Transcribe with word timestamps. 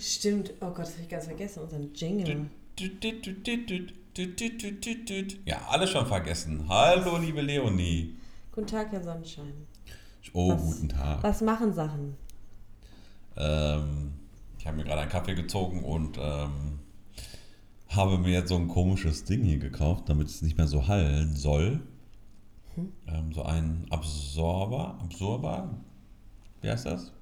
Stimmt, 0.00 0.52
oh 0.60 0.66
Gott, 0.66 0.78
das 0.80 0.92
habe 0.92 1.02
ich 1.02 1.08
ganz 1.08 1.24
vergessen, 1.24 1.62
unseren 1.64 1.92
Jingle. 1.92 2.46
Ja, 5.44 5.60
alles 5.68 5.90
schon 5.90 6.06
vergessen. 6.06 6.66
Hallo, 6.68 7.18
liebe 7.18 7.40
Leonie. 7.40 8.14
Guten 8.52 8.68
Tag, 8.68 8.92
Herr 8.92 9.02
Sonnenschein. 9.02 9.52
Oh, 10.32 10.52
was, 10.52 10.62
guten 10.62 10.88
Tag. 10.88 11.22
Was 11.24 11.40
machen 11.40 11.72
Sachen? 11.74 12.16
Ähm, 13.36 14.12
ich 14.58 14.66
habe 14.66 14.76
mir 14.76 14.84
gerade 14.84 15.00
einen 15.00 15.10
Kaffee 15.10 15.34
gezogen 15.34 15.82
und 15.82 16.16
ähm, 16.16 16.78
habe 17.88 18.18
mir 18.18 18.30
jetzt 18.30 18.50
so 18.50 18.56
ein 18.56 18.68
komisches 18.68 19.24
Ding 19.24 19.42
hier 19.42 19.58
gekauft, 19.58 20.08
damit 20.08 20.28
es 20.28 20.42
nicht 20.42 20.56
mehr 20.56 20.68
so 20.68 20.86
hallen 20.86 21.34
soll. 21.34 21.80
Hm? 22.76 22.92
Ähm, 23.08 23.32
so 23.32 23.42
ein 23.42 23.86
Absorber, 23.90 24.96
Absorber, 25.02 25.70
wie 26.62 26.70
heißt 26.70 26.86
das? 26.86 27.13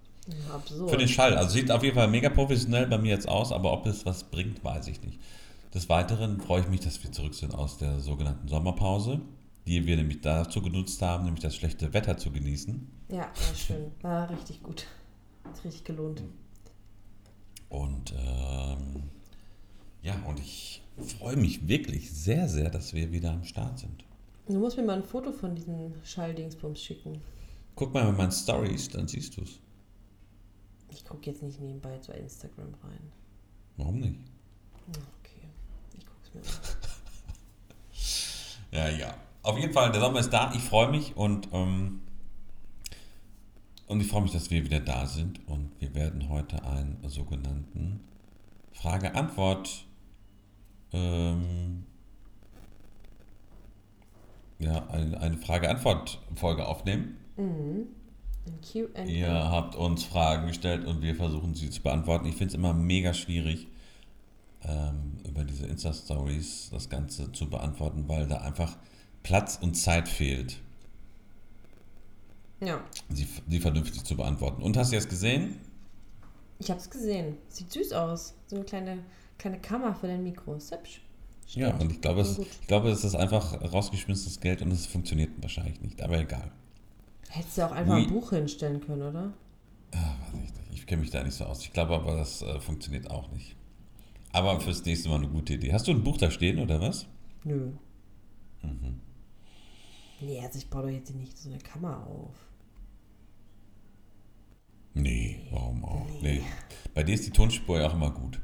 Absurd. 0.53 0.90
Für 0.90 0.96
den 0.96 1.08
Schall. 1.08 1.36
Also 1.36 1.50
sieht 1.54 1.71
auf 1.71 1.82
jeden 1.82 1.96
Fall 1.96 2.08
mega 2.08 2.29
professionell 2.29 2.86
bei 2.86 2.99
mir 2.99 3.11
jetzt 3.11 3.29
aus, 3.29 3.50
aber 3.53 3.72
ob 3.72 3.86
es 3.86 4.07
was 4.07 4.25
bringt, 4.25 4.62
weiß 4.64 4.86
ich 4.89 5.03
nicht. 5.03 5.18
Des 5.75 5.89
Weiteren 5.89 6.40
freue 6.40 6.61
ich 6.61 6.68
mich, 6.68 6.81
dass 6.81 7.03
wir 7.03 7.11
zurück 7.11 7.35
sind 7.35 7.54
aus 7.54 7.79
der 7.79 7.98
sogenannten 7.98 8.46
Sommerpause, 8.46 9.21
die 9.67 9.85
wir 9.86 9.96
nämlich 9.96 10.21
dazu 10.21 10.61
genutzt 10.62 11.00
haben, 11.03 11.25
nämlich 11.25 11.43
das 11.43 11.57
schlechte 11.57 11.93
Wetter 11.93 12.18
zu 12.18 12.31
genießen. 12.31 12.86
ja, 13.08 13.18
war 13.18 13.54
schön. 13.57 13.90
War 14.03 14.31
richtig 14.31 14.62
gut. 14.62 14.86
Hat 15.45 15.64
richtig 15.64 15.85
gelohnt. 15.85 16.23
Und 17.68 18.12
ähm, 18.12 19.04
ja, 20.03 20.14
und 20.26 20.39
ich 20.39 20.82
freue 21.18 21.36
mich 21.36 21.67
wirklich 21.67 22.11
sehr, 22.12 22.48
sehr, 22.48 22.68
dass 22.70 22.93
wir 22.93 23.11
wieder 23.12 23.31
am 23.31 23.45
Start 23.45 23.79
sind. 23.79 24.04
Du 24.46 24.59
musst 24.59 24.76
mir 24.76 24.82
mal 24.82 24.98
ein 24.98 25.04
Foto 25.04 25.32
von 25.32 25.54
diesem 25.54 25.95
Schalldingsbums 26.04 26.82
schicken. 26.82 27.23
Guck 27.75 27.95
mal 27.95 28.07
in 28.07 28.17
meinen 28.17 28.32
Stories, 28.32 28.90
dann 28.90 29.09
siehst 29.09 29.36
du 29.36 29.43
es. 29.43 29.61
Ich 30.93 31.05
gucke 31.05 31.31
jetzt 31.31 31.43
nicht 31.43 31.61
nebenbei 31.61 31.99
zu 31.99 32.12
Instagram 32.12 32.75
rein. 32.83 33.12
Warum 33.77 33.98
nicht? 33.98 34.21
Okay, 34.89 35.49
ich 35.97 36.05
guck's 36.07 36.34
mir 36.34 36.41
an. 36.41 36.77
Ja, 38.73 38.89
ja. 38.89 39.15
Auf 39.43 39.59
jeden 39.59 39.73
Fall, 39.75 39.93
der 39.93 40.01
Sommer 40.01 40.21
ist 40.21 40.31
da. 40.31 40.51
Ich 40.55 40.62
freue 40.62 40.91
mich 40.91 41.15
und, 41.15 41.47
ähm, 41.53 42.01
und 43.87 44.01
ich 44.01 44.09
freue 44.09 44.23
mich, 44.23 44.33
dass 44.33 44.51
wir 44.51 44.65
wieder 44.65 44.81
da 44.81 45.05
sind. 45.05 45.47
Und 45.47 45.71
wir 45.79 45.95
werden 45.95 46.31
heute 46.31 46.65
einen 46.65 46.97
sogenannten 47.06 48.01
Frage-Antwort 48.73 49.84
ähm, 50.93 51.84
ja, 54.59 54.87
eine, 54.89 55.21
eine 55.21 55.37
Frage-Antwort-Folge 55.37 56.67
aufnehmen. 56.67 57.17
Mhm. 57.37 57.89
Ein. 58.95 59.09
Ihr 59.09 59.33
habt 59.33 59.77
uns 59.77 60.05
Fragen 60.05 60.48
gestellt 60.48 60.85
und 60.87 61.01
wir 61.03 61.15
versuchen 61.15 61.55
sie 61.55 61.71
zu 61.71 61.81
beantworten. 61.83 62.27
Ich 62.27 62.35
finde 62.37 62.49
es 62.49 62.55
immer 62.55 62.73
mega 62.73 63.15
schwierig, 63.15 63.69
ähm, 64.65 65.19
über 65.29 65.45
diese 65.45 65.67
Insta-Stories 65.67 66.71
das 66.73 66.89
Ganze 66.89 67.31
zu 67.33 67.49
beantworten, 67.49 68.05
weil 68.09 68.27
da 68.27 68.39
einfach 68.39 68.77
Platz 69.23 69.59
und 69.61 69.75
Zeit 69.75 70.09
fehlt, 70.09 70.59
Ja, 72.61 72.81
sie, 73.11 73.29
sie 73.49 73.61
vernünftig 73.61 74.05
zu 74.05 74.17
beantworten. 74.17 74.62
Und 74.62 74.77
hast 74.77 74.91
du 74.93 74.97
jetzt 74.97 75.09
gesehen? 75.09 75.56
ich 76.59 76.71
hab's 76.71 76.89
gesehen. 76.91 77.37
Sieht 77.49 77.73
süß 77.73 77.93
aus. 77.93 78.34
So 78.47 78.56
eine 78.56 78.65
kleine, 78.65 78.99
kleine 79.39 79.59
Kammer 79.61 79.95
für 79.97 80.06
dein 80.06 80.23
Mikro. 80.23 80.55
Ist 80.55 80.71
hübsch. 80.73 81.01
Ja, 81.49 81.69
Stimmt. 81.69 81.83
und 81.83 81.93
ich 81.93 82.01
glaube, 82.01 82.21
es, 82.21 82.39
ich 82.39 82.67
glaube, 82.69 82.91
es 82.91 83.03
ist 83.05 83.15
einfach 83.17 83.61
rausgeschmissenes 83.73 84.41
Geld 84.41 84.62
und 84.62 84.71
es 84.73 84.87
funktioniert 84.87 85.31
wahrscheinlich 85.41 85.81
nicht, 85.81 86.01
aber 86.03 86.19
egal. 86.21 86.51
Hättest 87.34 87.56
du 87.56 87.66
auch 87.66 87.72
einfach 87.72 87.94
ein 87.94 88.08
Buch 88.08 88.28
hinstellen 88.28 88.83
können, 88.83 89.02
oder? 89.02 89.33
Ah, 89.92 90.16
weiß 90.33 90.50
ich 90.50 90.70
nicht. 90.70 90.80
Ich 90.80 90.86
kenne 90.86 91.00
mich 91.00 91.11
da 91.11 91.25
nicht 91.25 91.34
so 91.34 91.44
aus. 91.44 91.62
Ich 91.62 91.72
glaube 91.72 91.94
aber, 91.94 92.16
das 92.16 92.42
äh, 92.42 92.61
funktioniert 92.61 93.11
auch 93.11 93.30
nicht. 93.33 93.56
Aber 94.33 94.61
fürs 94.61 94.84
nächste 94.84 95.08
Mal 95.08 95.16
eine 95.16 95.28
gute 95.28 95.55
Idee. 95.55 95.72
Hast 95.72 95.88
du 95.88 95.92
ein 95.92 96.05
Buch 96.05 96.19
da 96.19 96.31
stehen 96.31 96.59
oder 96.59 96.78
was? 96.82 97.06
Nö. 97.44 97.72
Mhm. 98.62 99.00
Nee, 100.21 100.41
also 100.41 100.59
ich 100.59 100.69
baue 100.69 100.82
doch 100.82 100.91
jetzt 100.91 101.09
hier 101.09 101.16
nicht 101.16 101.38
so 101.38 101.48
eine 101.48 101.59
Kammer 101.59 102.06
auf. 102.06 102.34
Nee, 104.92 105.41
warum 105.50 105.84
auch? 105.87 106.06
Nee. 106.21 106.42
Bei 106.92 107.03
dir 107.03 107.15
ist 107.15 107.26
die 107.26 107.31
Tonspur 107.31 107.81
ja 107.81 107.88
auch 107.88 107.94
immer 107.94 108.10
gut. 108.10 108.41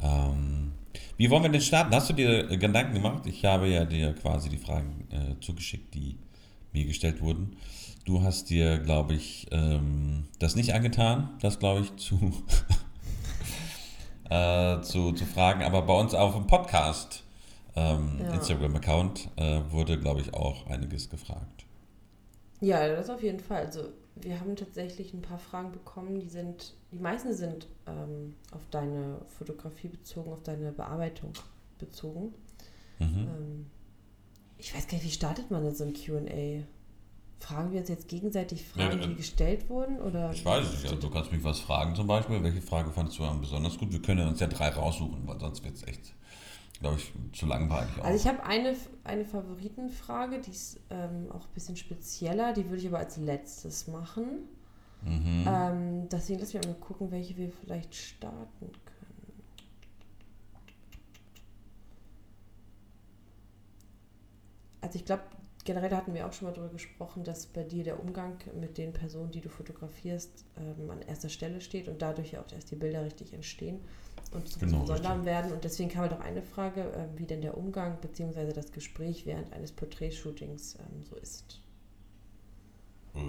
Ähm, 0.00 0.72
wie 1.16 1.28
wollen 1.28 1.42
wir 1.42 1.50
denn 1.50 1.60
starten? 1.60 1.92
Hast 1.92 2.10
du 2.10 2.12
dir 2.12 2.48
äh, 2.52 2.56
Gedanken 2.56 2.94
gemacht? 2.94 3.26
Ich 3.26 3.44
habe 3.44 3.66
ja 3.66 3.84
dir 3.84 4.12
quasi 4.14 4.48
die 4.48 4.58
Fragen 4.58 5.08
äh, 5.10 5.40
zugeschickt, 5.40 5.92
die 5.92 6.18
mir 6.72 6.84
gestellt 6.84 7.20
wurden. 7.20 7.56
Du 8.06 8.22
hast 8.22 8.50
dir, 8.50 8.78
glaube 8.78 9.14
ich, 9.14 9.48
ähm, 9.50 10.28
das 10.38 10.54
nicht 10.54 10.74
angetan, 10.74 11.36
das, 11.40 11.58
glaube 11.58 11.80
ich, 11.80 11.96
zu, 11.96 12.16
äh, 14.30 14.80
zu, 14.82 15.10
zu 15.10 15.24
fragen. 15.24 15.64
Aber 15.64 15.82
bei 15.82 16.00
uns 16.00 16.14
auf 16.14 16.34
dem 16.34 16.46
Podcast, 16.46 17.24
ähm, 17.74 18.20
Ja. 18.22 18.34
Instagram-Account, 18.34 19.28
äh, 19.34 19.60
wurde, 19.70 19.98
glaube 19.98 20.20
ich, 20.20 20.32
auch 20.34 20.68
einiges 20.68 21.10
gefragt. 21.10 21.64
Ja, 22.60 22.86
das 22.86 23.10
auf 23.10 23.24
jeden 23.24 23.40
Fall. 23.40 23.66
Also 23.66 23.88
wir 24.14 24.38
haben 24.38 24.54
tatsächlich 24.54 25.12
ein 25.12 25.22
paar 25.22 25.40
Fragen 25.40 25.72
bekommen, 25.72 26.20
die 26.20 26.28
sind, 26.28 26.74
die 26.92 27.00
meisten 27.00 27.34
sind 27.34 27.66
ähm, 27.88 28.36
auf 28.52 28.62
deine 28.70 29.18
Fotografie 29.36 29.88
bezogen, 29.88 30.32
auf 30.32 30.44
deine 30.44 30.70
Bearbeitung 30.70 31.32
bezogen. 31.78 32.32
Mhm. 33.00 33.28
Ähm, 33.36 33.66
ich 34.58 34.72
weiß 34.72 34.86
gar 34.86 34.94
nicht, 34.94 35.06
wie 35.06 35.10
startet 35.10 35.50
man 35.50 35.64
denn 35.64 35.74
so 35.74 35.82
ein 35.82 35.92
Q&A? 35.92 36.62
Fragen 37.38 37.70
wir 37.70 37.80
uns 37.80 37.88
jetzt 37.88 38.08
gegenseitig 38.08 38.66
Fragen, 38.66 38.98
Ja, 38.98 39.04
äh, 39.04 39.08
die 39.08 39.14
gestellt 39.16 39.68
wurden? 39.68 40.00
Oder 40.00 40.32
Ich 40.32 40.44
weiß 40.44 40.66
es 40.66 40.72
nicht. 40.82 40.84
Also 40.92 40.96
du 40.96 41.10
kannst 41.10 41.30
mich 41.32 41.44
was 41.44 41.60
fragen 41.60 41.94
zum 41.94 42.06
Beispiel. 42.06 42.42
Welche 42.42 42.62
Frage 42.62 42.90
fandest 42.90 43.18
du 43.18 43.24
am 43.24 43.40
besonders 43.40 43.76
gut? 43.78 43.92
Wir 43.92 44.00
können 44.02 44.26
uns 44.26 44.40
ja 44.40 44.46
drei 44.46 44.70
raussuchen, 44.70 45.26
weil 45.26 45.38
sonst 45.38 45.62
wird 45.62 45.74
es 45.76 45.82
echt, 45.86 46.14
glaube 46.80 46.96
ich, 46.96 47.12
zu 47.38 47.46
langweilig. 47.46 47.90
Auch. 48.00 48.04
Also 48.04 48.18
ich 48.18 48.26
habe 48.26 48.42
eine, 48.44 48.74
eine 49.04 49.24
Favoritenfrage, 49.24 50.40
die 50.40 50.50
ist 50.50 50.80
ähm, 50.90 51.30
auch 51.30 51.44
ein 51.46 51.52
bisschen 51.54 51.76
spezieller, 51.76 52.52
die 52.54 52.64
würde 52.64 52.78
ich 52.80 52.88
aber 52.88 52.98
als 52.98 53.16
letztes 53.18 53.86
machen. 53.86 54.48
mhm. 55.02 55.44
Ähm, 55.46 56.08
deswegen 56.08 56.40
lass 56.40 56.54
mich 56.54 56.64
mal 56.66 56.74
gucken, 56.74 57.10
welche 57.10 57.36
wir 57.36 57.50
vielleicht 57.50 57.94
starten 57.94 58.46
können. 58.60 59.42
Also 64.80 64.98
ich 64.98 65.04
glaube, 65.04 65.22
generell 65.66 65.90
hatten 65.94 66.14
wir 66.14 66.26
auch 66.26 66.32
schon 66.32 66.48
mal 66.48 66.54
darüber 66.54 66.72
gesprochen, 66.72 67.22
dass 67.24 67.46
bei 67.46 67.62
dir 67.62 67.84
der 67.84 68.00
Umgang 68.00 68.38
mit 68.58 68.78
den 68.78 68.92
Personen, 68.94 69.30
die 69.30 69.42
du 69.42 69.50
fotografierst, 69.50 70.46
ähm, 70.56 70.88
an 70.90 71.02
erster 71.02 71.28
Stelle 71.28 71.60
steht 71.60 71.88
und 71.88 72.00
dadurch 72.00 72.32
ja 72.32 72.40
auch 72.40 72.50
erst 72.52 72.70
die 72.70 72.76
Bilder 72.76 73.04
richtig 73.04 73.34
entstehen 73.34 73.80
und 74.32 74.48
zu 74.48 74.58
Genau, 74.58 74.84
richtig. 74.84 75.24
werden. 75.24 75.52
Und 75.52 75.62
deswegen 75.64 75.90
kam 75.90 76.02
halt 76.02 76.14
auch 76.14 76.20
eine 76.20 76.40
Frage, 76.42 76.80
ähm, 76.96 77.10
wie 77.16 77.26
denn 77.26 77.42
der 77.42 77.58
Umgang 77.58 77.98
bzw. 78.00 78.52
das 78.54 78.72
Gespräch 78.72 79.26
während 79.26 79.52
eines 79.52 79.72
Porträtshootings 79.72 80.76
ähm, 80.78 81.02
so 81.02 81.16
ist. 81.16 81.60
Äh. 83.14 83.20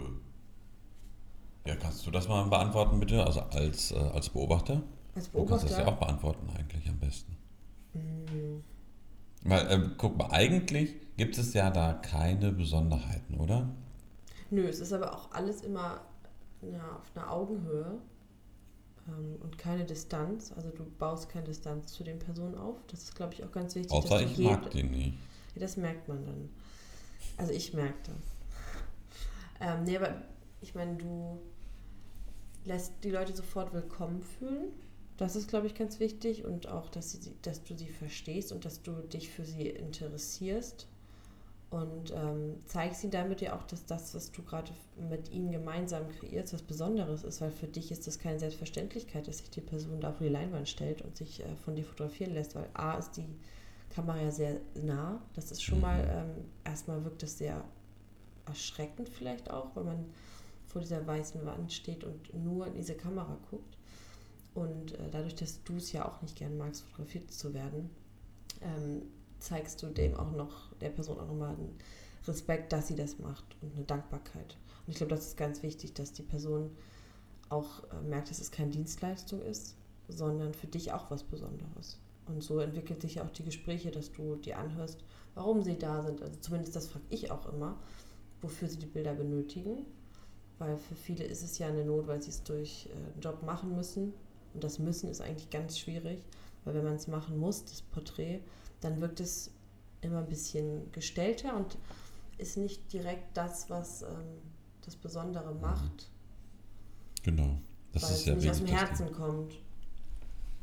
Ja, 1.69 1.75
kannst 1.75 2.05
du 2.07 2.11
das 2.11 2.27
mal 2.29 2.47
beantworten, 2.47 2.99
bitte? 2.99 3.25
Also 3.25 3.41
als, 3.41 3.91
äh, 3.91 3.95
als 3.97 4.29
Beobachter? 4.29 4.83
Als 5.15 5.29
Du 5.31 5.37
kannst 5.45 5.65
Beobachter. 5.65 5.67
das 5.67 5.77
ja 5.79 5.87
auch 5.87 5.97
beantworten, 5.99 6.49
eigentlich 6.57 6.87
am 6.87 6.97
besten. 6.99 7.35
Mm, 7.93 8.61
Weil, 9.47 9.71
ähm, 9.71 9.95
guck 9.97 10.17
mal, 10.17 10.29
eigentlich 10.31 10.95
gibt 11.15 11.37
es 11.37 11.53
ja 11.53 11.69
da 11.71 11.93
keine 11.93 12.51
Besonderheiten, 12.51 13.35
oder? 13.39 13.69
Nö, 14.49 14.67
es 14.67 14.79
ist 14.79 14.93
aber 14.93 15.13
auch 15.15 15.31
alles 15.31 15.61
immer 15.61 16.01
ja, 16.61 16.97
auf 16.97 17.11
einer 17.15 17.31
Augenhöhe 17.31 17.97
ähm, 19.07 19.35
und 19.41 19.57
keine 19.57 19.85
Distanz. 19.85 20.51
Also 20.55 20.69
du 20.69 20.83
baust 20.99 21.29
keine 21.29 21.45
Distanz 21.45 21.93
zu 21.93 22.03
den 22.03 22.19
Personen 22.19 22.55
auf. 22.57 22.77
Das 22.87 23.03
ist, 23.03 23.15
glaube 23.15 23.33
ich, 23.33 23.43
auch 23.43 23.51
ganz 23.51 23.75
wichtig. 23.75 23.91
Außer 23.91 24.19
dass 24.19 24.31
ich 24.31 24.37
mag 24.37 24.65
jed- 24.65 24.73
den 24.73 24.91
nicht. 24.91 25.13
Ja, 25.55 25.61
das 25.61 25.77
merkt 25.77 26.07
man 26.07 26.25
dann. 26.25 26.49
Also 27.37 27.53
ich 27.53 27.73
merke 27.73 27.97
das. 28.03 28.15
Ähm, 29.59 29.83
nee, 29.85 29.97
aber 29.97 30.21
ich 30.61 30.75
meine, 30.75 30.95
du 30.97 31.39
lässt 32.65 32.93
die 33.03 33.11
Leute 33.11 33.35
sofort 33.35 33.73
willkommen 33.73 34.21
fühlen. 34.21 34.69
Das 35.17 35.35
ist, 35.35 35.47
glaube 35.49 35.67
ich, 35.67 35.75
ganz 35.75 35.99
wichtig. 35.99 36.45
Und 36.45 36.67
auch, 36.67 36.89
dass, 36.89 37.11
sie, 37.11 37.33
dass 37.41 37.63
du 37.63 37.75
sie 37.75 37.87
verstehst 37.87 38.51
und 38.51 38.65
dass 38.65 38.81
du 38.83 38.91
dich 38.93 39.29
für 39.29 39.45
sie 39.45 39.67
interessierst. 39.69 40.87
Und 41.69 42.11
ähm, 42.15 42.55
zeigst 42.65 43.03
ihnen 43.03 43.11
damit 43.11 43.41
ja 43.41 43.53
auch, 43.57 43.63
dass 43.63 43.85
das, 43.85 44.15
was 44.15 44.31
du 44.31 44.41
gerade 44.43 44.71
mit 45.09 45.29
ihnen 45.31 45.51
gemeinsam 45.51 46.07
kreierst, 46.07 46.53
was 46.53 46.61
Besonderes 46.61 47.23
ist. 47.23 47.41
Weil 47.41 47.51
für 47.51 47.67
dich 47.67 47.91
ist 47.91 48.07
das 48.07 48.19
keine 48.19 48.39
Selbstverständlichkeit, 48.39 49.27
dass 49.27 49.39
sich 49.39 49.49
die 49.49 49.61
Person 49.61 49.99
da 49.99 50.11
auf 50.11 50.19
die 50.19 50.29
Leinwand 50.29 50.69
stellt 50.69 51.01
und 51.01 51.17
sich 51.17 51.41
äh, 51.43 51.55
von 51.65 51.75
dir 51.75 51.83
fotografieren 51.83 52.33
lässt. 52.33 52.55
Weil 52.55 52.69
A 52.73 52.97
ist 52.97 53.11
die 53.17 53.25
Kamera 53.89 54.21
ja 54.21 54.31
sehr 54.31 54.61
nah. 54.75 55.21
Das 55.33 55.51
ist 55.51 55.61
schon 55.63 55.79
Mhm. 55.79 55.81
mal, 55.81 56.07
ähm, 56.09 56.45
erstmal 56.63 57.03
wirkt 57.03 57.23
es 57.23 57.37
sehr 57.37 57.63
erschreckend 58.45 59.09
vielleicht 59.09 59.49
auch, 59.51 59.75
weil 59.75 59.83
man 59.83 60.05
vor 60.67 60.81
dieser 60.81 61.05
weißen 61.05 61.45
Wand 61.45 61.71
steht 61.73 62.03
und 62.03 62.33
nur 62.33 62.67
in 62.67 62.75
diese 62.75 62.95
Kamera 62.95 63.37
guckt. 63.49 63.76
Und 64.57 64.93
äh, 64.93 65.11
dadurch, 65.11 65.35
dass 65.35 65.63
du 65.65 65.75
es 65.75 65.91
ja 65.91 66.03
auch 66.07 66.19
nicht 66.23 66.35
gern 66.35 66.57
magst, 66.57 66.81
fotografiert 66.81 67.29
zu 67.31 67.53
werden, 67.53 67.91
ähm, 68.61 69.03
zeigst 69.37 69.83
du 69.83 69.87
dem 69.87 70.15
auch 70.15 70.31
noch, 70.31 70.73
der 70.81 70.89
Person 70.89 71.19
auch 71.19 71.27
nochmal 71.27 71.53
einen 71.53 71.77
Respekt, 72.27 72.73
dass 72.73 72.87
sie 72.87 72.95
das 72.95 73.19
macht 73.19 73.45
und 73.61 73.75
eine 73.75 73.85
Dankbarkeit. 73.85 74.57
Und 74.87 74.93
ich 74.93 74.95
glaube, 74.95 75.13
das 75.13 75.27
ist 75.27 75.37
ganz 75.37 75.61
wichtig, 75.61 75.93
dass 75.93 76.11
die 76.11 76.23
Person 76.23 76.71
auch 77.49 77.83
äh, 77.83 78.01
merkt, 78.09 78.31
dass 78.31 78.39
es 78.39 78.49
keine 78.49 78.71
Dienstleistung 78.71 79.43
ist, 79.43 79.75
sondern 80.07 80.55
für 80.55 80.65
dich 80.65 80.91
auch 80.91 81.11
was 81.11 81.21
Besonderes. 81.21 81.99
Und 82.25 82.41
so 82.41 82.57
entwickelt 82.59 83.03
sich 83.03 83.21
auch 83.21 83.29
die 83.29 83.43
Gespräche, 83.43 83.91
dass 83.91 84.11
du 84.11 84.37
dir 84.37 84.57
anhörst, 84.57 85.03
warum 85.35 85.61
sie 85.61 85.77
da 85.77 86.01
sind. 86.01 86.23
Also 86.23 86.35
zumindest 86.41 86.75
das 86.75 86.87
frage 86.87 87.05
ich 87.11 87.29
auch 87.29 87.53
immer, 87.53 87.77
wofür 88.41 88.67
sie 88.67 88.79
die 88.79 88.87
Bilder 88.87 89.13
benötigen. 89.13 89.85
Weil 90.57 90.77
für 90.77 90.95
viele 90.95 91.25
ist 91.25 91.43
es 91.43 91.59
ja 91.59 91.67
eine 91.67 91.85
Not, 91.85 92.07
weil 92.07 92.23
sie 92.23 92.31
es 92.31 92.41
durch 92.41 92.89
äh, 92.89 92.95
einen 92.95 93.21
Job 93.21 93.43
machen 93.43 93.75
müssen. 93.75 94.13
Und 94.57 94.63
das 94.63 94.79
Müssen 94.79 95.07
ist 95.07 95.21
eigentlich 95.21 95.51
ganz 95.51 95.77
schwierig, 95.77 96.17
weil 96.65 96.73
wenn 96.73 96.83
man 96.83 96.95
es 96.95 97.07
machen 97.07 97.37
muss, 97.37 97.63
das 97.63 97.83
Porträt, 97.83 98.39
dann 98.81 98.99
wirkt 99.01 99.19
es 99.19 99.51
immer 100.01 100.17
ein 100.17 100.27
bisschen 100.27 100.91
gestellter 100.93 101.55
und 101.55 101.77
ist 102.39 102.57
nicht 102.57 102.91
direkt 102.91 103.37
das, 103.37 103.69
was 103.69 104.01
ähm, 104.01 104.07
das 104.83 104.95
Besondere 104.95 105.53
macht. 105.53 106.09
Genau. 107.21 107.59
Das 107.91 108.01
weil 108.01 108.09
ist 108.13 108.17
es 108.21 108.25
ja 108.25 108.33
nicht 108.33 108.49
aus 108.49 108.57
dem. 108.57 108.65
Herzen 108.65 109.11
kommt. 109.11 109.53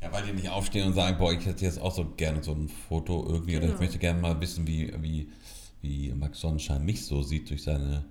Ja, 0.01 0.11
weil 0.11 0.25
die 0.25 0.33
nicht 0.33 0.49
aufstehen 0.49 0.87
und 0.87 0.93
sagen, 0.93 1.17
boah, 1.17 1.31
ich 1.31 1.45
hätte 1.45 1.63
jetzt 1.63 1.79
auch 1.79 1.95
so 1.95 2.03
gerne 2.17 2.43
so 2.43 2.51
ein 2.51 2.67
Foto 2.67 3.25
irgendwie 3.29 3.55
oder 3.55 3.67
ich 3.67 3.71
Genau. 3.71 3.81
möchte 3.81 3.97
gerne 3.97 4.19
mal 4.19 4.41
wissen, 4.41 4.67
wie, 4.67 4.93
wie, 5.01 5.31
wie 5.79 6.11
Max 6.13 6.41
Sonnenschein 6.41 6.83
mich 6.83 7.05
so 7.05 7.23
sieht 7.23 7.49
durch 7.49 7.63
seine 7.63 8.03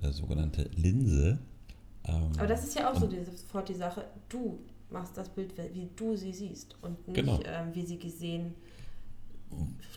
äh, 0.00 0.12
sogenannte 0.12 0.70
Linse. 0.76 1.40
Ähm, 2.04 2.30
Aber 2.38 2.46
das 2.46 2.62
ist 2.62 2.78
ja 2.78 2.92
auch 2.92 2.96
so 2.96 3.08
die, 3.08 3.24
sofort 3.24 3.68
die 3.68 3.74
Sache, 3.74 4.04
du 4.28 4.60
machst 4.92 5.16
das 5.16 5.28
Bild, 5.28 5.52
wie 5.74 5.88
du 5.96 6.16
sie 6.16 6.32
siehst 6.32 6.76
und 6.82 7.06
nicht, 7.08 7.16
Genau. 7.16 7.40
ähm, 7.44 7.74
wie 7.74 7.84
sie 7.84 7.98
gesehen, 7.98 8.54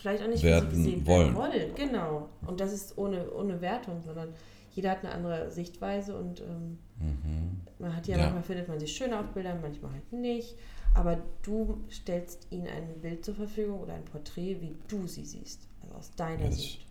vielleicht 0.02 0.24
auch 0.24 0.28
nicht, 0.28 0.44
Werden 0.44 0.72
wie 0.72 0.76
sie 0.76 0.84
gesehen 0.92 1.08
wollen. 1.08 1.36
wollen. 1.36 1.76
Genau. 1.76 2.30
Und 2.46 2.60
das 2.60 2.74
ist 2.74 2.98
ohne, 2.98 3.32
ohne 3.32 3.62
Wertung, 3.62 4.02
sondern 4.02 4.30
jeder 4.74 4.92
hat 4.92 5.04
eine 5.06 5.14
andere 5.14 5.52
Sichtweise 5.52 6.18
und 6.18 6.42
ähm, 6.42 6.78
Mhm. 7.00 7.62
man 7.80 7.96
hat 7.96 8.08
ja, 8.08 8.16
Ja. 8.18 8.24
manchmal 8.24 8.44
findet 8.44 8.68
man 8.68 8.80
sie 8.80 8.88
schön 8.88 9.14
auf 9.14 9.28
Bildern, 9.34 9.62
manchmal 9.62 9.92
halt 9.94 10.12
nicht. 10.14 10.56
Aber 10.94 11.18
du 11.44 11.84
stellst 11.92 12.48
ihnen 12.52 12.68
ein 12.68 13.02
Bild 13.02 13.26
zur 13.26 13.36
Verfügung 13.36 13.82
oder 13.82 13.94
ein 13.96 14.06
Porträt, 14.06 14.62
wie 14.62 14.76
du 14.88 15.08
sie 15.08 15.26
siehst, 15.26 15.68
also 15.84 15.96
aus 15.96 16.12
deiner 16.16 16.46
das- 16.46 16.56
Sicht. 16.56 16.86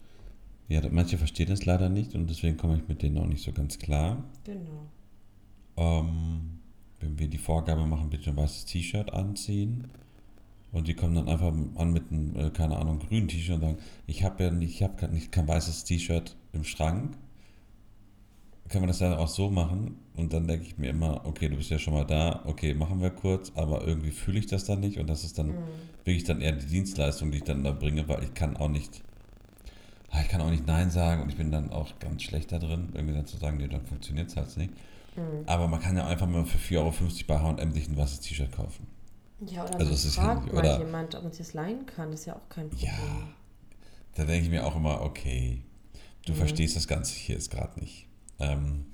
Ja, 0.68 0.80
manche 0.90 1.18
verstehen 1.18 1.48
das 1.50 1.66
leider 1.66 1.88
nicht 1.90 2.14
und 2.14 2.28
deswegen 2.28 2.56
komme 2.56 2.76
ich 2.76 2.88
mit 2.88 3.02
denen 3.02 3.18
auch 3.18 3.26
nicht 3.26 3.42
so 3.44 3.52
ganz 3.52 3.78
klar. 3.78 4.24
Genau. 4.44 4.86
Ähm, 5.76 6.58
wenn 7.04 7.18
wir 7.18 7.28
die 7.28 7.38
Vorgabe 7.38 7.86
machen, 7.86 8.10
bitte 8.10 8.30
ein 8.30 8.36
weißes 8.36 8.64
T-Shirt 8.66 9.12
anziehen. 9.12 9.86
Und 10.72 10.88
die 10.88 10.94
kommen 10.94 11.14
dann 11.14 11.28
einfach 11.28 11.52
an 11.76 11.92
mit 11.92 12.10
einem, 12.10 12.34
äh, 12.36 12.50
keine 12.50 12.76
Ahnung, 12.76 12.98
grünen 12.98 13.28
T-Shirt 13.28 13.56
und 13.56 13.60
sagen, 13.60 13.78
ich 14.06 14.24
habe 14.24 14.42
ja 14.44 14.50
nicht, 14.50 14.74
ich 14.74 14.82
habe 14.82 15.08
nicht 15.08 15.30
kein 15.30 15.46
weißes 15.46 15.84
T-Shirt 15.84 16.34
im 16.52 16.64
Schrank. 16.64 17.16
Können 18.68 18.84
wir 18.84 18.88
das 18.88 18.98
dann 18.98 19.12
auch 19.14 19.28
so 19.28 19.50
machen? 19.50 19.96
Und 20.16 20.32
dann 20.32 20.48
denke 20.48 20.66
ich 20.66 20.78
mir 20.78 20.90
immer, 20.90 21.24
okay, 21.26 21.48
du 21.48 21.56
bist 21.56 21.70
ja 21.70 21.78
schon 21.78 21.94
mal 21.94 22.04
da, 22.04 22.42
okay, 22.46 22.74
machen 22.74 23.00
wir 23.00 23.10
kurz, 23.10 23.52
aber 23.54 23.86
irgendwie 23.86 24.10
fühle 24.10 24.38
ich 24.38 24.46
das 24.46 24.64
dann 24.64 24.80
nicht 24.80 24.98
und 24.98 25.08
das 25.08 25.22
ist 25.24 25.38
dann 25.38 25.48
Mhm. 25.48 25.54
wirklich 26.04 26.24
dann 26.24 26.40
eher 26.40 26.52
die 26.52 26.66
Dienstleistung, 26.66 27.30
die 27.30 27.38
ich 27.38 27.44
dann 27.44 27.62
da 27.62 27.72
bringe, 27.72 28.08
weil 28.08 28.24
ich 28.24 28.32
kann 28.34 28.56
auch 28.56 28.68
nicht, 28.68 29.02
ah, 30.10 30.20
ich 30.22 30.28
kann 30.28 30.40
auch 30.40 30.50
nicht 30.50 30.66
Nein 30.66 30.90
sagen 30.90 31.22
und 31.22 31.28
ich 31.28 31.36
bin 31.36 31.50
dann 31.50 31.70
auch 31.70 31.98
ganz 31.98 32.22
schlecht 32.22 32.52
da 32.52 32.58
drin, 32.58 32.88
irgendwie 32.94 33.14
dann 33.14 33.26
zu 33.26 33.36
sagen, 33.36 33.58
nee, 33.58 33.68
dann 33.68 33.84
funktioniert 33.84 34.28
es 34.30 34.36
halt 34.36 34.56
nicht. 34.56 34.72
Mhm. 35.16 35.44
Aber 35.46 35.68
man 35.68 35.80
kann 35.80 35.96
ja 35.96 36.06
einfach 36.06 36.26
mal 36.26 36.44
für 36.44 36.58
4,50 36.58 36.78
Euro 36.78 36.92
bei 37.26 37.38
H&M 37.38 37.72
sich 37.72 37.88
ein 37.88 37.96
weißes 37.96 38.20
T-Shirt 38.20 38.52
kaufen. 38.52 38.86
Ja, 39.46 39.62
oder 39.64 39.74
Also 39.74 39.84
man 39.86 39.94
es 39.94 40.04
ist 40.04 40.14
fragt 40.16 40.46
mal 40.52 40.58
oder- 40.58 40.78
jemand, 40.78 41.14
ob 41.14 41.22
man 41.24 41.32
sich 41.32 41.46
das 41.46 41.54
leihen 41.54 41.86
kann, 41.86 42.10
das 42.10 42.20
ist 42.20 42.26
ja 42.26 42.36
auch 42.36 42.48
kein 42.48 42.68
Problem. 42.70 42.88
Ja, 42.90 43.28
da 44.14 44.24
denke 44.24 44.44
ich 44.44 44.50
mir 44.50 44.64
auch 44.66 44.76
immer, 44.76 45.00
okay, 45.02 45.62
du 46.26 46.32
Mhm. 46.32 46.36
verstehst 46.36 46.76
das 46.76 46.86
Ganze 46.88 47.14
hier 47.14 47.34
jetzt 47.34 47.50
gerade 47.50 47.78
nicht. 47.80 48.06
Ähm, 48.38 48.86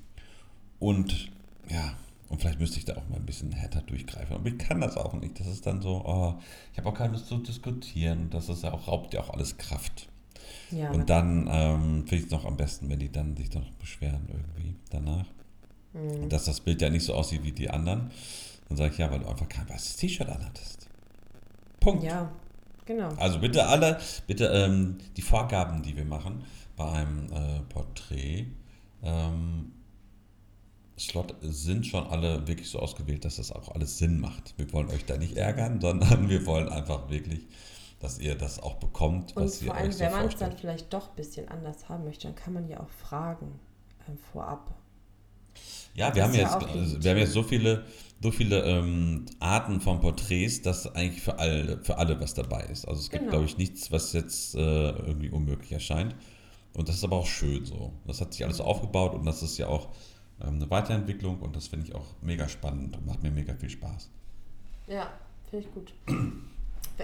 und 0.78 1.30
ja, 1.68 1.92
und 2.28 2.40
vielleicht 2.40 2.58
müsste 2.60 2.78
ich 2.78 2.84
da 2.84 2.96
auch 2.96 3.08
mal 3.08 3.16
ein 3.16 3.26
bisschen 3.26 3.52
härter 3.52 3.82
durchgreifen. 3.82 4.34
Aber 4.36 4.46
ich 4.46 4.58
kann 4.58 4.80
das 4.80 4.96
auch 4.96 5.12
nicht. 5.14 5.38
Das 5.40 5.46
ist 5.46 5.66
dann 5.66 5.82
so, 5.82 6.02
oh, 6.04 6.34
ich 6.72 6.78
habe 6.78 6.88
auch 6.88 6.94
keine 6.94 7.12
Lust 7.12 7.26
zu 7.26 7.38
diskutieren. 7.38 8.30
Das 8.30 8.48
ist 8.48 8.62
ja 8.62 8.72
auch, 8.72 8.86
raubt 8.88 9.12
ja 9.14 9.20
auch 9.20 9.30
alles 9.30 9.56
Kraft. 9.56 10.08
Ja, 10.70 10.90
Und 10.90 11.10
dann 11.10 11.48
ähm, 11.50 12.06
finde 12.06 12.16
ich 12.16 12.24
es 12.24 12.30
noch 12.30 12.44
am 12.44 12.56
besten, 12.56 12.88
wenn 12.88 12.98
die 12.98 13.10
dann 13.10 13.36
sich 13.36 13.52
noch 13.52 13.68
beschweren 13.72 14.28
irgendwie 14.28 14.74
danach. 14.90 15.26
Mhm. 15.92 16.24
Und 16.24 16.32
dass 16.32 16.44
das 16.44 16.60
Bild 16.60 16.80
ja 16.82 16.90
nicht 16.90 17.04
so 17.04 17.14
aussieht 17.14 17.42
wie 17.42 17.52
die 17.52 17.70
anderen. 17.70 18.10
Dann 18.68 18.76
sage 18.76 18.92
ich, 18.92 18.98
ja, 18.98 19.10
weil 19.10 19.20
du 19.20 19.28
einfach 19.28 19.48
kein 19.48 19.68
weißes 19.68 19.96
T-Shirt 19.96 20.28
anhattest. 20.28 20.88
Punkt. 21.80 22.04
ja, 22.04 22.30
genau. 22.84 23.08
Also 23.16 23.40
bitte 23.40 23.66
alle, 23.66 23.98
bitte 24.26 24.46
ähm, 24.46 24.98
die 25.16 25.22
Vorgaben, 25.22 25.82
die 25.82 25.96
wir 25.96 26.04
machen 26.04 26.44
bei 26.76 26.90
einem 26.92 27.32
äh, 27.32 27.60
Porträt, 27.68 28.46
ähm, 29.02 29.72
Slot 30.98 31.34
sind 31.40 31.86
schon 31.86 32.06
alle 32.06 32.46
wirklich 32.46 32.68
so 32.68 32.78
ausgewählt, 32.78 33.24
dass 33.24 33.36
das 33.36 33.50
auch 33.52 33.74
alles 33.74 33.96
Sinn 33.96 34.20
macht. 34.20 34.54
Wir 34.58 34.70
wollen 34.72 34.90
euch 34.90 35.06
da 35.06 35.16
nicht 35.16 35.36
ärgern, 35.36 35.80
sondern 35.80 36.28
wir 36.28 36.44
wollen 36.46 36.68
einfach 36.68 37.08
wirklich, 37.08 37.48
dass 38.00 38.18
ihr 38.18 38.34
das 38.36 38.62
auch 38.62 38.74
bekommt, 38.74 39.34
Und 39.36 39.44
was 39.44 39.62
ihr 39.62 39.68
vor 39.68 39.76
allem, 39.76 39.88
euch 39.88 39.94
so 39.94 40.00
wenn 40.00 40.12
man 40.12 40.26
es 40.26 40.36
dann 40.36 40.50
vorstellt. 40.50 40.60
vielleicht 40.60 40.92
doch 40.92 41.08
ein 41.08 41.16
bisschen 41.16 41.48
anders 41.48 41.88
haben 41.88 42.04
möchte, 42.04 42.28
dann 42.28 42.36
kann 42.36 42.52
man 42.52 42.68
ja 42.68 42.80
auch 42.80 42.90
fragen 42.90 43.58
ähm, 44.08 44.18
vorab. 44.32 44.74
Ja, 45.94 46.14
wir 46.14 46.22
das 46.22 46.24
haben 46.24 46.34
ja 46.34 46.40
jetzt, 46.42 46.54
also, 46.76 47.02
wir 47.02 47.10
haben 47.10 47.18
jetzt 47.18 47.32
so 47.32 47.42
viele, 47.42 47.84
so 48.22 48.30
viele 48.30 48.62
ähm, 48.64 49.26
Arten 49.40 49.80
von 49.80 50.00
Porträts, 50.00 50.62
dass 50.62 50.86
eigentlich 50.94 51.22
für 51.22 51.38
alle, 51.38 51.80
für 51.82 51.98
alle 51.98 52.20
was 52.20 52.34
dabei 52.34 52.62
ist. 52.64 52.86
Also 52.86 53.00
es 53.00 53.10
gibt, 53.10 53.20
Genau. 53.22 53.30
glaube 53.30 53.44
ich, 53.46 53.58
nichts, 53.58 53.90
was 53.90 54.12
jetzt 54.12 54.54
äh, 54.54 54.90
irgendwie 54.90 55.30
unmöglich 55.30 55.72
erscheint. 55.72 56.14
Und 56.74 56.88
das 56.88 56.96
ist 56.96 57.04
aber 57.04 57.16
auch 57.16 57.26
schön 57.26 57.64
so. 57.64 57.92
Das 58.06 58.20
hat 58.20 58.32
sich 58.32 58.44
alles 58.44 58.58
so 58.58 58.64
aufgebaut 58.64 59.14
und 59.14 59.24
das 59.26 59.42
ist 59.42 59.58
ja 59.58 59.66
auch 59.66 59.88
ähm, 60.40 60.54
eine 60.56 60.70
Weiterentwicklung 60.70 61.40
und 61.40 61.56
das 61.56 61.66
finde 61.68 61.86
ich 61.88 61.94
auch 61.94 62.06
mega 62.22 62.48
spannend 62.48 62.96
und 62.96 63.06
macht 63.06 63.22
mir 63.22 63.30
mega 63.32 63.54
viel 63.54 63.70
Spaß. 63.70 64.10
Ja, 64.86 65.12
finde 65.50 65.66
ich 65.66 65.74
gut. 65.74 65.92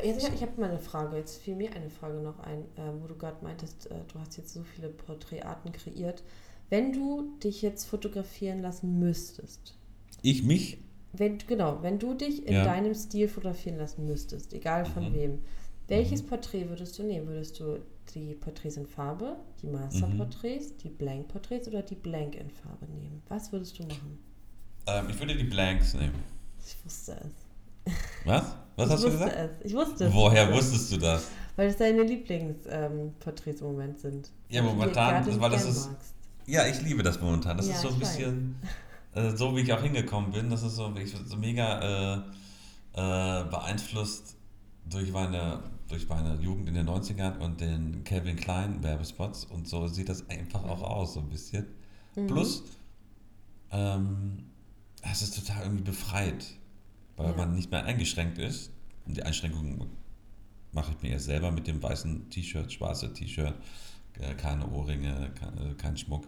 Jetzt, 0.04 0.28
ich 0.28 0.42
habe 0.42 0.60
mal 0.60 0.68
eine 0.70 0.78
Frage, 0.78 1.16
jetzt 1.16 1.38
fiel 1.42 1.56
mir 1.56 1.72
eine 1.72 1.88
Frage 1.88 2.18
noch 2.20 2.38
ein, 2.40 2.60
äh, 2.76 2.92
wo 3.00 3.06
du 3.06 3.16
gerade 3.16 3.42
meintest, 3.42 3.90
äh, 3.90 3.94
du 4.12 4.20
hast 4.20 4.36
jetzt 4.36 4.52
so 4.52 4.62
viele 4.62 4.88
Porträtarten 4.88 5.72
kreiert. 5.72 6.22
Wenn 6.68 6.92
du 6.92 7.36
dich 7.42 7.62
jetzt 7.62 7.84
fotografieren 7.84 8.60
lassen 8.60 8.98
müsstest, 8.98 9.74
Ich 10.22 10.42
mich, 10.42 10.78
wenn, 11.12 11.38
genau, 11.38 11.82
wenn 11.82 11.98
du 11.98 12.14
dich 12.14 12.46
in 12.46 12.54
Ja. 12.54 12.64
deinem 12.64 12.94
Stil 12.94 13.28
fotografieren 13.28 13.78
lassen 13.78 14.06
müsstest, 14.06 14.52
egal 14.52 14.84
von 14.84 15.10
Mhm. 15.10 15.14
wem, 15.14 15.38
welches 15.88 16.22
Porträt 16.22 16.68
würdest 16.68 16.98
du 16.98 17.04
nehmen? 17.04 17.28
Würdest 17.28 17.60
du 17.60 17.78
die 18.14 18.34
Porträts 18.34 18.76
in 18.76 18.86
Farbe, 18.86 19.36
die 19.62 19.68
Masterporträts, 19.68 20.76
die 20.78 20.88
Blank-Porträts 20.88 21.68
oder 21.68 21.82
die 21.82 21.94
Blank 21.94 22.34
in 22.34 22.50
Farbe 22.50 22.86
nehmen? 22.86 23.22
Was 23.28 23.52
würdest 23.52 23.78
du 23.78 23.84
machen? 23.84 24.18
ähm, 24.88 25.06
ich 25.10 25.18
würde 25.20 25.36
die 25.36 25.44
Blanks 25.44 25.94
nehmen. 25.94 26.14
Ich 26.64 26.76
wusste 26.84 27.16
es. 27.24 27.92
Was? 28.24 28.56
Was 28.76 28.88
ich 28.88 28.92
hast 28.94 29.04
du 29.04 29.08
wusste 29.08 29.18
gesagt? 29.24 29.36
es. 29.60 29.64
Ich 29.70 29.74
wusste 29.76 30.04
es. 30.06 30.12
Woher 30.14 30.52
wusstest 30.52 30.92
du 30.92 30.96
das? 30.96 31.28
Weil 31.54 31.68
es 31.68 31.76
deine 31.76 32.02
Lieblingsporträts 32.02 33.60
im 33.60 33.66
Moment 33.68 33.98
sind. 34.00 34.30
Ja, 34.48 34.62
momentan, 34.62 35.24
weil 35.40 35.50
das 35.50 35.64
ist- 35.66 35.86
magst. 35.90 36.14
Ja, 36.46 36.66
ich 36.66 36.80
liebe 36.82 37.02
das 37.02 37.20
momentan. 37.20 37.56
Das 37.56 37.66
Ja, 37.68 37.74
ist 37.74 37.82
so 37.82 37.88
ein 37.88 37.98
bisschen 37.98 38.56
äh, 39.14 39.30
so, 39.36 39.56
wie 39.56 39.60
ich 39.60 39.72
auch 39.72 39.82
hingekommen 39.82 40.30
bin. 40.32 40.50
Das 40.50 40.62
ist 40.62 40.76
so, 40.76 40.94
ich, 40.96 41.14
so 41.26 41.36
mega 41.36 41.80
äh, 42.14 42.16
äh, 42.94 43.44
beeinflusst 43.44 44.36
durch 44.88 45.10
meine, 45.12 45.62
durch 45.88 46.08
meine 46.08 46.36
Jugend 46.40 46.68
in 46.68 46.74
den 46.74 46.88
90ern 46.88 47.38
und 47.38 47.60
den 47.60 48.04
Calvin 48.04 48.36
Klein 48.36 48.82
Werbespots. 48.82 49.44
Und 49.46 49.66
so 49.68 49.86
sieht 49.88 50.08
das 50.08 50.28
einfach 50.30 50.62
auch 50.64 50.82
aus, 50.82 51.14
so 51.14 51.20
ein 51.20 51.28
bisschen. 51.28 51.66
Mhm. 52.14 52.26
Plus, 52.28 52.62
ähm, 53.72 54.44
es 55.02 55.22
ist 55.22 55.34
total 55.36 55.64
irgendwie 55.64 55.84
befreit, 55.84 56.46
weil 57.16 57.30
Ja. 57.30 57.36
man 57.36 57.54
nicht 57.54 57.70
mehr 57.70 57.84
eingeschränkt 57.84 58.38
ist. 58.38 58.70
Und 59.04 59.16
die 59.16 59.22
Einschränkungen 59.22 59.86
mache 60.72 60.92
ich 60.96 61.02
mir 61.02 61.10
erst 61.10 61.26
selber 61.26 61.50
mit 61.50 61.66
dem 61.66 61.82
weißen 61.82 62.28
T-Shirt, 62.30 62.72
schwarze 62.72 63.12
T-Shirt, 63.12 63.54
äh, 64.20 64.34
keine 64.34 64.66
Ohrringe, 64.70 65.30
kein, 65.38 65.58
äh, 65.58 65.74
kein 65.74 65.96
Schmuck, 65.96 66.26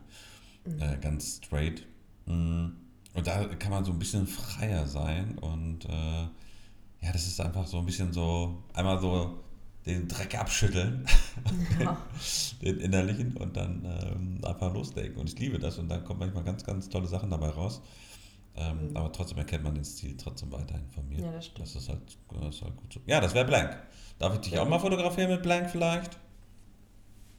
Mhm. 0.65 0.83
äh, 0.83 0.97
ganz 1.01 1.37
straight. 1.45 1.87
Mm. 2.27 2.67
Und 3.15 3.27
da 3.27 3.45
kann 3.55 3.71
man 3.71 3.85
so 3.85 3.93
ein 3.93 3.99
bisschen 3.99 4.27
freier 4.27 4.87
sein 4.87 5.39
und 5.39 5.85
ja, 7.01 7.13
das 7.13 7.27
ist 7.27 7.41
einfach 7.41 7.67
so 7.67 7.79
ein 7.79 7.87
bisschen 7.87 8.13
so, 8.13 8.63
einmal 8.75 9.01
so 9.01 9.39
den 9.87 10.07
Dreck 10.09 10.39
abschütteln, 10.39 11.07
Ja. 11.81 11.97
den 12.63 12.79
innerlichen 12.81 13.37
und 13.37 13.57
dann 13.57 13.85
ähm, 13.85 14.45
einfach 14.45 14.73
loslegen. 14.75 15.17
Und 15.17 15.29
ich 15.29 15.39
liebe 15.39 15.59
das 15.59 15.79
und 15.79 15.89
dann 15.89 16.05
kommen 16.05 16.19
manchmal 16.21 16.43
ganz, 16.45 16.65
ganz 16.65 16.89
tolle 16.89 17.07
Sachen 17.07 17.31
dabei 17.31 17.49
raus. 17.51 17.81
Ähm, 18.57 18.91
Mhm. 18.91 18.97
Aber 18.97 19.13
trotzdem 19.13 19.39
erkennt 19.39 19.63
man 19.65 19.75
den 19.77 19.85
Stil 19.85 20.17
trotzdem 20.17 20.51
weiterhin 20.53 20.87
von 20.91 21.09
mir. 21.09 21.21
ja, 21.21 21.31
das 21.33 21.47
stimmt. 21.47 21.61
Das 21.69 21.77
ist 21.77 21.89
halt, 21.89 22.19
das 22.41 22.57
ist 22.57 22.63
halt 22.63 22.77
gut 22.77 22.93
so. 22.93 23.01
Ja, 23.07 23.21
das 23.21 23.33
wäre 23.33 23.47
Blank. 23.47 23.77
Darf 24.19 24.35
ich 24.35 24.41
dich 24.41 24.53
Ja. 24.55 24.63
auch 24.63 24.69
mal 24.69 24.81
fotografieren 24.81 25.31
mit 25.31 25.43
Blank 25.43 25.71
vielleicht? 25.71 26.19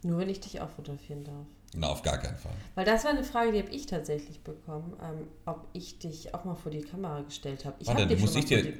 Nur 0.03 0.17
wenn 0.19 0.29
ich 0.29 0.39
dich 0.39 0.61
auch 0.61 0.69
fotografieren 0.69 1.23
darf. 1.23 1.45
Na, 1.75 1.87
auf 1.87 2.01
gar 2.01 2.17
keinen 2.17 2.37
Fall. 2.37 2.53
Weil 2.75 2.85
das 2.85 3.03
war 3.03 3.11
eine 3.11 3.23
Frage, 3.23 3.51
die 3.51 3.59
habe 3.59 3.69
ich 3.69 3.85
tatsächlich 3.85 4.39
bekommen, 4.41 4.93
ähm, 5.03 5.27
ob 5.45 5.67
ich 5.73 5.99
dich 5.99 6.33
auch 6.33 6.43
mal 6.45 6.55
vor 6.55 6.71
die 6.71 6.81
Kamera 6.81 7.21
gestellt 7.21 7.65
habe. 7.65 7.75
Warte, 7.85 8.03
hab 8.03 8.09
die 8.09 8.15
muss 8.15 8.35
ich 8.35 8.45
dir 8.45 8.73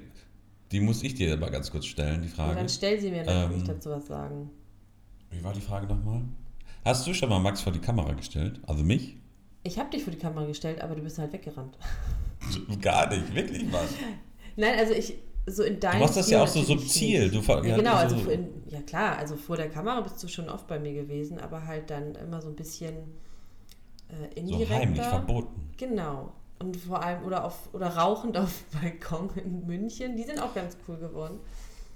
Die 0.71 0.79
muss 0.79 1.03
ich 1.03 1.15
dir 1.15 1.33
aber 1.33 1.49
ganz 1.51 1.69
kurz 1.71 1.85
stellen, 1.85 2.21
die 2.21 2.27
Ja, 2.29 2.33
Frage. 2.35 2.55
dann 2.55 2.69
stell 2.69 2.99
sie 2.99 3.11
mir, 3.11 3.23
dann 3.23 3.49
kann 3.49 3.55
ich 3.57 3.61
Ähm, 3.61 3.67
dazu 3.67 3.89
was 3.89 4.07
sagen. 4.07 4.49
Wie 5.31 5.43
war 5.43 5.53
die 5.53 5.61
Frage 5.61 5.88
nochmal? 5.88 6.21
Hast 6.85 7.05
du 7.05 7.13
schon 7.13 7.29
mal 7.29 7.39
Max 7.39 7.61
vor 7.61 7.73
die 7.73 7.79
Kamera 7.79 8.13
gestellt? 8.13 8.59
Also 8.65 8.83
mich? 8.83 9.17
Ich 9.63 9.77
habe 9.77 9.89
dich 9.91 10.03
vor 10.03 10.11
die 10.13 10.17
Kamera 10.19 10.45
gestellt, 10.45 10.81
aber 10.81 10.95
du 10.95 11.01
bist 11.03 11.19
halt 11.19 11.33
weggerannt. 11.33 11.77
Gar 12.81 13.09
nicht, 13.09 13.35
wirklich 13.35 13.71
was. 13.71 13.89
Nein, 14.55 14.79
also 14.79 14.93
ich, 14.93 15.15
so 15.49 15.63
in 15.63 15.79
deinem 15.79 15.99
Du 15.99 16.05
machst 16.05 16.17
das 16.17 16.29
ja 16.29 16.43
auch 16.43 16.47
so 16.47 16.61
subtil. 16.61 17.29
Du, 17.29 17.39
ja, 17.39 17.63
ja, 17.63 17.75
genau, 17.77 17.95
also 17.95 18.17
so, 18.17 18.29
in, 18.29 18.47
ja 18.67 18.81
klar, 18.81 19.17
also 19.17 19.35
vor 19.35 19.57
der 19.57 19.69
Kamera 19.69 20.01
bist 20.01 20.21
du 20.23 20.27
schon 20.27 20.49
oft 20.49 20.67
bei 20.67 20.79
mir 20.79 20.93
gewesen, 20.93 21.39
aber 21.39 21.65
halt 21.65 21.89
dann 21.89 22.15
immer 22.15 22.41
so 22.41 22.49
ein 22.49 22.55
bisschen 22.55 22.93
äh, 24.09 24.39
indirekter. 24.39 24.73
so 24.75 24.79
heimlich 24.81 25.01
verboten. 25.01 25.71
Genau. 25.77 26.33
Und 26.59 26.75
vor 26.75 27.01
allem, 27.01 27.23
oder 27.23 27.45
auf, 27.45 27.69
oder 27.73 27.87
rauchend 27.87 28.37
auf 28.39 28.63
dem 28.73 28.81
Balkon 28.81 29.29
in 29.37 29.65
München, 29.65 30.15
die 30.15 30.23
sind 30.23 30.39
auch 30.39 30.53
ganz 30.53 30.77
cool 30.87 30.97
geworden. 30.97 31.39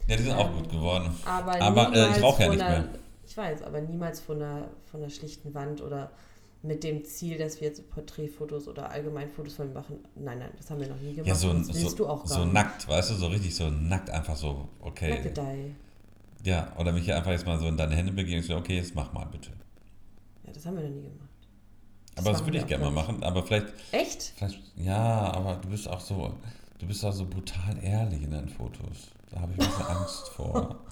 Ja, 0.07 0.15
die 0.15 0.23
sind 0.23 0.33
auch 0.33 0.49
Ähm, 0.49 0.57
gut 0.57 0.69
geworden. 0.69 1.09
Aber, 1.25 1.61
Aber, 1.61 1.95
äh, 1.95 2.11
ich 2.17 2.23
rauche 2.23 2.43
ja 2.43 2.49
nicht 2.49 2.61
einer, 2.61 2.79
mehr. 2.79 2.89
Ich 3.25 3.37
weiß, 3.37 3.63
aber 3.63 3.81
niemals 3.81 4.19
von 4.19 4.41
einer, 4.41 4.67
von 4.91 5.01
einer 5.01 5.09
schlichten 5.09 5.53
Wand 5.53 5.81
oder 5.81 6.11
mit 6.63 6.83
dem 6.83 7.03
Ziel, 7.03 7.37
dass 7.37 7.59
wir 7.59 7.67
jetzt 7.67 7.89
Porträtfotos 7.89 8.67
oder 8.69 8.89
allgemein 8.89 9.29
Fotos 9.29 9.55
von 9.55 9.67
ihm 9.67 9.73
machen. 9.73 9.99
Nein, 10.15 10.39
nein, 10.39 10.49
das 10.57 10.69
haben 10.69 10.79
wir 10.79 10.87
noch 10.87 10.99
nie 10.99 11.13
gemacht. 11.13 11.27
Ja, 11.27 11.35
so, 11.35 11.51
das 11.51 11.67
willst 11.67 11.91
so, 11.91 11.95
du 11.97 12.07
auch 12.07 12.23
gar 12.25 12.37
so 12.37 12.43
nicht. 12.45 12.53
nackt, 12.53 12.87
weißt 12.87 13.11
du, 13.11 13.15
so 13.15 13.27
richtig 13.27 13.53
so 13.53 13.69
nackt, 13.69 14.09
einfach 14.09 14.35
so, 14.35 14.69
okay. 14.79 15.09
Nackedei. 15.09 15.75
Ja, 16.43 16.73
oder 16.77 16.93
mich 16.93 17.11
einfach 17.13 17.31
jetzt 17.31 17.45
mal 17.45 17.59
so 17.59 17.67
in 17.67 17.75
deine 17.75 17.95
Hände 17.95 18.13
begeben 18.13 18.37
und 18.41 18.47
so, 18.47 18.55
okay, 18.55 18.77
jetzt 18.77 18.95
mach 18.95 19.11
mal 19.11 19.25
bitte. 19.25 19.51
Ja, 20.45 20.53
das 20.53 20.65
haben 20.65 20.77
wir 20.77 20.83
noch 20.83 20.89
nie 20.89 21.03
gemacht. 21.03 21.29
Aber 22.15 22.31
das 22.31 22.45
würde 22.45 22.59
ich 22.59 22.67
gerne 22.67 22.85
mal 22.85 22.91
machen, 22.91 23.23
aber 23.23 23.43
vielleicht, 23.43 23.67
Echt? 23.91 24.33
vielleicht, 24.37 24.61
ja, 24.77 25.33
aber 25.33 25.55
du 25.55 25.69
bist 25.69 25.87
auch 25.89 25.99
so, 25.99 26.33
du 26.79 26.87
bist 26.87 27.03
auch 27.03 27.11
so 27.11 27.25
brutal 27.25 27.77
ehrlich 27.81 28.21
in 28.23 28.31
deinen 28.31 28.49
Fotos. 28.49 29.09
Da 29.31 29.41
habe 29.41 29.53
ich 29.53 29.59
ein 29.59 29.67
bisschen 29.67 29.85
Angst 29.85 30.29
vor. 30.29 30.79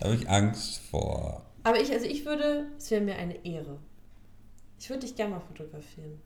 Da 0.00 0.06
habe 0.06 0.16
ich 0.16 0.28
Angst 0.28 0.78
vor. 0.90 1.42
Aber 1.64 1.80
ich, 1.80 1.90
also 1.90 2.06
ich 2.06 2.24
würde, 2.24 2.66
es 2.76 2.90
wäre 2.90 3.00
mir 3.00 3.16
eine 3.16 3.44
Ehre. 3.44 3.78
Ich 4.78 4.88
würde 4.88 5.00
dich 5.06 5.14
gerne 5.14 5.34
mal 5.34 5.40
fotografieren. 5.40 6.20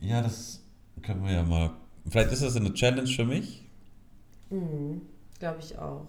Ja, 0.00 0.20
das 0.20 0.60
können 1.02 1.24
wir 1.24 1.32
ja 1.32 1.42
mal. 1.42 1.70
Vielleicht 2.08 2.32
ist 2.32 2.42
das 2.42 2.56
eine 2.56 2.74
Challenge 2.74 3.08
für 3.08 3.24
mich. 3.24 3.62
Mhm, 4.50 5.02
glaube 5.38 5.60
ich 5.60 5.78
auch. 5.78 6.08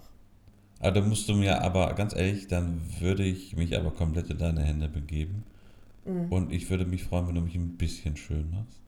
Aber 0.80 0.90
da 0.92 1.00
musst 1.00 1.28
du 1.28 1.34
mir 1.34 1.62
aber, 1.62 1.94
ganz 1.94 2.14
ehrlich, 2.14 2.48
dann 2.48 2.82
würde 3.00 3.24
ich 3.24 3.56
mich 3.56 3.76
aber 3.76 3.90
komplett 3.90 4.28
in 4.28 4.38
deine 4.38 4.62
Hände 4.62 4.88
begeben. 4.88 5.44
Mhm. 6.04 6.30
Und 6.30 6.52
ich 6.52 6.68
würde 6.68 6.84
mich 6.84 7.04
freuen, 7.04 7.28
wenn 7.28 7.34
du 7.36 7.40
mich 7.40 7.54
ein 7.54 7.76
bisschen 7.76 8.16
schön 8.16 8.50
machst. 8.50 8.80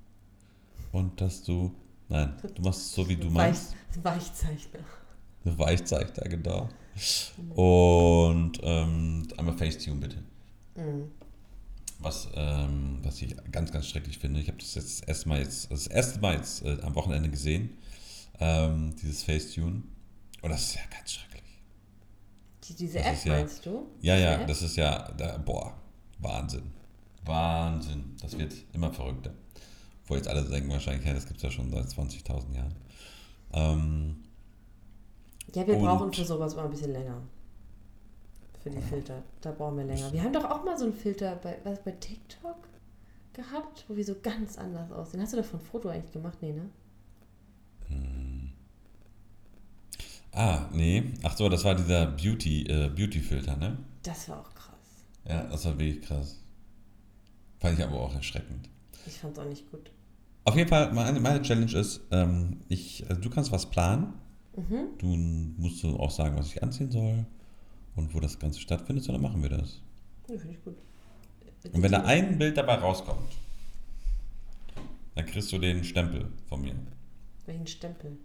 Und 0.92 1.21
dass 1.21 1.42
du, 1.42 1.73
nein, 2.09 2.35
du 2.54 2.62
machst 2.62 2.80
es 2.80 2.95
so, 2.95 3.09
wie 3.09 3.16
du 3.16 3.30
meinst. 3.30 3.75
Weich, 4.02 4.04
Weichzeichner. 4.04 4.80
Eine 5.45 5.59
Weichzeichner, 5.59 6.25
genau. 6.25 6.68
Und 7.54 8.59
ähm, 8.62 9.28
einmal 9.37 9.57
Facetune 9.57 10.00
bitte. 10.00 10.18
Mhm. 10.76 11.11
Was, 12.00 12.28
ähm, 12.35 13.00
was 13.02 13.21
ich 13.23 13.35
ganz, 13.50 13.73
ganz 13.73 13.87
schrecklich 13.88 14.19
finde. 14.19 14.40
Ich 14.40 14.47
habe 14.49 14.59
das 14.59 14.75
jetzt 14.76 15.09
erstmal 15.09 15.40
jetzt, 15.40 15.71
das 15.71 15.88
erste 15.88 16.21
Mal 16.21 16.37
jetzt 16.37 16.64
äh, 16.64 16.78
am 16.83 16.95
Wochenende 16.95 17.28
gesehen, 17.28 17.76
ähm, 18.38 18.95
dieses 19.02 19.25
Facetune. 19.25 19.83
Und 20.43 20.50
das 20.50 20.62
ist 20.62 20.75
ja 20.76 20.83
ganz 20.97 21.12
schrecklich. 21.12 21.43
Die, 22.69 22.75
diese 22.76 22.99
Das 22.99 23.07
App 23.07 23.25
ja- 23.26 23.33
meinst 23.33 23.67
du? 23.67 23.87
Ja, 24.00 24.14
Diese 24.14 24.25
ja, 24.26 24.35
App? 24.40 24.47
das 24.47 24.62
ist 24.62 24.76
ja, 24.76 25.11
da, 25.12 25.38
boah, 25.38 25.75
Wahnsinn. 26.21 26.71
Wahnsinn. 27.25 28.17
Das 28.23 28.38
wird 28.38 28.55
immer 28.73 28.93
verrückter. 28.93 29.33
Wo 30.07 30.14
jetzt 30.14 30.28
alle 30.28 30.45
denken 30.45 30.71
wahrscheinlich, 30.71 31.05
ja, 31.05 31.12
das 31.14 31.26
gibt 31.26 31.38
es 31.38 31.43
ja 31.43 31.50
schon 31.50 31.69
seit 31.71 31.87
20.000 31.87 32.55
Jahren. 32.55 32.75
Ähm, 33.52 34.17
Ja, 35.55 35.67
wir 35.67 35.75
brauchen 35.76 36.12
für 36.12 36.25
sowas 36.25 36.55
mal 36.55 36.64
ein 36.67 36.71
bisschen 36.71 36.93
länger. 36.93 37.21
Für 38.62 38.71
die 38.71 38.81
Filter. 38.83 39.23
Da 39.41 39.53
brauchen 39.53 39.77
wir 39.79 39.85
länger. 39.85 40.12
Wir 40.12 40.23
haben 40.23 40.33
doch 40.33 40.45
auch 40.45 40.65
mal 40.65 40.77
so 40.77 40.85
einen 40.85 40.95
Filter 40.95 41.37
bei, 41.37 41.59
was, 41.65 41.83
bei 41.83 41.93
TikTok 41.93 42.57
gehabt, 43.33 43.85
wo 43.88 43.97
wir 43.97 44.05
so 44.05 44.17
ganz 44.21 44.59
anders 44.59 44.91
aussehen. 44.91 45.21
Hast 45.21 45.33
du 45.33 45.37
davon 45.37 45.61
ein 45.61 45.65
Foto 45.65 45.88
eigentlich 45.88 46.12
gemacht? 46.12 46.38
Nee, 46.41 46.53
ne? 46.53 46.69
ah, 50.33 50.69
nee. 50.73 51.12
Ach 51.23 51.37
so, 51.37 51.49
das 51.49 51.65
war 51.65 51.75
dieser 51.75 52.07
Beauty, 52.07 52.65
äh, 52.65 52.88
Beauty-Filter, 52.88 53.57
ne? 53.57 53.79
Das 54.03 54.29
war 54.29 54.41
auch 54.41 54.55
krass. 54.55 55.05
Ja, 55.25 55.45
das 55.45 55.65
war 55.65 55.79
wirklich 55.79 56.03
krass. 56.03 56.43
Fand 57.61 57.79
ich 57.79 57.85
aber 57.85 58.00
auch 58.00 58.15
erschreckend. 58.15 58.69
Ich 59.07 59.19
fand's 59.19 59.38
auch 59.38 59.45
nicht 59.45 59.71
gut. 59.71 59.91
Auf 60.45 60.57
jeden 60.57 60.69
Fall, 60.69 60.93
meine, 60.93 61.21
meine 61.21 61.43
Challenge 61.43 61.73
ist, 61.73 62.00
ähm, 62.11 62.61
ich, 62.69 63.09
also 63.09 63.21
du 63.21 63.31
kannst 63.31 63.53
was 63.53 63.67
planen. 63.67 64.15
Mhm. 64.57 64.99
Du 64.99 65.07
musst 65.07 65.85
auch 65.85 66.11
sagen, 66.11 66.37
was 66.37 66.49
ich 66.49 66.62
anziehen 66.62 66.91
soll 66.91 67.25
und 67.99 68.14
wo 68.14 68.21
das 68.21 68.38
Ganze 68.38 68.61
stattfindet, 68.61 69.09
dann 69.09 69.21
machen 69.21 69.43
wir 69.43 69.50
das. 69.50 69.81
Ja, 70.28 70.38
finde 70.38 70.55
ich 70.55 70.64
gut. 70.64 70.76
Und 71.73 71.83
wenn 71.83 71.93
da 71.93 72.05
ein 72.05 72.38
Bild 72.38 72.57
dabei 72.57 72.75
rauskommt, 72.76 73.37
dann 75.14 75.26
kriegst 75.26 75.52
du 75.52 75.59
den 75.59 75.83
Stempel 75.83 76.28
von 76.49 76.61
mir. 76.62 76.75
Welchen 77.47 77.67
Stempel? 77.67 78.17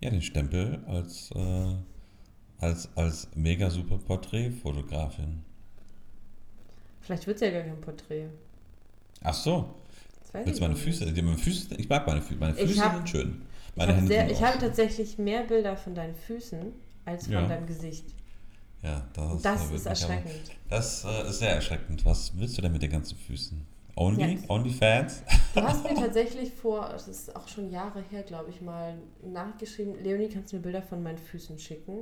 Ja, 0.00 0.10
den 0.10 0.20
Stempel 0.20 0.84
als, 0.86 1.30
äh, 1.34 1.74
als, 2.58 2.88
als 2.96 3.28
mega 3.34 3.70
super 3.70 3.96
Porträtfotografin. 3.98 5.42
Vielleicht 7.00 7.26
wird's 7.26 7.40
ja 7.40 7.50
gar 7.50 7.62
kein 7.62 7.80
Porträt. 7.80 8.28
Ach 9.22 9.34
so, 9.34 9.74
willst 10.32 10.60
meine 10.60 10.76
Füße? 10.76 11.12
Die, 11.12 11.22
meine 11.22 11.38
Füße? 11.38 11.74
Ich 11.76 11.88
mag 11.88 12.06
meine 12.06 12.20
Füße. 12.20 12.38
Meine 12.38 12.54
Füße 12.54 12.84
hab- 12.84 12.96
sind 12.96 13.08
schön. 13.08 13.42
Ich 13.70 13.76
Meine 13.76 14.30
ich 14.30 14.42
habe 14.42 14.58
tatsächlich 14.58 15.16
mehr 15.16 15.44
Bilder 15.44 15.76
von 15.76 15.94
deinen 15.94 16.14
Füßen 16.14 16.72
als 17.04 17.24
von 17.24 17.32
Ja. 17.34 17.46
deinem 17.46 17.66
Gesicht. 17.66 18.06
Ja, 18.82 19.06
das, 19.14 19.42
das 19.42 19.62
ist 19.64 19.70
mich 19.72 19.80
aber- 19.80 19.90
erschreckend. 19.90 20.50
Das 20.68 21.04
äh, 21.04 21.28
ist 21.28 21.38
sehr 21.38 21.54
erschreckend. 21.54 22.04
Was 22.04 22.36
willst 22.36 22.58
du 22.58 22.62
denn 22.62 22.72
mit 22.72 22.82
den 22.82 22.90
ganzen 22.90 23.16
Füßen? 23.16 23.64
Only? 23.94 24.34
Ja. 24.36 24.40
Only 24.50 24.70
Fans? 24.70 25.22
Du 25.54 25.60
hast 25.62 25.84
mir 25.84 25.94
tatsächlich 26.00 26.50
vor, 26.52 26.88
das 26.90 27.06
ist 27.08 27.36
auch 27.36 27.46
schon 27.46 27.70
Jahre 27.70 28.02
her, 28.10 28.22
glaube 28.22 28.50
ich, 28.50 28.60
mal 28.62 28.94
nachgeschrieben, 29.22 30.02
Leonie, 30.02 30.28
kannst 30.28 30.52
du 30.52 30.56
mir 30.56 30.62
Bilder 30.62 30.82
von 30.82 31.02
meinen 31.02 31.18
Füßen 31.18 31.58
schicken? 31.58 31.98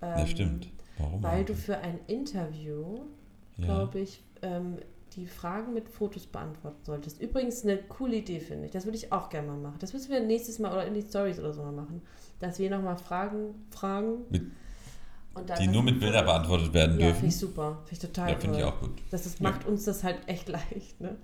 Ja, 0.00 0.18
Ähm, 0.20 0.26
stimmt. 0.26 0.68
Warum? 0.98 1.22
Weil 1.22 1.32
eigentlich? 1.40 1.46
du 1.48 1.54
für 1.54 1.78
ein 1.78 1.98
Interview, 2.06 3.00
ja. 3.58 3.64
glaube 3.66 4.00
ich, 4.00 4.22
ähm, 4.42 4.78
die 5.16 5.26
Fragen 5.26 5.72
mit 5.74 5.88
Fotos 5.88 6.26
beantworten 6.26 6.84
solltest. 6.84 7.20
Übrigens 7.20 7.62
eine 7.64 7.76
coole 7.78 8.16
Idee, 8.16 8.40
finde 8.40 8.66
ich. 8.66 8.72
Das 8.72 8.84
würde 8.84 8.96
ich 8.96 9.12
auch 9.12 9.28
gerne 9.28 9.48
mal 9.48 9.56
machen. 9.58 9.76
Das 9.80 9.92
müssen 9.92 10.10
wir 10.10 10.20
nächstes 10.20 10.58
Mal 10.58 10.72
oder 10.72 10.86
in 10.86 10.94
die 10.94 11.02
Stories 11.02 11.38
oder 11.38 11.52
so 11.52 11.62
mal 11.62 11.72
machen. 11.72 12.02
Dass 12.40 12.58
wir 12.58 12.70
nochmal 12.70 12.96
Fragen 12.96 13.54
fragen. 13.70 14.24
Mit- 14.30 14.42
Die 15.58 15.66
nur 15.66 15.82
mit 15.82 15.98
Bildern 15.98 16.24
beantwortet 16.26 16.72
werden 16.72 16.92
Ja, 17.00 17.06
dürfen. 17.06 17.14
finde 17.20 17.28
ich 17.34 17.38
super. 17.38 17.78
Finde 17.86 17.92
ich 17.92 17.98
total 17.98 18.30
Ja, 18.30 18.38
finde 18.38 18.58
ich 18.58 18.64
auch 18.64 18.80
gut. 18.80 18.92
Das, 19.10 19.24
das 19.24 19.38
Ja. 19.40 19.50
macht 19.50 19.66
uns 19.66 19.84
das 19.84 20.04
halt 20.04 20.18
echt 20.28 20.48
leicht, 20.48 21.00
ne? 21.00 21.16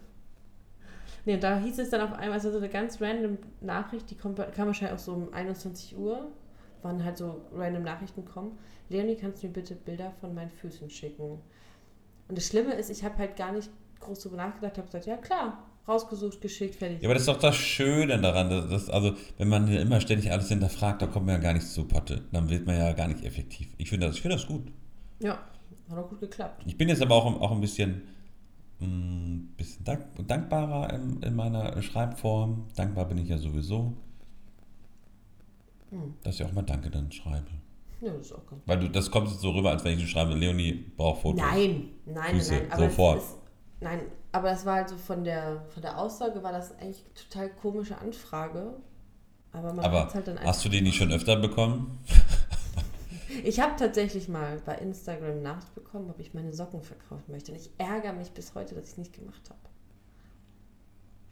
Nee, 1.27 1.35
und 1.35 1.43
da 1.43 1.59
hieß 1.59 1.79
es 1.79 1.91
dann 1.91 2.01
auf 2.01 2.13
einmal, 2.13 2.33
also 2.33 2.51
so 2.51 2.57
eine 2.59 2.69
ganz 2.71 3.01
random 3.01 3.39
Nachricht, 3.61 4.11
die 4.11 4.17
kommt, 4.17 4.39
kam 4.55 4.67
wahrscheinlich 4.67 4.99
auch 4.99 5.03
so 5.05 5.13
um 5.13 5.33
21 5.35 5.97
Uhr, 5.97 6.29
wann 6.83 7.05
halt 7.05 7.19
so 7.19 7.43
random 7.55 7.83
Nachrichten 7.83 8.25
kommen. 8.25 8.59
Leonie, 8.89 9.17
kannst 9.17 9.43
du 9.43 9.47
mir 9.47 9.53
bitte 9.53 9.75
Bilder 9.75 10.13
von 10.21 10.35
meinen 10.35 10.51
Füßen 10.51 10.89
schicken? 10.91 11.39
Und 12.31 12.39
das 12.39 12.47
Schlimme 12.47 12.75
ist, 12.75 12.91
ich 12.91 13.03
habe 13.03 13.19
halt 13.19 13.35
gar 13.37 13.51
nicht 13.53 13.69
groß 13.99 14.21
drüber 14.21 14.37
nachgedacht, 14.37 14.79
habe 14.79 14.87
gesagt, 14.87 15.07
ja 15.07 15.17
klar, 15.17 15.65
rausgesucht, 15.89 16.41
geschickt, 16.41 16.77
fertig. 16.77 17.03
Ja, 17.03 17.09
aber 17.09 17.15
das 17.15 17.23
ist 17.25 17.29
doch 17.29 17.41
das 17.41 17.57
Schöne 17.57 18.21
daran. 18.21 18.49
dass 18.49 18.69
Das, 18.71 18.89
also, 18.89 19.15
wenn 19.37 19.49
man 19.49 19.67
immer 19.67 20.01
ständig 20.01 20.31
alles 20.31 20.49
hinterfragt, 20.49 21.03
da 21.03 21.09
kommt 21.09 21.27
man 21.27 21.35
ja 21.35 21.41
gar 21.41 21.55
nicht 21.55 21.67
zu 21.67 21.85
Potte. 21.87 22.23
Dann 22.31 22.49
wird 22.49 22.67
man 22.67 22.79
ja 22.79 22.93
gar 22.93 23.09
nicht 23.09 23.25
effektiv. 23.25 23.69
Ich 23.79 23.91
finde 23.91 24.07
das, 24.07 24.15
ich 24.15 24.23
finde 24.23 24.37
das 24.37 24.47
gut. 24.47 24.71
Ja, 25.19 25.41
hat 25.91 25.99
auch 25.99 26.09
gut 26.09 26.21
geklappt. 26.21 26.63
Ich 26.67 26.79
bin 26.79 26.89
jetzt 26.89 27.03
aber 27.03 27.17
auch, 27.17 27.27
auch 27.41 27.51
ein 27.51 27.61
bisschen, 27.61 28.03
mh, 28.79 29.41
bisschen 29.57 29.85
dank, 29.85 30.07
dankbarer 30.29 30.95
in, 30.95 31.21
in 31.23 31.35
meiner 31.35 31.83
Schreibform. 31.83 32.69
Dankbar 32.77 33.07
bin 33.07 33.19
ich 33.19 33.29
ja 33.29 33.39
sowieso, 33.39 33.93
Hm. 35.91 36.15
dass 36.23 36.37
ich 36.37 36.47
auch 36.47 36.53
mal 36.53 36.63
Danke 36.63 36.89
dann 36.91 37.11
schreibe. 37.11 37.49
Ja, 38.01 38.13
das 38.13 38.27
ist 38.27 38.33
auch 38.33 38.47
ganz 38.47 38.63
Weil 38.67 38.81
du, 38.81 38.89
das 38.89 39.11
kommt 39.11 39.29
jetzt 39.29 39.41
so 39.41 39.51
rüber, 39.51 39.71
als 39.71 39.85
wenn 39.85 39.99
ich 39.99 40.11
schreibe, 40.11 40.35
Leonie 40.35 40.93
braucht 40.97 41.23
Fotos. 41.23 41.41
Nein, 41.41 41.91
nein, 42.07 42.37
Füße, 42.37 42.55
nein, 42.55 42.73
aber 42.73 42.89
sofort. 42.89 43.19
Ist, 43.19 43.37
nein, 43.81 44.01
aber 44.33 44.51
das 44.51 44.65
war 44.65 44.77
halt 44.77 44.89
so 44.89 44.97
von 44.97 45.25
der, 45.25 45.65
von 45.69 45.83
der 45.83 45.99
Aussage 45.99 46.43
war 46.43 46.53
das 46.53 46.73
eigentlich 46.79 47.05
total 47.15 47.51
komische 47.51 47.99
Anfrage. 47.99 48.75
Aber 49.53 49.73
man 49.75 49.85
Aber 49.85 50.15
halt 50.15 50.29
dann 50.29 50.39
hast 50.41 50.65
du 50.65 50.69
die 50.69 50.81
nicht 50.81 50.97
schon 50.97 51.13
öfter 51.13 51.37
bekommen? 51.37 51.99
Ich 53.45 53.61
habe 53.61 53.77
tatsächlich 53.77 54.29
mal 54.29 54.61
bei 54.67 54.75
Instagram 54.75 55.31
eine 55.31 55.41
Nachricht 55.41 55.75
bekommen, 55.75 56.11
ob 56.11 56.19
ich 56.19 56.35
meine 56.35 56.53
Socken 56.53 56.83
verkaufen 56.83 57.31
möchte. 57.31 57.53
Und 57.53 57.59
ich 57.59 57.71
ärgere 57.79 58.13
mich 58.13 58.33
bis 58.33 58.55
heute, 58.55 58.75
dass 58.75 58.85
ich 58.85 58.91
es 58.91 58.99
nicht 58.99 59.13
gemacht 59.13 59.43
habe. 59.49 59.61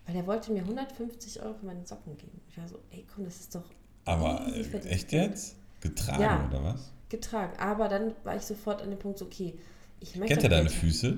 Weil 0.06 0.16
er 0.16 0.26
wollte 0.26 0.52
mir 0.52 0.62
150 0.62 1.42
Euro 1.42 1.54
für 1.54 1.66
meine 1.66 1.84
Socken 1.84 2.16
geben. 2.16 2.40
Ich 2.48 2.56
war 2.56 2.66
so, 2.68 2.78
ey 2.90 3.04
komm, 3.12 3.24
das 3.24 3.40
ist 3.40 3.54
doch 3.54 3.64
Aber 4.04 4.46
äh, 4.46 4.62
echt 4.88 5.12
jetzt? 5.12 5.56
Getragen 5.80 6.22
Ja. 6.22 6.46
oder 6.48 6.64
was? 6.64 6.92
getragen. 7.08 7.58
Aber 7.58 7.88
dann 7.88 8.12
war 8.24 8.36
ich 8.36 8.42
sofort 8.42 8.82
an 8.82 8.90
dem 8.90 8.98
Punkt, 8.98 9.18
so, 9.18 9.24
okay, 9.24 9.58
ich 10.00 10.14
möchte. 10.16 10.34
Kennt 10.34 10.44
er 10.44 10.50
deine 10.58 10.68
Füße? 10.68 11.16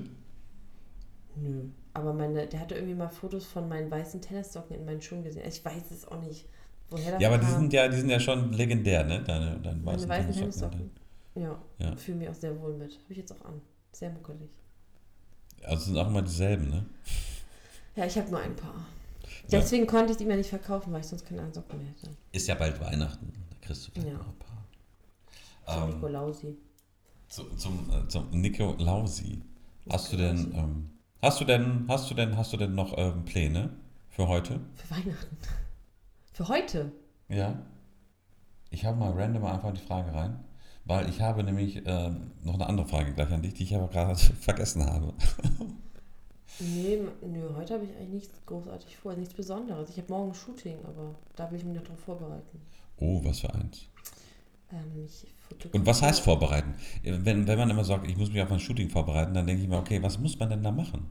Nö. 1.35 1.63
Aber 1.93 2.13
meine, 2.13 2.47
der 2.47 2.59
hatte 2.61 2.75
irgendwie 2.75 2.93
mal 2.95 3.09
Fotos 3.09 3.45
von 3.45 3.67
meinen 3.67 3.91
weißen 3.91 4.21
Tennissocken 4.21 4.75
in 4.77 4.85
meinen 4.85 5.01
Schuhen 5.01 5.23
gesehen. 5.23 5.43
Ich 5.47 5.63
weiß 5.65 5.91
es 5.91 6.07
auch 6.07 6.21
nicht, 6.21 6.45
woher 6.89 7.11
das 7.11 7.21
Ja, 7.21 7.27
aber 7.27 7.37
die 7.37 7.45
kam. 7.45 7.59
sind 7.59 7.73
ja, 7.73 7.87
die 7.89 7.97
sind 7.97 8.09
ja 8.09 8.19
schon 8.19 8.53
legendär, 8.53 9.03
ne? 9.03 9.21
Deine, 9.21 9.59
deine 9.59 9.77
meine 9.81 9.97
weißen 9.97 10.09
weißen 10.09 10.31
Tennissocken. 10.33 10.91
Tennissocken. 11.33 11.61
Ja, 11.79 11.85
Ja. 11.89 11.95
fühle 11.97 12.17
mich 12.19 12.29
auch 12.29 12.33
sehr 12.33 12.57
wohl 12.61 12.73
mit. 12.73 12.93
Habe 12.93 13.11
ich 13.11 13.17
jetzt 13.17 13.31
auch 13.33 13.45
an. 13.45 13.61
Sehr 13.91 14.09
muckelig. 14.11 14.49
Also 15.63 15.85
sind 15.85 15.97
auch 15.97 16.07
immer 16.07 16.21
dieselben, 16.21 16.69
ne? 16.69 16.85
Ja, 17.97 18.05
ich 18.05 18.17
habe 18.17 18.29
nur 18.31 18.39
ein 18.39 18.55
paar. 18.55 18.85
Deswegen 19.51 19.85
konnte 19.87 20.13
ich 20.13 20.19
ihm 20.21 20.29
ja 20.29 20.37
nicht 20.37 20.49
verkaufen, 20.49 20.93
weil 20.93 21.01
ich 21.01 21.07
sonst 21.07 21.25
keine 21.25 21.53
Socken 21.53 21.77
mehr 21.79 21.87
hätte. 21.89 22.09
Ist 22.31 22.47
ja 22.47 22.55
bald 22.55 22.79
Weihnachten. 22.79 23.33
Kriegst 23.61 23.87
du 23.87 23.91
vielleicht 23.91 24.07
Ja. 24.11 24.17
noch 24.17 24.27
ein 24.27 24.39
paar. 24.39 24.65
Zum 25.73 25.83
Ähm, 25.83 25.95
Nikolausi. 25.95 26.57
Zu, 27.27 27.43
zum, 27.55 27.89
äh, 27.91 28.07
zum 28.07 28.29
Nico 28.31 28.75
Lausi. 28.77 29.41
Hast 29.89 30.11
du 30.11 30.17
denn, 30.17 30.53
ähm, 30.53 30.89
hast 31.21 31.39
du 31.39 31.45
denn, 31.45 31.85
hast 31.87 32.09
du 32.11 32.15
denn, 32.15 32.35
hast 32.37 32.51
du 32.53 32.57
denn 32.57 32.75
noch 32.75 32.97
ähm, 32.97 33.23
Pläne 33.25 33.69
für 34.09 34.27
heute? 34.27 34.59
Für 34.75 34.91
Weihnachten. 34.95 35.37
Für 36.33 36.47
heute. 36.47 36.91
Ja. 37.29 37.61
Ich 38.69 38.85
habe 38.85 38.97
mal 38.97 39.11
random 39.11 39.43
einfach 39.45 39.73
die 39.73 39.81
Frage 39.81 40.13
rein, 40.13 40.39
weil 40.85 41.09
ich 41.09 41.19
habe 41.21 41.43
nämlich 41.43 41.81
ähm, 41.85 42.31
noch 42.41 42.53
eine 42.55 42.67
andere 42.67 42.87
Frage 42.87 43.13
gleich 43.13 43.31
an 43.31 43.41
dich, 43.43 43.53
die 43.53 43.63
ich 43.63 43.75
aber 43.75 43.89
gerade 43.89 44.15
vergessen 44.39 44.85
habe. 44.85 45.13
Nee, 46.59 47.01
nö, 47.21 47.49
heute 47.55 47.73
habe 47.73 47.83
ich 47.83 47.91
eigentlich 47.95 48.09
nichts 48.09 48.45
großartig 48.45 48.95
vor, 48.97 49.13
nichts 49.15 49.33
Besonderes. 49.33 49.89
Ich 49.89 49.97
habe 49.97 50.07
morgen 50.09 50.29
ein 50.31 50.35
Shooting, 50.35 50.77
aber 50.85 51.15
da 51.35 51.49
will 51.51 51.57
ich 51.57 51.65
mich 51.65 51.75
noch 51.75 51.83
drauf 51.83 51.99
vorbereiten. 51.99 52.61
Oh, 53.01 53.21
was 53.25 53.41
für 53.41 53.53
eins. 53.53 53.87
Ähm, 54.71 55.07
Und 55.73 55.85
was 55.85 56.01
heißt 56.01 56.21
vorbereiten? 56.21 56.75
Wenn, 57.03 57.47
wenn 57.47 57.57
man 57.59 57.69
immer 57.69 57.83
sagt, 57.83 58.07
ich 58.07 58.17
muss 58.17 58.31
mich 58.31 58.41
auf 58.41 58.51
ein 58.51 58.59
Shooting 58.59 58.89
vorbereiten, 58.89 59.33
dann 59.33 59.47
denke 59.47 59.63
ich 59.63 59.69
mir, 59.69 59.77
okay, 59.77 60.01
was 60.01 60.17
muss 60.19 60.39
man 60.39 60.49
denn 60.49 60.63
da 60.63 60.71
machen? 60.71 61.07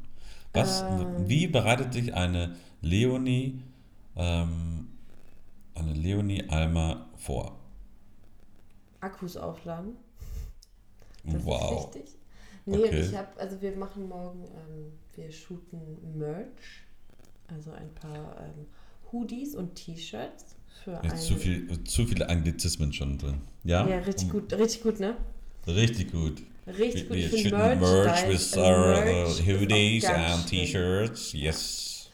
Was, 0.52 0.82
Ähm. 0.82 1.28
Wie 1.28 1.46
bereitet 1.46 1.92
sich 1.92 2.14
eine 2.14 2.56
Leonie, 2.82 3.62
ähm, 4.16 4.88
eine 5.74 5.94
Leonie 5.94 6.48
Alma 6.48 7.06
vor? 7.16 7.58
Akkus 9.00 9.36
aufladen. 9.36 9.96
Das 11.24 11.44
wow. 11.44 11.88
ist 11.88 11.94
wichtig. 11.94 12.18
Nee, 12.66 12.76
Okay. 12.76 13.00
ich 13.00 13.14
habe, 13.16 13.28
also 13.38 13.60
wir 13.60 13.76
machen 13.76 14.08
morgen, 14.08 14.44
ähm, 14.44 14.92
wir 15.14 15.32
shooten 15.32 16.18
Merch, 16.18 16.84
also 17.48 17.72
ein 17.72 17.92
paar 17.94 18.36
ähm, 18.40 18.66
Hoodies 19.12 19.54
und 19.54 19.74
T-Shirts 19.74 20.56
für 20.84 21.00
Jetzt 21.02 21.26
zu, 21.26 21.36
viel, 21.36 21.84
zu 21.84 22.06
viele 22.06 22.28
Anglizismen 22.28 22.92
schon 22.92 23.18
drin. 23.18 23.40
Ja? 23.64 23.86
Ja, 23.86 23.98
richtig 23.98 24.30
gut, 24.30 24.52
richtig 24.52 24.82
gut, 24.82 25.00
ne? 25.00 25.16
Richtig 25.66 26.12
gut. 26.12 26.42
Richtig 26.66 27.08
gut. 27.08 27.16
We, 27.16 27.28
should 27.28 27.52
merch 27.52 28.28
with 28.28 28.56
äh, 28.56 28.60
our 28.60 29.04
ist 29.04 29.40
auch 29.40 29.46
hoodies 29.46 30.04
and. 30.04 30.46
T-Shirts. 30.46 31.32
Yes. 31.32 32.10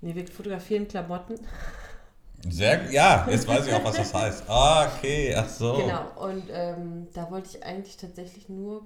Nee, 0.00 0.14
wir 0.14 0.26
fotografieren 0.26 0.86
Klamotten. 0.86 1.34
Sehr, 2.48 2.90
ja, 2.92 3.26
jetzt 3.28 3.48
weiß 3.48 3.66
ich 3.66 3.72
auch, 3.72 3.84
was 3.84 3.96
das 3.96 4.14
heißt. 4.14 4.44
Ah, 4.48 4.86
okay, 4.86 5.34
ach 5.34 5.48
so. 5.48 5.74
Genau, 5.74 6.28
und 6.28 6.44
ähm, 6.52 7.08
da 7.12 7.30
wollte 7.30 7.48
ich 7.56 7.64
eigentlich 7.64 7.96
tatsächlich 7.96 8.48
nur 8.48 8.84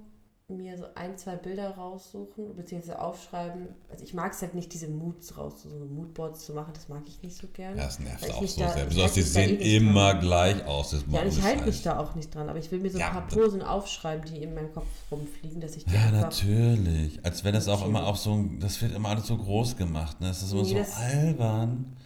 mir 0.51 0.77
so 0.77 0.85
ein, 0.95 1.17
zwei 1.17 1.37
Bilder 1.37 1.71
raussuchen, 1.77 2.55
beziehungsweise 2.57 3.01
aufschreiben. 3.01 3.69
Also 3.91 4.05
ich 4.05 4.13
mag 4.15 4.33
es 4.33 4.43
halt 4.43 4.55
nicht, 4.55 4.73
diese 4.75 4.89
Moods 4.89 5.37
raus, 5.39 5.63
so 5.63 5.69
Moodboards 5.69 6.45
zu 6.47 6.53
machen, 6.53 6.73
das 6.75 6.89
mag 6.89 7.03
ich 7.07 7.23
nicht 7.23 7.37
so 7.37 7.47
gerne. 7.53 7.77
Ja, 7.79 7.85
das 7.85 7.99
nervt 8.01 8.31
auch 8.33 8.45
so 8.47 8.61
da- 8.61 8.73
sehr. 8.73 8.83
ich 8.83 8.89
Besonders 8.89 9.13
die 9.15 9.21
eh 9.21 9.23
sehen 9.23 9.59
immer 9.61 10.13
dran. 10.13 10.21
gleich 10.21 10.65
aus. 10.67 10.91
Das 10.91 11.05
Ja, 11.11 11.25
ich 11.25 11.43
halte 11.43 11.65
mich 11.67 11.83
da 11.83 11.99
auch 11.99 12.15
nicht 12.15 12.35
dran, 12.35 12.49
aber 12.49 12.59
ich 12.59 12.71
will 12.71 12.81
mir 12.81 12.91
so 12.91 12.99
ein 12.99 13.01
Ja, 13.01 13.11
paar 13.11 13.27
das- 13.27 13.35
Posen 13.35 13.63
aufschreiben, 13.63 14.25
die 14.33 14.43
in 14.43 14.55
meinem 14.55 14.73
Kopf 14.73 14.87
rumfliegen, 15.11 15.61
dass 15.61 15.77
ich 15.77 15.85
die 15.85 15.95
Ja, 15.95 16.11
natürlich. 16.11 17.25
Als 17.25 17.45
wenn 17.45 17.55
das 17.55 17.69
auch 17.69 17.85
immer 17.87 18.07
auch 18.07 18.17
so, 18.17 18.45
das 18.59 18.81
wird 18.83 18.95
immer 18.95 19.11
alles 19.11 19.27
so 19.27 19.37
groß 19.37 19.77
gemacht. 19.77 20.21
Ne? 20.21 20.29
Das 20.29 20.43
ist 20.43 20.53
immer 20.53 20.63
Nee, 20.63 20.85
so 20.85 20.93
albern. 21.01 21.97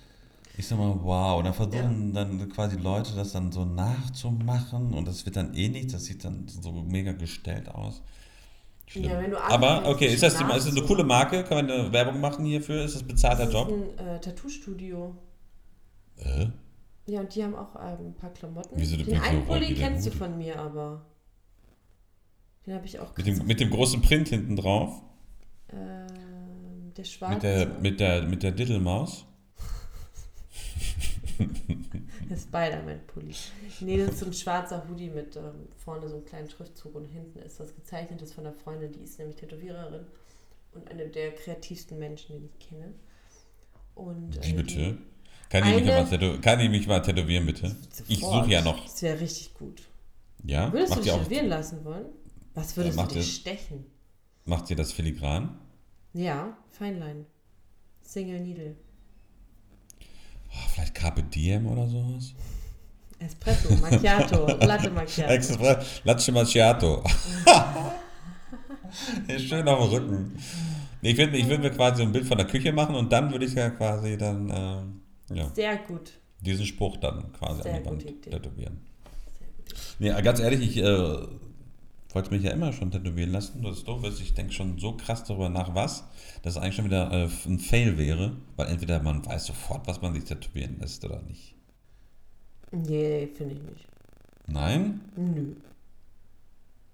Ich 0.57 0.69
sag 0.69 0.79
mal, 0.79 0.97
wow. 1.03 1.39
Und 1.39 1.47
dann 1.47 1.55
versuchen 1.55 2.13
dann 2.15 2.49
quasi 2.49 2.77
Leute 2.77 3.13
das 3.17 3.33
dann 3.33 3.51
so 3.51 3.65
nachzumachen 3.65 4.95
und 4.95 5.09
das 5.09 5.25
wird 5.27 5.35
dann 5.35 5.53
eh 5.55 5.69
nichts. 5.69 5.93
Das 5.95 6.05
sieht 6.05 6.25
dann 6.25 6.47
so 6.47 6.71
mega 6.71 7.11
gestellt 7.13 7.69
aus. 7.69 8.03
Schlimm. 8.87 9.05
Ja, 9.05 9.19
wenn 9.21 9.31
du 9.31 9.38
Aber 9.41 9.88
okay, 9.88 10.07
ist 10.07 10.23
das, 10.23 10.37
die, 10.37 10.45
ist 10.45 10.67
das 10.67 10.76
eine 10.76 10.83
coole 10.87 11.05
Marke? 11.05 11.43
Kann 11.45 11.67
man 11.67 11.71
eine 11.71 11.93
Werbung 11.93 12.21
machen 12.21 12.45
hierfür? 12.45 12.85
Ist 12.85 12.95
das 12.95 13.03
bezahlter 13.03 13.47
Das 13.47 13.53
Job? 13.55 13.69
ist 13.69 13.99
ein 14.00 14.07
äh, 14.07 14.21
Tattoo-Studio. 14.21 15.17
Äh? 16.19 16.47
Ja, 17.07 17.21
und 17.21 17.35
die 17.35 17.42
haben 17.44 17.55
auch 17.55 17.75
ähm, 17.77 18.09
ein 18.09 18.14
paar 18.14 18.31
Klamotten. 18.31 18.75
Wieso- 18.77 18.97
Den 18.97 19.20
einen 19.20 19.44
Pulli 19.47 19.75
kennst 19.75 20.07
du 20.07 20.11
von 20.11 20.37
mir 20.38 20.59
aber. 20.59 21.05
Den 22.66 22.75
habe 22.75 22.87
ich 22.87 22.99
auch 22.99 23.14
Mit 23.16 23.27
dem, 23.27 23.47
mit 23.47 23.61
dem 23.61 23.70
großen 23.70 24.01
Print 24.03 24.29
hinten 24.29 24.57
drauf? 24.57 25.03
ähm, 25.73 26.92
der 26.97 27.05
schwarze. 27.05 27.35
Mit 27.35 27.42
der, 27.42 27.66
mit 27.81 28.01
der, 28.01 28.23
mit 28.23 28.42
der 28.42 28.53
Diddlemaus? 28.53 29.27
Der 31.38 32.37
Spider-Man-Pulli. 32.37 33.35
Nee, 33.81 33.99
das 33.99 34.11
ist 34.14 34.18
so 34.20 34.27
ein 34.27 34.33
schwarzer 34.33 34.87
Hoodie 34.88 35.11
mit 35.11 35.37
ähm, 35.37 35.68
vorne 35.85 36.09
so 36.09 36.16
einem 36.16 36.25
kleinen 36.25 36.49
Schriftzug 36.51 36.94
und 36.94 37.05
hinten 37.07 37.38
ist 37.40 37.61
was 37.61 37.75
gezeichnetes 37.75 38.33
von 38.33 38.47
einer 38.47 38.55
Freundin, 38.55 38.92
die 38.92 39.01
ist 39.01 39.18
nämlich 39.18 39.37
Tätowiererin 39.37 40.07
und 40.73 40.88
eine 40.90 41.09
der 41.09 41.33
kreativsten 41.35 41.99
Menschen, 41.99 42.40
die 42.40 42.47
ich 42.47 42.59
kenne. 42.68 42.92
Und, 43.94 44.38
Wie 44.44 44.51
äh, 44.51 44.55
bitte? 44.55 44.99
Kann 45.51 45.64
ich, 45.68 45.75
mich 45.83 45.90
Eine- 45.92 46.03
mal 46.03 46.11
tätow- 46.11 46.40
kann 46.40 46.61
ich 46.61 46.70
mich 46.70 46.87
mal 46.87 47.01
tätowieren, 47.01 47.47
bitte? 47.47 47.77
Ich 48.09 48.20
sofort. 48.20 48.44
suche 48.44 48.53
ja 48.53 48.61
noch. 48.62 48.83
Das 48.85 49.03
wäre 49.03 49.20
richtig 49.20 49.55
gut. 49.55 49.83
Ja? 50.42 50.73
Würdest 50.73 50.90
du 50.92 50.97
Macht 50.97 51.01
dich 51.05 51.07
ihr, 51.07 51.14
auch, 51.14 51.18
tätowieren 51.18 51.47
lassen 51.49 51.85
wollen? 51.85 52.07
Was 52.55 52.77
würdest 52.77 52.97
macht 52.97 53.11
du 53.11 53.14
dir 53.14 53.20
ihr- 53.20 53.27
stechen? 53.27 53.87
macht 54.47 54.68
ihr 54.70 54.77
das 54.77 54.92
filigran? 54.92 55.59
Ja, 56.12 56.57
Feinlein. 56.70 57.27
Single 58.03 58.40
Needle. 58.40 58.77
Oh, 60.55 60.69
vielleicht 60.73 60.95
Carpe 60.95 61.23
Diem 61.23 61.67
oder 61.67 61.87
sowas? 61.88 62.33
Espresso, 63.19 63.75
Macchiato, 63.77 64.47
Latte 64.64 64.90
Macchiato. 64.90 65.33
Express, 65.33 66.01
Latte 66.05 66.33
Macchiato. 66.33 67.05
Schön 69.38 69.67
auf 69.69 69.81
dem 69.81 69.90
Rücken. 69.90 70.38
Ich 71.03 71.17
würde 71.17 71.37
ich 71.37 71.49
würd 71.49 71.61
mir 71.61 71.71
quasi 71.71 71.99
so 71.99 72.03
ein 72.05 72.12
Bild 72.12 72.27
von 72.27 72.38
der 72.38 72.47
Küche 72.47 72.73
machen 72.73 72.95
und 72.95 73.12
dann 73.12 73.31
würde 73.31 73.45
ich 73.45 73.55
ja 73.55 73.71
quasi 73.71 74.17
dann 74.17 74.51
ähm, 74.55 75.01
ja, 75.37 75.51
Sehr 75.55 75.77
gut. 75.79 76.12
diesen 76.40 76.67
Spruch 76.67 76.97
dann 76.99 77.33
quasi 77.33 77.62
Sehr 77.62 77.75
an 77.75 77.83
die 77.83 77.88
Wand 77.88 78.23
tätowieren. 78.23 78.81
Nee, 79.99 80.11
ganz 80.23 80.40
ehrlich, 80.40 80.61
ich 80.61 80.77
äh, 80.79 81.17
wollte 82.14 82.31
mich 82.31 82.42
ja 82.42 82.50
immer 82.53 82.72
schon 82.72 82.90
tätowieren 82.90 83.33
lassen. 83.33 83.62
Das 83.62 83.79
ist 83.79 83.88
doof, 83.88 84.05
ist, 84.05 84.20
ich 84.20 84.35
denke 84.35 84.53
schon 84.53 84.79
so 84.79 84.96
krass 84.96 85.24
darüber 85.24 85.48
nach, 85.48 85.74
was, 85.74 86.05
dass 86.42 86.57
es 86.57 86.62
eigentlich 86.62 86.77
schon 86.77 86.85
wieder 86.87 87.11
äh, 87.12 87.29
ein 87.46 87.59
Fail 87.59 87.98
wäre, 87.98 88.37
weil 88.57 88.68
entweder 88.68 89.03
man 89.03 89.24
weiß 89.24 89.46
sofort, 89.46 89.87
was 89.87 90.00
man 90.03 90.14
sich 90.14 90.24
tätowieren 90.24 90.79
lässt 90.81 91.05
oder 91.05 91.22
nicht. 91.22 91.55
Nee, 92.72 93.27
finde 93.29 93.55
ich 93.55 93.62
nicht. 93.62 93.87
Nein? 94.46 95.00
Nö. 95.16 95.55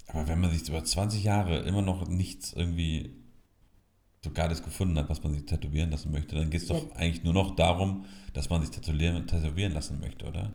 Aber 0.09 0.27
wenn 0.29 0.41
man 0.41 0.51
sich 0.51 0.69
über 0.69 0.83
20 0.85 1.23
Jahre 1.25 1.61
immer 1.61 1.83
noch 1.83 2.09
nichts 2.09 2.53
irgendwie 2.53 3.13
so 4.23 4.31
Geiles 4.31 4.63
gefunden 4.63 4.99
hat, 4.99 5.09
was 5.09 5.23
man 5.23 5.33
sich 5.33 5.47
tätowieren 5.47 5.91
lassen 5.91 6.11
möchte, 6.13 6.35
dann 6.35 6.51
geht 6.51 6.63
es 6.63 6.69
doch 6.69 6.83
Ja. 6.83 6.97
eigentlich 6.97 7.25
nur 7.25 7.33
noch 7.33 7.57
darum, 7.57 8.05
dass 8.35 8.51
man 8.51 8.61
sich 8.61 8.71
tätowieren, 8.71 9.27
tätowieren 9.27 9.73
lassen 9.73 9.99
möchte, 10.01 10.27
oder? 10.27 10.53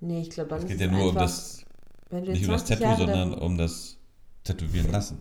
Nee, 0.00 0.22
ich 0.22 0.30
glaube, 0.30 0.50
dann 0.50 0.58
Es 0.58 0.64
ist 0.64 0.68
geht 0.70 0.80
es 0.80 0.86
ja 0.86 0.90
nur 0.90 1.02
um 1.02 1.08
einfach, 1.10 1.22
das, 1.22 1.64
wenn 2.10 2.24
du 2.24 2.32
nicht 2.32 2.44
um 2.46 2.52
das 2.52 2.64
20 2.64 2.78
Tattoo, 2.78 2.84
Jahre 2.84 2.98
sondern 3.12 3.30
darum, 3.32 3.44
um 3.52 3.58
das 3.58 3.96
Tätowieren 4.44 4.90
lassen. 4.90 5.18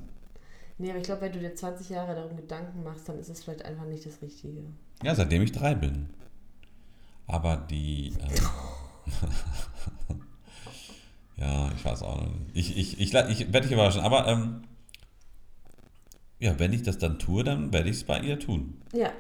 Nee, 0.77 0.89
aber 0.91 0.99
ich 0.99 1.05
glaube, 1.05 1.21
wenn 1.21 1.33
du 1.33 1.39
dir 1.39 1.55
20 1.55 1.89
Jahre 1.89 2.13
darum 2.15 2.35
Gedanken 2.37 2.83
machst, 2.83 3.09
dann 3.09 3.17
ist 3.19 3.29
es 3.29 3.43
vielleicht 3.43 3.65
einfach 3.65 3.85
nicht 3.85 4.05
das 4.05 4.21
Richtige. 4.21 4.61
Ja, 5.03 5.15
seitdem 5.15 5.41
ich 5.41 5.51
drei 5.51 5.73
bin. 5.75 6.09
Aber 7.25 7.57
die. 7.57 8.09
Ähm, 8.19 10.17
ja, 11.37 11.71
ich 11.75 11.83
weiß 11.83 12.01
auch 12.03 12.21
noch 12.21 12.29
nicht. 12.29 12.55
Ich, 12.55 12.77
ich, 12.77 12.99
ich, 12.99 13.11
la- 13.13 13.27
ich 13.29 13.39
werde 13.51 13.61
dich 13.61 13.71
überraschen. 13.71 14.01
Aber 14.01 14.27
ähm, 14.27 14.61
ja, 16.39 16.57
wenn 16.59 16.73
ich 16.73 16.83
das 16.83 16.97
dann 16.97 17.19
tue, 17.19 17.43
dann 17.43 17.73
werde 17.73 17.89
ich 17.89 17.97
es 17.97 18.03
bei 18.03 18.19
ihr 18.19 18.39
tun. 18.39 18.79
Ja, 18.93 19.11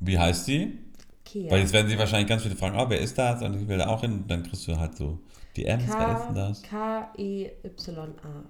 Wie 0.00 0.18
heißt 0.18 0.44
sie? 0.46 0.78
Kia. 1.24 1.50
Weil 1.50 1.60
jetzt 1.60 1.72
werden 1.72 1.88
sie 1.88 1.98
wahrscheinlich 1.98 2.28
ganz 2.28 2.42
viele 2.42 2.56
fragen, 2.56 2.76
oh, 2.78 2.86
wer 2.88 2.98
ist 3.00 3.16
das? 3.16 3.42
Und 3.42 3.60
ich 3.60 3.68
will 3.68 3.78
da 3.78 3.86
auch 3.88 4.00
hin. 4.00 4.24
Dann 4.26 4.42
kriegst 4.42 4.66
du 4.66 4.76
halt 4.76 4.96
so 4.96 5.20
die 5.56 5.64
M's, 5.66 5.88
wer 5.88 6.16
ist 6.18 6.26
denn 6.26 6.34
das? 6.34 6.62
K-E-Y-A. 6.62 8.44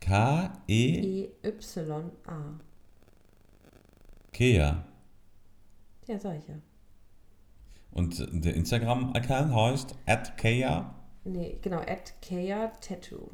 K-E, 0.00 1.28
E-Y-A. 1.42 2.60
Kea. 4.32 4.84
Ja, 6.06 6.18
sag 6.18 6.38
ich 6.38 6.46
ja. 6.48 6.54
Und 7.92 8.28
der 8.44 8.54
Instagram-Account 8.54 9.54
heißt 9.54 9.94
at 10.06 10.36
Kea 10.36 10.94
Nee, 11.24 11.58
genau, 11.62 11.78
at 11.78 12.12
Kea 12.22 12.68
Tattoo. 12.80 13.30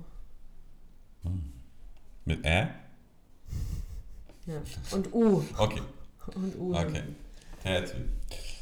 mit 2.24 2.44
Ä. 2.46 2.68
Ja. 4.46 4.60
Und 4.90 5.12
U. 5.14 5.40
Okay, 5.56 5.82
Und 6.34 6.58
U. 6.58 6.74
okay. 6.74 7.02
Tattoo. 7.62 7.98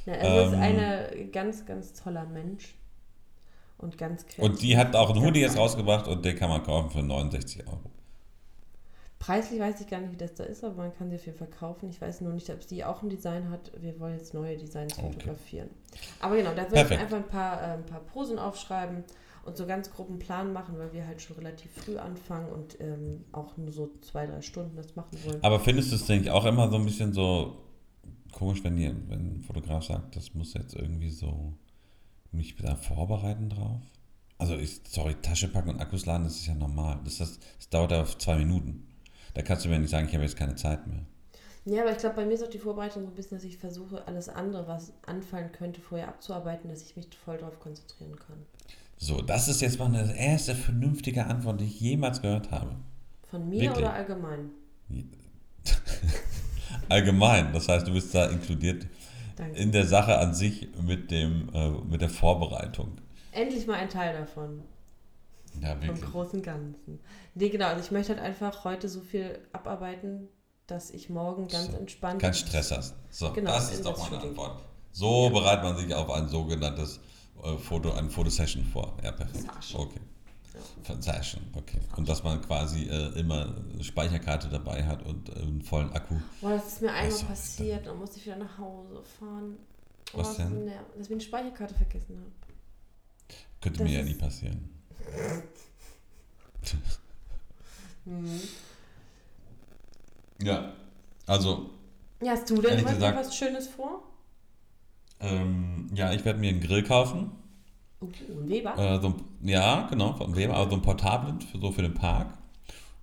Ja, 0.04 0.12
also 0.14 0.50
ist 0.50 0.52
Ähm, 0.54 0.60
eine 0.60 1.28
ganz, 1.32 1.64
ganz 1.64 1.92
toller 1.94 2.24
Mensch. 2.26 2.74
Und 3.80 3.96
ganz 3.96 4.26
kreativ. 4.26 4.44
Und 4.44 4.62
die 4.62 4.76
hat 4.76 4.94
auch 4.94 5.10
einen 5.10 5.24
Hoodie 5.24 5.40
jetzt 5.40 5.56
rausgebracht 5.56 6.06
und 6.06 6.24
den 6.24 6.36
kann 6.36 6.50
man 6.50 6.62
kaufen 6.62 6.90
für 6.90 7.02
69 7.02 7.66
Euro. 7.66 7.90
Preislich 9.18 9.60
weiß 9.60 9.80
ich 9.82 9.86
gar 9.86 10.00
nicht, 10.00 10.12
wie 10.12 10.16
das 10.16 10.34
da 10.34 10.44
ist, 10.44 10.64
aber 10.64 10.76
man 10.76 10.94
kann 10.94 11.10
sie 11.10 11.16
auf 11.16 11.26
jeden 11.26 11.36
Fall 11.36 11.48
kaufen. 11.48 11.90
Ich 11.90 12.00
weiß 12.00 12.22
nur 12.22 12.32
nicht, 12.32 12.48
ob 12.50 12.62
sie 12.62 12.84
auch 12.84 13.02
ein 13.02 13.10
Design 13.10 13.50
hat. 13.50 13.70
Wir 13.78 13.98
wollen 14.00 14.16
jetzt 14.16 14.32
neue 14.32 14.56
Designs 14.56 14.98
Okay. 14.98 15.12
fotografieren. 15.12 15.68
Aber 16.20 16.36
genau, 16.36 16.54
da 16.54 16.70
würde 16.70 16.94
ich 16.94 17.00
einfach 17.00 17.16
ein 17.18 17.26
paar, 17.28 17.60
äh, 17.62 17.74
ein 17.74 17.86
paar 17.86 18.00
Posen 18.00 18.38
aufschreiben 18.38 19.04
und 19.44 19.56
so 19.56 19.66
ganz 19.66 19.90
groben 19.90 20.18
Plan 20.18 20.52
machen, 20.54 20.78
weil 20.78 20.92
wir 20.92 21.06
halt 21.06 21.20
schon 21.20 21.36
relativ 21.36 21.70
früh 21.72 21.98
anfangen 21.98 22.50
und 22.50 22.80
ähm, 22.80 23.24
auch 23.32 23.56
nur 23.58 23.72
so 23.72 23.90
zwei, 24.00 24.26
drei 24.26 24.40
Stunden 24.40 24.76
das 24.76 24.96
machen 24.96 25.18
wollen. 25.24 25.42
Aber 25.42 25.60
findest 25.60 25.90
du 25.92 25.96
es, 25.96 26.06
denke 26.06 26.24
ich, 26.26 26.30
auch 26.30 26.46
immer 26.46 26.70
so 26.70 26.76
ein 26.76 26.84
bisschen 26.84 27.12
so 27.12 27.58
komisch, 28.32 28.64
wenn, 28.64 28.76
die, 28.76 28.90
wenn 29.08 29.36
ein 29.36 29.40
Fotograf 29.42 29.84
sagt, 29.84 30.16
das 30.16 30.34
muss 30.34 30.54
jetzt 30.54 30.74
irgendwie 30.74 31.10
so 31.10 31.52
mich 32.32 32.56
da 32.56 32.76
vorbereiten 32.76 33.48
drauf. 33.48 33.80
Also, 34.38 34.56
ich, 34.56 34.80
sorry, 34.88 35.14
Tasche 35.20 35.48
packen 35.48 35.70
und 35.70 35.80
Akkus 35.80 36.06
laden, 36.06 36.24
das 36.24 36.36
ist 36.36 36.46
ja 36.46 36.54
normal. 36.54 37.00
Das, 37.04 37.18
das, 37.18 37.38
das 37.58 37.68
dauert 37.68 37.92
ja 37.92 38.04
zwei 38.04 38.38
Minuten. 38.38 38.86
Da 39.34 39.42
kannst 39.42 39.64
du 39.64 39.68
mir 39.68 39.78
nicht 39.78 39.90
sagen, 39.90 40.08
ich 40.08 40.14
habe 40.14 40.24
jetzt 40.24 40.36
keine 40.36 40.54
Zeit 40.54 40.86
mehr. 40.86 41.04
Ja, 41.66 41.82
aber 41.82 41.92
ich 41.92 41.98
glaube, 41.98 42.16
bei 42.16 42.24
mir 42.24 42.32
ist 42.32 42.42
auch 42.42 42.48
die 42.48 42.58
Vorbereitung 42.58 43.02
so 43.02 43.10
ein 43.10 43.14
bisschen, 43.14 43.36
dass 43.36 43.44
ich 43.44 43.58
versuche, 43.58 44.06
alles 44.06 44.28
andere, 44.28 44.66
was 44.66 44.94
anfallen 45.06 45.52
könnte, 45.52 45.80
vorher 45.80 46.08
abzuarbeiten, 46.08 46.70
dass 46.70 46.82
ich 46.82 46.96
mich 46.96 47.08
voll 47.22 47.36
darauf 47.36 47.60
konzentrieren 47.60 48.16
kann. 48.16 48.38
So, 48.96 49.20
das 49.20 49.48
ist 49.48 49.60
jetzt 49.60 49.78
mal 49.78 49.86
eine 49.86 50.16
erste 50.16 50.54
vernünftige 50.54 51.26
Antwort, 51.26 51.60
die 51.60 51.66
ich 51.66 51.80
jemals 51.80 52.22
gehört 52.22 52.50
habe. 52.50 52.76
Von 53.30 53.48
mir 53.48 53.60
Wirklich? 53.60 53.78
oder 53.78 53.92
allgemein? 53.92 54.50
allgemein, 56.88 57.52
das 57.52 57.68
heißt, 57.68 57.86
du 57.86 57.92
bist 57.92 58.14
da 58.14 58.26
inkludiert 58.26 58.86
Danke. 59.40 59.58
in 59.58 59.72
der 59.72 59.86
Sache 59.86 60.18
an 60.18 60.34
sich 60.34 60.68
mit, 60.82 61.10
dem, 61.10 61.48
äh, 61.54 61.70
mit 61.70 62.00
der 62.00 62.10
Vorbereitung. 62.10 62.98
Endlich 63.32 63.66
mal 63.66 63.74
ein 63.74 63.88
Teil 63.88 64.16
davon. 64.18 64.62
Ja, 65.60 65.80
wirklich. 65.80 66.00
Vom 66.00 66.10
großen 66.12 66.42
Ganzen. 66.42 67.00
Nee, 67.34 67.48
genau. 67.48 67.66
Also 67.66 67.80
ich 67.80 67.90
möchte 67.90 68.14
halt 68.14 68.22
einfach 68.22 68.64
heute 68.64 68.88
so 68.88 69.00
viel 69.00 69.38
abarbeiten, 69.52 70.28
dass 70.66 70.90
ich 70.90 71.10
morgen 71.10 71.48
ganz 71.48 71.66
so, 71.66 71.76
entspannt. 71.76 72.20
Kein 72.20 72.34
Stress 72.34 72.70
hast. 72.70 72.94
So, 73.10 73.32
genau, 73.32 73.52
das 73.52 73.72
ist 73.72 73.84
doch 73.84 73.98
meine 73.98 74.10
Shooting. 74.10 74.30
Antwort. 74.30 74.62
So 74.92 75.24
ja. 75.24 75.30
bereitet 75.30 75.64
man 75.64 75.76
sich 75.76 75.94
auf 75.94 76.10
ein 76.10 76.28
sogenanntes 76.28 77.00
äh, 77.42 77.56
Foto, 77.56 77.92
eine 77.92 78.10
Fotosession 78.10 78.64
vor. 78.64 78.96
Ja, 79.02 79.12
perfekt. 79.12 79.46
Okay. 79.74 80.00
Ja. 80.88 81.00
Session, 81.00 81.42
okay. 81.54 81.78
Und 81.96 82.08
dass 82.08 82.22
man 82.24 82.40
quasi 82.42 82.84
äh, 82.84 83.18
immer 83.18 83.54
eine 83.72 83.84
Speicherkarte 83.84 84.48
dabei 84.48 84.84
hat 84.84 85.04
und 85.04 85.28
äh, 85.28 85.40
einen 85.40 85.62
vollen 85.62 85.92
Akku. 85.92 86.16
Boah, 86.40 86.50
das 86.50 86.66
ist 86.66 86.82
mir 86.82 86.88
einmal 86.88 87.04
also, 87.04 87.26
passiert, 87.26 87.86
dann 87.86 87.98
musste 87.98 88.18
ich 88.18 88.26
wieder 88.26 88.36
nach 88.36 88.58
Hause 88.58 89.02
fahren. 89.18 89.56
Was 90.12 90.38
oh, 90.38 90.42
denn? 90.42 90.70
Dass 90.96 91.06
ich 91.06 91.12
eine 91.12 91.20
Speicherkarte 91.20 91.74
vergessen 91.74 92.18
habe. 92.18 92.30
Könnte 93.60 93.78
das 93.80 93.88
mir 93.88 93.98
ja 93.98 94.04
nie 94.04 94.14
passieren. 94.14 94.68
mhm. 98.04 98.40
Ja, 100.42 100.72
also. 101.26 101.70
Ja, 102.22 102.32
hast 102.32 102.48
du 102.50 102.60
denn 102.60 102.84
was, 102.84 102.94
gesagt, 102.94 103.18
was 103.18 103.36
Schönes 103.36 103.68
vor? 103.68 104.02
Ähm, 105.20 105.90
ja, 105.94 106.12
ich 106.12 106.24
werde 106.24 106.38
mir 106.38 106.50
einen 106.50 106.60
Grill 106.60 106.82
kaufen. 106.82 107.32
Okay, 108.00 108.24
ein 108.30 108.48
Weber? 108.48 108.78
Äh, 108.78 109.00
so 109.00 109.14
ja, 109.42 109.86
genau, 109.88 110.14
von 110.14 110.34
Weber, 110.34 110.56
aber 110.56 110.70
so 110.70 110.76
ein 110.76 110.82
portablen, 110.82 111.40
für, 111.40 111.58
so 111.58 111.70
für 111.70 111.82
den 111.82 111.94
Park. 111.94 112.38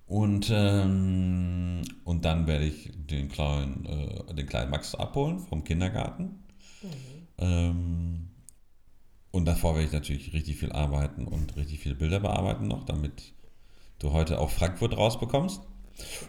Und, 0.06 0.50
ähm, 0.52 1.82
und 2.04 2.24
dann 2.24 2.46
werde 2.46 2.64
ich 2.64 2.90
den 2.96 3.28
kleinen, 3.28 3.84
äh, 3.84 4.34
den 4.34 4.46
kleinen 4.46 4.70
Max 4.70 4.94
abholen 4.94 5.38
vom 5.38 5.64
Kindergarten. 5.64 6.42
Mhm. 6.82 6.88
Ähm, 7.38 8.28
und 9.30 9.44
davor 9.44 9.74
werde 9.74 9.86
ich 9.86 9.92
natürlich 9.92 10.32
richtig 10.32 10.56
viel 10.56 10.72
arbeiten 10.72 11.26
und 11.26 11.56
richtig 11.56 11.80
viele 11.80 11.94
Bilder 11.94 12.20
bearbeiten 12.20 12.66
noch, 12.66 12.84
damit 12.84 13.34
du 13.98 14.12
heute 14.12 14.40
auch 14.40 14.50
Frankfurt 14.50 14.96
rausbekommst. 14.96 15.60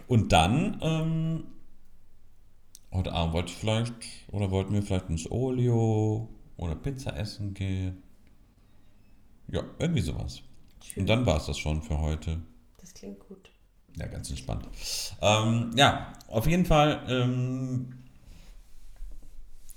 Und 0.06 0.32
dann, 0.32 0.78
ähm, 0.82 1.44
heute 2.92 3.12
Abend 3.12 3.34
wollte 3.34 3.50
ich 3.50 3.58
vielleicht, 3.58 3.94
oder 4.30 4.50
wollten 4.50 4.74
wir 4.74 4.82
vielleicht 4.82 5.08
ins 5.08 5.30
Olio 5.30 6.28
oder 6.56 6.74
Pizza 6.74 7.16
essen 7.16 7.54
gehen. 7.54 8.02
Ja, 9.50 9.64
irgendwie 9.78 10.00
sowas. 10.00 10.42
Schön. 10.84 11.02
Und 11.02 11.06
dann 11.08 11.26
war 11.26 11.36
es 11.36 11.46
das 11.46 11.58
schon 11.58 11.82
für 11.82 11.98
heute. 12.00 12.40
Das 12.78 12.94
klingt 12.94 13.20
gut. 13.20 13.50
Ja, 13.96 14.06
ganz 14.06 14.30
entspannt. 14.30 14.68
Ähm, 15.20 15.72
ja, 15.76 16.12
auf 16.28 16.46
jeden 16.46 16.64
Fall. 16.64 17.02
Ähm, 17.08 17.94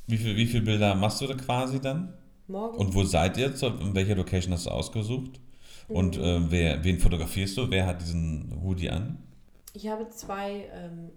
wie 0.05 0.17
viele 0.17 0.35
wie 0.35 0.45
viel 0.45 0.61
Bilder 0.61 0.95
machst 0.95 1.21
du 1.21 1.27
da 1.27 1.33
quasi 1.33 1.79
dann? 1.79 2.13
Morgen. 2.47 2.77
Und 2.77 2.93
wo 2.93 3.03
seid 3.03 3.37
ihr? 3.37 3.47
In 3.47 3.95
welcher 3.95 4.15
Location 4.15 4.53
hast 4.53 4.65
du 4.65 4.69
ausgesucht? 4.69 5.39
Mhm. 5.87 5.95
Und 5.95 6.17
äh, 6.17 6.51
wer, 6.51 6.83
wen 6.83 6.99
fotografierst 6.99 7.57
du? 7.57 7.69
Wer 7.71 7.85
hat 7.87 8.01
diesen 8.01 8.61
Hoodie 8.61 8.89
an? 8.89 9.17
Ich 9.73 9.87
habe 9.87 10.07
zwei 10.09 10.69
ähm, 10.73 11.09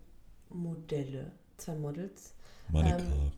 Modelle, 0.49 1.33
zwei 1.57 1.75
Models 1.75 2.35
ähm, 2.73 3.33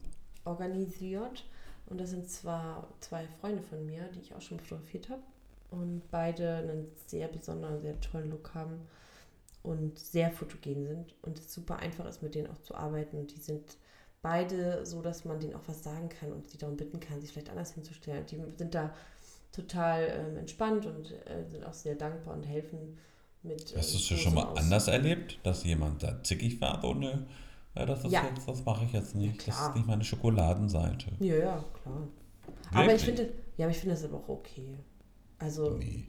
organisiert. 0.45 1.45
Und 1.89 2.01
das 2.01 2.11
sind 2.11 2.29
zwar 2.29 2.89
zwei 3.01 3.27
Freunde 3.41 3.63
von 3.63 3.85
mir, 3.87 4.09
die 4.15 4.21
ich 4.21 4.35
auch 4.35 4.43
schon 4.43 4.61
fotografiert 4.61 5.09
habe. 5.09 5.23
Und 5.71 6.03
beide 6.11 6.57
einen 6.57 6.89
sehr 7.07 7.29
besonderen, 7.29 7.81
sehr 7.81 8.01
tollen 8.01 8.31
Look 8.31 8.55
haben 8.55 8.81
und 9.63 9.99
sehr 9.99 10.31
fotogen 10.31 10.87
sind. 10.87 11.15
Und 11.23 11.39
es 11.39 11.53
super 11.53 11.77
einfach 11.77 12.07
ist, 12.07 12.23
mit 12.23 12.35
denen 12.35 12.49
auch 12.49 12.59
zu 12.63 12.75
arbeiten. 12.75 13.19
Und 13.19 13.35
die 13.35 13.41
sind 13.41 13.77
beide 14.23 14.85
so, 14.85 15.03
dass 15.03 15.25
man 15.25 15.41
denen 15.41 15.55
auch 15.55 15.67
was 15.67 15.83
sagen 15.83 16.09
kann 16.09 16.33
und 16.33 16.51
sie 16.51 16.59
darum 16.59 16.77
bitten 16.77 17.01
kann, 17.01 17.21
sich 17.21 17.33
vielleicht 17.33 17.51
anders 17.51 17.73
hinzustellen. 17.73 18.27
Die 18.27 18.41
sind 18.57 18.75
da 18.75 18.95
total 19.53 20.09
ähm, 20.11 20.37
entspannt 20.39 20.87
und 20.87 21.13
äh, 21.13 21.45
sind 21.51 21.65
auch 21.65 21.73
sehr 21.73 21.95
dankbar 21.95 22.35
und 22.35 22.45
helfen 22.45 22.99
mit. 23.43 23.75
Hast 23.77 23.95
du 23.95 24.15
es 24.15 24.21
schon 24.21 24.35
mal 24.35 24.53
anders 24.55 24.89
erlebt, 24.89 25.39
dass 25.43 25.65
jemand 25.65 26.03
da 26.03 26.23
zickig 26.23 26.61
war? 26.61 26.81
So, 26.83 26.95
ne, 26.95 27.27
ja, 27.75 27.87
das, 27.87 28.05
ist 28.05 28.13
ja. 28.13 28.25
jetzt, 28.27 28.49
das 28.49 28.65
mache 28.65 28.85
ich 28.85 28.93
jetzt 28.93 29.15
nicht. 29.15 29.47
Ja, 29.47 29.53
das 29.53 29.69
ist 29.69 29.75
nicht 29.75 29.87
meine 29.87 30.05
Schokoladenseite. 30.05 31.13
Ja, 31.21 31.37
ja, 31.37 31.65
klar. 31.83 32.09
Wirklich? 32.47 32.77
Aber 32.77 32.95
ich 32.95 33.03
finde, 33.03 33.33
ja, 33.57 33.67
aber 33.67 33.73
ich 33.73 33.79
finde 33.79 33.95
das 33.95 34.05
aber 34.05 34.19
auch 34.19 34.29
okay. 34.29 34.77
Also 35.39 35.71
nee. 35.77 36.09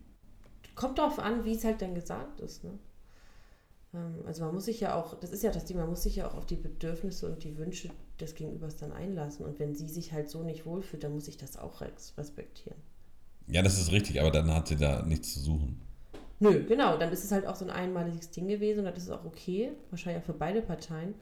kommt 0.76 0.98
darauf 0.98 1.20
an, 1.20 1.46
wie 1.46 1.54
es 1.54 1.64
halt 1.64 1.82
dann 1.82 1.94
gesagt 1.94 2.40
ist, 2.42 2.64
ne? 2.64 2.72
Ähm, 3.94 4.24
also 4.26 4.44
man 4.44 4.54
muss 4.54 4.66
sich 4.66 4.80
ja 4.80 4.96
auch, 4.96 5.20
das 5.20 5.32
ist 5.32 5.44
ja 5.44 5.52
das 5.52 5.66
Ding, 5.66 5.78
man 5.78 5.90
muss 5.90 6.04
sich 6.04 6.18
ja 6.18 6.28
auch 6.28 6.36
auf 6.36 6.46
die 6.46 6.56
Bedürfnisse 6.56 7.28
und 7.28 7.44
die 7.44 7.58
Wünsche 7.58 7.90
des 8.20 8.36
Gegenübers 8.36 8.78
dann 8.78 8.92
einlassen. 8.92 9.46
Und 9.46 9.60
wenn 9.60 9.76
sie 9.76 9.88
sich 9.88 10.12
halt 10.12 10.30
so 10.30 10.44
nicht 10.44 10.66
wohlfühlt, 10.66 11.04
dann 11.04 11.14
muss 11.14 11.28
ich 11.28 11.38
das 11.38 11.58
auch 11.58 11.82
respektieren. 11.82 12.78
Ja, 13.48 13.62
das 13.62 13.80
ist 13.80 13.92
richtig, 13.92 14.22
aber 14.22 14.32
dann 14.32 14.54
hat 14.54 14.68
sie 14.68 14.76
da 14.76 15.02
nichts 15.02 15.34
zu 15.34 15.40
suchen. 15.40 15.82
Nö, 16.40 16.64
genau, 16.66 16.98
dann 16.98 17.12
ist 17.12 17.24
es 17.24 17.32
halt 17.32 17.46
auch 17.46 17.56
so 17.56 17.66
ein 17.66 17.72
einmaliges 17.72 18.30
Ding 18.30 18.48
gewesen 18.48 18.86
und 18.86 18.96
das 18.96 19.04
ist 19.04 19.10
auch 19.10 19.26
okay, 19.26 19.72
wahrscheinlich 19.90 20.22
auch 20.22 20.26
für 20.26 20.34
beide 20.34 20.62
Parteien. 20.62 21.16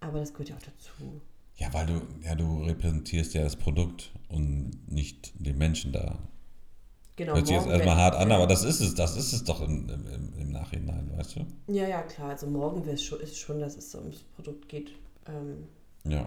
Aber 0.00 0.20
das 0.20 0.32
gehört 0.32 0.50
ja 0.50 0.56
auch 0.56 0.62
dazu. 0.62 1.20
Ja, 1.56 1.72
weil 1.74 1.86
du, 1.86 2.00
ja, 2.22 2.34
du 2.34 2.62
repräsentierst 2.64 3.34
ja 3.34 3.42
das 3.42 3.56
Produkt 3.56 4.12
und 4.28 4.90
nicht 4.90 5.32
den 5.34 5.58
Menschen 5.58 5.92
da. 5.92 6.18
Genau. 7.16 7.34
Hört 7.34 7.46
sich 7.46 7.56
jetzt 7.56 7.68
erstmal 7.68 7.96
hart 7.96 8.14
an, 8.14 8.32
aber 8.32 8.46
das 8.46 8.64
ist 8.64 8.80
es, 8.80 8.94
das 8.94 9.14
ist 9.14 9.34
es 9.34 9.44
doch 9.44 9.60
im, 9.60 9.90
im, 9.90 10.32
im 10.38 10.52
Nachhinein, 10.52 11.10
weißt 11.18 11.36
du? 11.36 11.46
Ja, 11.66 11.86
ja, 11.86 12.00
klar. 12.00 12.30
Also 12.30 12.46
morgen 12.46 12.86
wäre 12.86 12.94
es 12.94 13.02
schon, 13.02 13.20
ist 13.20 13.36
schon, 13.36 13.60
dass 13.60 13.76
es 13.76 13.94
ums 13.94 14.24
Produkt 14.36 14.70
geht. 14.70 14.92
Ähm, 15.26 15.68
ja. 16.04 16.26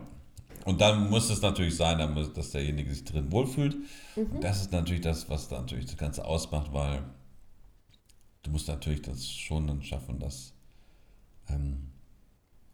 Und 0.66 0.82
dann 0.82 1.10
muss 1.10 1.32
es 1.32 1.42
natürlich 1.42 1.76
sein, 1.76 1.98
dass 2.36 2.52
derjenige 2.52 2.94
sich 2.94 3.04
drin 3.04 3.32
wohlfühlt. 3.32 3.76
Mhm. 4.16 4.40
Das 4.40 4.62
ist 4.62 4.72
natürlich 4.72 5.02
das, 5.02 5.28
was 5.30 5.48
da 5.48 5.60
natürlich 5.60 5.88
das 5.88 5.98
Ganze 5.98 6.26
ausmacht, 6.26 6.72
weil 6.74 7.04
du 8.44 8.52
musst 8.52 8.68
natürlich 8.68 9.02
das 9.02 9.28
schon 9.28 9.66
dann 9.66 9.82
schaffen, 9.82 10.20
dass 10.20 10.54
ähm, 11.50 11.90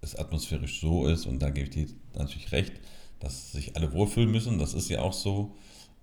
es 0.01 0.15
atmosphärisch 0.15 0.79
so 0.79 1.07
ist, 1.07 1.25
und 1.25 1.39
da 1.39 1.49
gebe 1.49 1.65
ich 1.65 1.71
dir 1.71 1.87
natürlich 2.15 2.51
recht, 2.51 2.73
dass 3.19 3.51
sich 3.51 3.75
alle 3.75 3.91
wohlfühlen 3.93 4.31
müssen, 4.31 4.59
das 4.59 4.73
ist 4.73 4.89
ja 4.89 5.01
auch 5.01 5.13
so. 5.13 5.55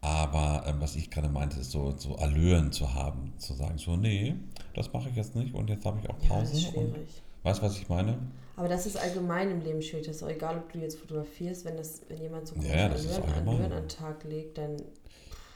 Aber 0.03 0.65
ähm, 0.67 0.77
was 0.81 0.95
ich 0.95 1.11
gerade 1.11 1.29
meinte, 1.29 1.59
ist 1.59 1.71
so, 1.71 1.95
so 1.97 2.17
Allüren 2.17 2.71
zu 2.71 2.95
haben, 2.95 3.33
zu 3.39 3.55
sagen, 3.55 3.79
so, 3.79 3.97
nee, 3.97 4.35
das 4.75 4.93
mache 4.93 5.09
ich 5.09 5.17
jetzt 5.17 5.35
nicht 5.35 5.55
und 5.55 5.71
jetzt 5.71 5.85
habe 5.85 5.99
ich 6.01 6.09
auch 6.09 6.19
Pause. 6.19 6.29
Ja, 6.29 6.41
das 6.41 6.53
ist 6.53 6.63
schwierig. 6.69 7.23
weißt 7.43 7.61
du, 7.61 7.63
was 7.65 7.79
ich 7.79 7.89
meine? 7.89 8.19
Aber 8.57 8.69
das 8.69 8.87
ist 8.87 8.97
allgemein 8.97 9.51
im 9.51 9.61
Leben 9.63 9.83
schwierig. 9.83 10.07
Das 10.07 10.17
ist 10.17 10.23
auch 10.23 10.29
egal, 10.29 10.59
ob 10.59 10.73
du 10.73 10.79
jetzt 10.79 10.99
fotografierst, 10.99 11.65
wenn, 11.65 11.77
das, 11.77 12.03
wenn 12.09 12.21
jemand 12.21 12.47
so 12.47 12.57
ja, 12.57 12.89
Allüren, 12.89 13.23
Allüren 13.23 13.73
an 13.73 13.83
den 13.83 13.89
Tag 13.89 14.25
legt, 14.25 14.59
dann. 14.59 14.77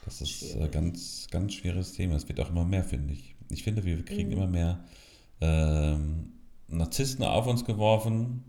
Das 0.05 0.21
ist 0.21 0.57
ein 0.57 0.63
äh, 0.63 0.69
ganz, 0.69 1.29
ganz 1.31 1.55
schweres 1.55 1.93
Thema. 1.93 2.17
Es 2.17 2.29
wird 2.29 2.41
auch 2.41 2.51
immer 2.51 2.65
mehr, 2.65 2.85
finde 2.85 3.15
ich. 3.15 3.35
Ich 3.51 3.63
finde, 3.63 3.85
wir 3.85 4.05
kriegen 4.05 4.29
mhm. 4.29 4.37
immer 4.37 4.47
mehr 4.47 4.85
ähm, 5.41 6.33
Narzissten 6.71 7.25
auf 7.25 7.47
uns 7.47 7.65
geworfen. 7.65 8.45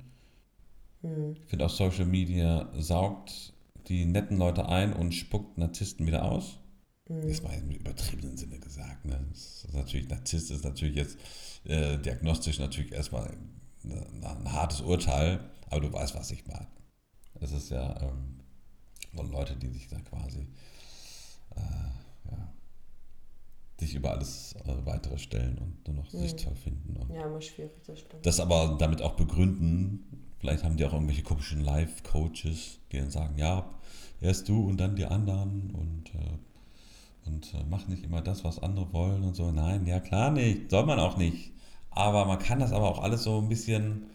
Mhm. 1.02 1.36
Ich 1.42 1.50
finde 1.50 1.66
auch 1.66 1.70
Social 1.70 2.06
Media 2.06 2.70
saugt 2.78 3.54
die 3.88 4.06
netten 4.06 4.38
Leute 4.38 4.68
ein 4.68 4.94
und 4.94 5.14
spuckt 5.14 5.58
Narzissten 5.58 6.08
wieder 6.08 6.24
aus. 6.24 6.60
Mhm. 7.10 7.28
Das 7.28 7.44
war 7.44 7.54
im 7.54 7.72
übertriebenen 7.72 8.38
Sinne 8.38 8.60
gesagt. 8.60 9.06
Ne? 9.06 9.20
Das 9.32 9.66
ist 9.66 9.74
natürlich, 9.74 10.10
Narzisst 10.10 10.52
ist 10.52 10.64
natürlich 10.64 10.96
jetzt 10.96 11.18
äh, 11.66 11.98
diagnostisch 11.98 12.60
natürlich 12.60 12.92
erstmal 12.92 13.30
ein, 13.84 14.24
ein 14.24 14.52
hartes 14.52 14.82
Urteil, 14.82 15.40
aber 15.70 15.82
du 15.82 15.92
weißt, 15.92 16.16
was 16.16 16.32
ich 16.32 16.46
meine. 16.48 16.68
Es 17.40 17.52
ist 17.52 17.70
ja 17.70 18.00
ähm, 18.02 18.40
Leute, 19.32 19.56
die 19.56 19.70
sich 19.70 19.88
da 19.88 20.00
quasi 20.00 20.48
äh, 21.56 22.32
ja, 22.32 22.54
sich 23.82 23.96
über 23.96 24.12
alles 24.12 24.56
äh, 24.66 24.86
weitere 24.86 25.18
stellen 25.18 25.58
und 25.58 25.88
nur 25.88 26.04
noch 26.04 26.14
mhm. 26.14 26.20
sich 26.20 26.36
toll 26.36 26.56
finden. 26.56 26.96
ja, 27.14 27.26
immer 27.26 27.42
schwierig, 27.42 27.72
das 27.86 28.00
stimmt. 28.00 28.26
Das 28.26 28.40
aber 28.40 28.78
damit 28.80 29.02
auch 29.02 29.16
begründen, 29.16 30.30
vielleicht 30.40 30.64
haben 30.64 30.78
die 30.78 30.86
auch 30.86 30.94
irgendwelche 30.94 31.24
komischen 31.24 31.62
Live-Coaches, 31.62 32.80
die 32.92 32.98
dann 32.98 33.12
sagen, 33.12 33.38
ja, 33.38 33.70
erst 34.22 34.48
du 34.48 34.68
und 34.68 34.78
dann 34.78 34.96
die 34.96 35.06
anderen 35.06 35.72
und, 35.72 36.14
äh, 36.14 37.28
und 37.28 37.54
äh, 37.54 37.64
mach 37.70 37.88
nicht 37.88 38.04
immer 38.04 38.22
das, 38.22 38.44
was 38.44 38.62
andere 38.62 38.94
wollen 38.94 39.24
und 39.24 39.36
so. 39.36 39.52
Nein, 39.52 39.86
ja 39.88 40.00
klar 40.00 40.32
nicht, 40.32 40.70
soll 40.70 40.86
man 40.86 41.00
auch 41.00 41.18
nicht. 41.18 41.52
Aber 41.90 42.26
man 42.26 42.40
kann 42.40 42.60
das 42.60 42.72
aber 42.72 42.88
auch 42.88 43.02
alles 43.04 43.24
so 43.24 43.40
ein 43.40 43.50
bisschen 43.50 44.06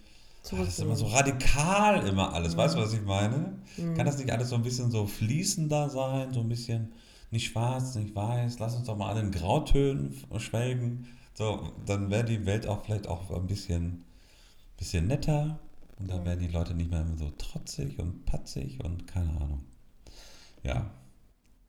das 0.49 0.69
ist 0.69 0.79
immer 0.79 0.95
so 0.95 1.07
radikal 1.07 2.07
immer 2.07 2.33
alles. 2.33 2.55
Mhm. 2.55 2.59
Weißt 2.59 2.77
du, 2.77 2.79
was 2.79 2.93
ich 2.93 3.03
meine? 3.03 3.59
Kann 3.97 4.07
das 4.07 4.17
nicht 4.19 4.31
alles 4.31 4.51
so 4.51 4.55
ein 4.55 4.63
bisschen 4.63 4.93
so 4.93 5.05
fließender 5.05 5.91
sein, 5.91 6.33
so 6.33 6.39
ein 6.39 6.49
bisschen 6.49 6.93
nicht 7.31 7.51
schwarz, 7.51 7.95
nicht 7.95 8.15
weiß? 8.15 8.59
Lass 8.59 8.77
uns 8.77 8.87
doch 8.87 8.97
mal 8.97 9.11
alle 9.11 9.21
in 9.21 9.33
Grautönen 9.33 10.17
schwelgen. 10.39 11.07
So, 11.35 11.73
dann 11.85 12.11
wäre 12.11 12.25
die 12.25 12.47
Welt 12.47 12.67
auch 12.67 12.85
vielleicht 12.85 13.09
auch 13.09 13.31
ein 13.31 13.47
bisschen, 13.47 14.05
bisschen 14.79 15.07
netter 15.07 15.59
und 15.99 16.11
dann 16.11 16.25
wären 16.25 16.39
die 16.39 16.49
Leute 16.49 16.75
nicht 16.75 16.91
mehr 16.91 17.05
so 17.17 17.31
trotzig 17.37 17.99
und 17.99 18.25
patzig 18.25 18.83
und 18.85 19.07
keine 19.07 19.31
Ahnung. 19.31 19.65
Ja. 20.63 20.91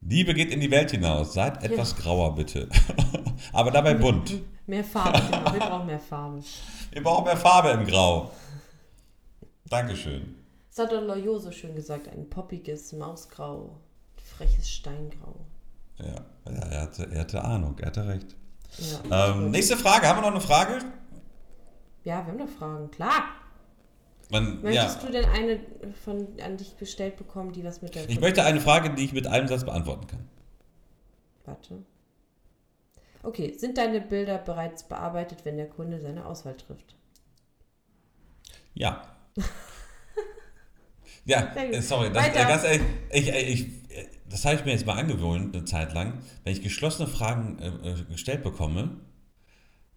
Liebe 0.01 0.33
geht 0.33 0.51
in 0.51 0.59
die 0.59 0.71
Welt 0.71 0.91
hinaus. 0.91 1.33
Seid 1.33 1.63
etwas 1.63 1.95
grauer, 1.95 2.35
bitte. 2.35 2.69
Aber 3.51 3.71
dabei 3.71 3.95
bunt. 3.95 4.41
Mehr 4.67 4.83
Farbe, 4.83 5.19
genau. 5.19 5.53
Wir 5.53 5.59
brauchen 5.59 5.85
mehr 5.87 5.99
Farbe. 5.99 6.43
Wir 6.91 7.03
brauchen 7.03 7.25
mehr 7.25 7.37
Farbe 7.37 7.69
im 7.69 7.87
Grau. 7.87 8.31
Dankeschön. 9.65 10.35
Das 10.69 10.85
hat 10.85 10.91
doch 10.91 11.01
Loyo 11.01 11.39
so 11.39 11.51
schön 11.51 11.75
gesagt. 11.75 12.07
Ein 12.07 12.29
poppiges 12.29 12.93
Mausgrau. 12.93 13.81
Freches 14.37 14.69
Steingrau. 14.69 15.35
Ja, 15.97 16.05
ja 16.45 16.51
er, 16.51 16.81
hatte, 16.81 17.09
er 17.11 17.21
hatte 17.21 17.43
Ahnung, 17.43 17.77
er 17.79 17.87
hatte 17.87 18.07
recht. 18.07 18.35
Ja, 19.09 19.31
Ähm, 19.31 19.51
nächste 19.51 19.77
Frage. 19.77 20.07
Haben 20.07 20.17
wir 20.17 20.21
noch 20.21 20.31
eine 20.31 20.41
Frage? 20.41 20.79
ja 22.03 22.25
wir 22.25 22.27
haben 22.27 22.37
noch 22.37 22.49
Fragen. 22.49 22.91
Klar. 22.91 23.23
Man, 24.29 24.57
ja. 24.57 24.83
Möchtest 24.83 25.03
du 25.03 25.11
denn 25.11 25.25
eine 25.25 25.59
von 26.03 26.27
an 26.43 26.57
dich 26.57 26.77
gestellt 26.77 27.17
bekommen, 27.17 27.53
die 27.53 27.63
was 27.63 27.81
mit 27.81 27.95
der. 27.95 28.09
Ich 28.09 28.19
möchte 28.19 28.43
eine 28.43 28.59
Frage, 28.59 28.93
die 28.93 29.05
ich 29.05 29.13
mit 29.13 29.25
einem 29.27 29.47
Satz 29.47 29.63
beantworten 29.63 30.07
kann. 30.07 30.27
Warte. 31.45 31.83
Okay, 33.23 33.57
sind 33.57 33.77
deine 33.77 34.01
Bilder 34.01 34.37
bereits 34.37 34.83
bearbeitet, 34.83 35.43
wenn 35.43 35.57
der 35.57 35.67
Kunde 35.69 35.99
seine 35.99 36.25
Auswahl 36.25 36.55
trifft? 36.55 36.95
Ja. 38.73 39.01
ja, 41.25 41.51
sorry, 41.81 42.11
das, 42.11 42.27
äh, 42.27 42.31
ganz 42.33 42.63
ehrlich, 42.63 42.81
ich, 43.11 43.33
äh, 43.33 43.41
ich, 43.41 43.67
äh, 43.89 44.07
das 44.29 44.45
habe 44.45 44.55
ich 44.55 44.65
mir 44.65 44.71
jetzt 44.71 44.85
mal 44.85 44.97
angewöhnt, 44.97 45.55
eine 45.55 45.65
Zeit 45.65 45.93
lang. 45.93 46.19
Wenn 46.43 46.53
ich 46.53 46.61
geschlossene 46.61 47.07
Fragen 47.07 47.59
äh, 47.59 47.91
äh, 47.91 48.03
gestellt 48.05 48.43
bekomme, 48.43 48.99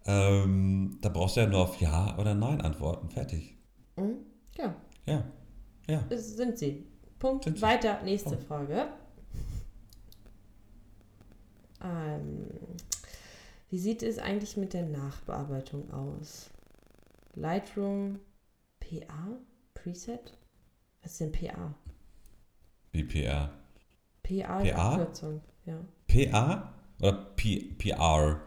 ähm, 0.05 0.97
da 1.01 1.09
brauchst 1.09 1.35
du 1.37 1.41
ja 1.41 1.47
nur 1.47 1.59
auf 1.61 1.79
Ja 1.81 2.17
oder 2.17 2.33
Nein 2.33 2.61
antworten. 2.61 3.09
Fertig. 3.09 3.57
Mhm. 3.97 4.17
Ja, 4.57 4.75
Ja. 5.05 5.23
Ja. 5.87 6.03
das 6.09 6.35
sind 6.35 6.57
sie. 6.57 6.85
Punkt. 7.19 7.43
Sind 7.43 7.57
sie. 7.57 7.61
Weiter. 7.61 8.01
Nächste 8.03 8.35
Oh. 8.37 8.45
Frage. 8.47 8.87
Ähm, 11.83 12.47
wie 13.69 13.79
sieht 13.79 14.03
es 14.03 14.17
eigentlich 14.19 14.57
mit 14.57 14.73
der 14.73 14.85
Nachbearbeitung 14.85 15.89
aus? 15.91 16.49
Lightroom 17.35 18.19
PA? 18.79 19.37
Preset? 19.73 20.37
Was 21.01 21.13
ist 21.13 21.21
denn 21.21 21.31
PA? 21.31 21.73
Wie 22.91 23.03
PR. 23.03 23.49
PA 24.31 24.59
PA? 24.59 24.93
Abkürzung. 24.93 25.41
Ja. 25.65 25.79
PA 26.07 26.73
oder 26.99 27.13
P, 27.35 27.73
PR? 27.77 28.41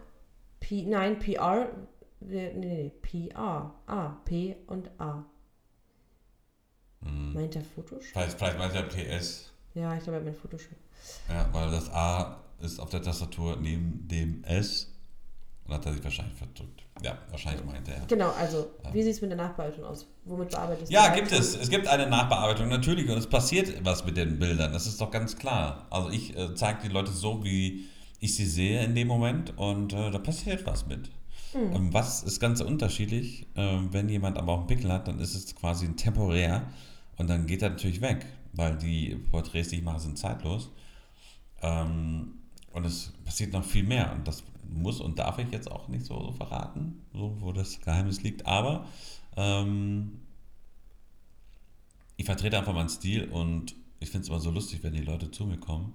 P, 0.59 0.83
nein, 0.83 1.19
PR. 1.19 1.69
Nee, 2.19 2.53
nee, 2.53 2.65
nee. 2.65 2.91
PR. 3.01 3.73
A. 3.85 4.07
P 4.25 4.55
und 4.67 4.89
A. 4.99 5.25
Hm. 7.03 7.33
Meint 7.33 7.55
er 7.55 7.63
Photoshop? 7.63 8.13
Vielleicht, 8.13 8.37
vielleicht 8.37 8.57
meint 8.57 8.73
er 8.73 8.83
PS. 8.83 9.51
Ja, 9.73 9.95
ich 9.95 10.03
glaube, 10.03 10.19
er 10.19 10.23
meint 10.23 10.37
Photoshop. 10.37 10.77
Ja, 11.29 11.47
weil 11.51 11.69
das 11.69 11.91
A 11.91 12.39
ist 12.59 12.79
auf 12.79 12.89
der 12.89 13.01
Tastatur 13.01 13.57
neben 13.57 14.07
dem 14.07 14.43
S. 14.43 14.94
Und 15.67 15.73
hat 15.73 15.85
er 15.85 15.93
sich 15.93 16.03
wahrscheinlich 16.03 16.37
verdrückt. 16.37 16.83
Ja, 17.01 17.17
wahrscheinlich 17.31 17.65
meinte 17.65 17.91
er. 17.91 18.05
Genau, 18.05 18.29
also, 18.39 18.67
wie 18.93 19.01
sieht 19.01 19.13
es 19.13 19.21
mit 19.21 19.31
der 19.31 19.37
Nachbearbeitung 19.37 19.83
aus? 19.83 20.07
Womit 20.25 20.51
bearbeitest 20.51 20.91
Ja, 20.91 21.09
du? 21.09 21.15
gibt 21.15 21.31
es. 21.31 21.55
Es 21.55 21.69
gibt 21.69 21.87
eine 21.87 22.07
Nachbearbeitung, 22.07 22.69
natürlich. 22.69 23.09
Und 23.09 23.17
es 23.17 23.27
passiert 23.27 23.83
was 23.83 24.05
mit 24.05 24.15
den 24.15 24.37
Bildern. 24.37 24.71
Das 24.71 24.85
ist 24.85 25.01
doch 25.01 25.09
ganz 25.09 25.35
klar. 25.37 25.87
Also 25.89 26.09
ich 26.11 26.37
äh, 26.37 26.53
zeige 26.55 26.83
die 26.83 26.89
Leute 26.89 27.11
so, 27.11 27.43
wie 27.43 27.85
ich 28.19 28.35
sie 28.35 28.45
sehe 28.45 28.83
in 28.83 28.93
dem 28.95 29.07
Moment. 29.07 29.57
Und 29.57 29.91
äh, 29.93 30.11
da 30.11 30.19
passiert 30.19 30.65
was 30.67 30.85
mit. 30.85 31.09
Ähm, 31.55 31.91
was 31.93 32.21
ist 32.23 32.39
ganz 32.39 32.61
unterschiedlich. 32.61 33.47
Ähm, 33.55 33.89
wenn 33.91 34.07
jemand 34.07 34.37
aber 34.37 34.53
auch 34.53 34.59
einen 34.59 34.67
Pickel 34.67 34.91
hat, 34.91 35.07
dann 35.07 35.19
ist 35.19 35.33
es 35.35 35.55
quasi 35.55 35.85
ein 35.85 35.97
temporär. 35.97 36.67
Und 37.17 37.27
dann 37.29 37.47
geht 37.47 37.61
er 37.63 37.71
natürlich 37.71 38.01
weg. 38.01 38.25
Weil 38.53 38.77
die 38.77 39.15
Porträts, 39.31 39.69
die 39.69 39.77
ich 39.77 39.83
mache, 39.83 39.99
sind 39.99 40.17
zeitlos. 40.17 40.69
Ähm, 41.61 42.35
und 42.71 42.85
es 42.85 43.13
passiert 43.25 43.51
noch 43.51 43.63
viel 43.63 43.83
mehr. 43.83 44.11
Und 44.13 44.27
das 44.27 44.43
muss 44.69 44.99
und 45.01 45.19
darf 45.19 45.39
ich 45.39 45.51
jetzt 45.51 45.71
auch 45.71 45.87
nicht 45.87 46.05
so, 46.05 46.21
so 46.21 46.31
verraten, 46.31 47.01
so, 47.13 47.35
wo 47.39 47.51
das 47.51 47.79
Geheimnis 47.81 48.21
liegt. 48.23 48.45
Aber 48.45 48.85
ähm, 49.35 50.19
ich 52.17 52.25
vertrete 52.25 52.57
einfach 52.57 52.73
meinen 52.73 52.89
Stil 52.89 53.29
und 53.29 53.75
ich 53.99 54.09
finde 54.09 54.23
es 54.23 54.29
immer 54.29 54.39
so 54.39 54.51
lustig, 54.51 54.83
wenn 54.83 54.93
die 54.93 55.01
Leute 55.01 55.31
zu 55.31 55.45
mir 55.45 55.57
kommen 55.57 55.93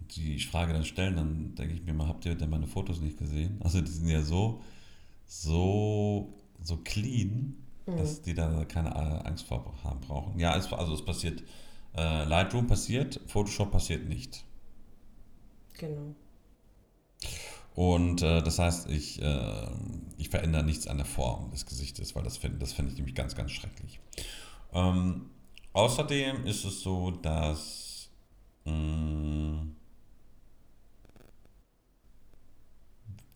und 0.00 0.16
die 0.16 0.38
Frage 0.40 0.72
dann 0.72 0.84
stellen, 0.84 1.16
dann 1.16 1.54
denke 1.54 1.74
ich 1.74 1.82
mir 1.82 1.94
mal, 1.94 2.08
habt 2.08 2.24
ihr 2.26 2.34
denn 2.34 2.50
meine 2.50 2.66
Fotos 2.66 3.00
nicht 3.00 3.18
gesehen? 3.18 3.60
Also 3.64 3.80
die 3.80 3.90
sind 3.90 4.08
ja 4.08 4.22
so, 4.22 4.62
so, 5.26 6.32
so 6.62 6.76
clean, 6.78 7.56
dass 7.86 8.20
die 8.20 8.34
da 8.34 8.64
keine 8.64 8.90
äh, 8.90 9.28
Angst 9.28 9.46
vor 9.46 9.72
haben 9.82 10.00
brauchen. 10.00 10.38
Ja, 10.38 10.56
es, 10.56 10.70
also 10.72 10.94
es 10.94 11.04
passiert, 11.04 11.42
äh, 11.96 12.24
Lightroom 12.24 12.66
passiert, 12.66 13.20
Photoshop 13.26 13.70
passiert 13.70 14.06
nicht. 14.06 14.44
Genau. 15.78 16.14
Und 17.78 18.22
äh, 18.22 18.42
das 18.42 18.58
heißt, 18.58 18.90
ich, 18.90 19.22
äh, 19.22 19.66
ich 20.16 20.30
verändere 20.30 20.64
nichts 20.64 20.88
an 20.88 20.96
der 20.96 21.06
Form 21.06 21.52
des 21.52 21.64
Gesichtes, 21.64 22.16
weil 22.16 22.24
das 22.24 22.36
finde 22.36 22.58
das 22.58 22.72
find 22.72 22.90
ich 22.90 22.96
nämlich 22.96 23.14
ganz, 23.14 23.36
ganz 23.36 23.52
schrecklich. 23.52 24.00
Ähm, 24.72 25.26
außerdem 25.74 26.44
ist 26.44 26.64
es 26.64 26.80
so, 26.80 27.12
dass 27.12 28.10
mh, 28.64 29.64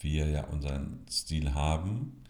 wir 0.01 0.27
ja 0.29 0.45
unseren 0.49 1.07
Stil 1.09 1.55
haben. 1.55 2.25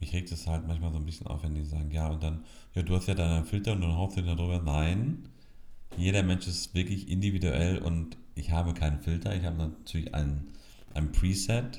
Mich 0.00 0.14
regt 0.14 0.32
es 0.32 0.46
halt 0.46 0.66
manchmal 0.66 0.92
so 0.92 0.96
ein 0.96 1.04
bisschen 1.04 1.26
auf, 1.26 1.42
wenn 1.42 1.54
die 1.54 1.66
sagen, 1.66 1.90
ja, 1.90 2.08
und 2.08 2.22
dann, 2.22 2.46
ja, 2.74 2.80
du 2.80 2.96
hast 2.96 3.08
ja 3.08 3.14
deinen 3.14 3.44
Filter 3.44 3.72
und 3.72 3.82
dann 3.82 3.94
haust 3.94 4.16
du 4.16 4.22
da 4.22 4.34
drüber. 4.34 4.62
Nein, 4.64 5.28
jeder 5.98 6.22
Mensch 6.22 6.46
ist 6.46 6.74
wirklich 6.74 7.10
individuell 7.10 7.76
und 7.76 8.16
ich 8.36 8.52
habe 8.52 8.72
keinen 8.72 9.00
Filter. 9.00 9.36
Ich 9.36 9.44
habe 9.44 9.58
natürlich 9.58 10.14
einen, 10.14 10.48
ein 10.96 11.12
Preset, 11.12 11.78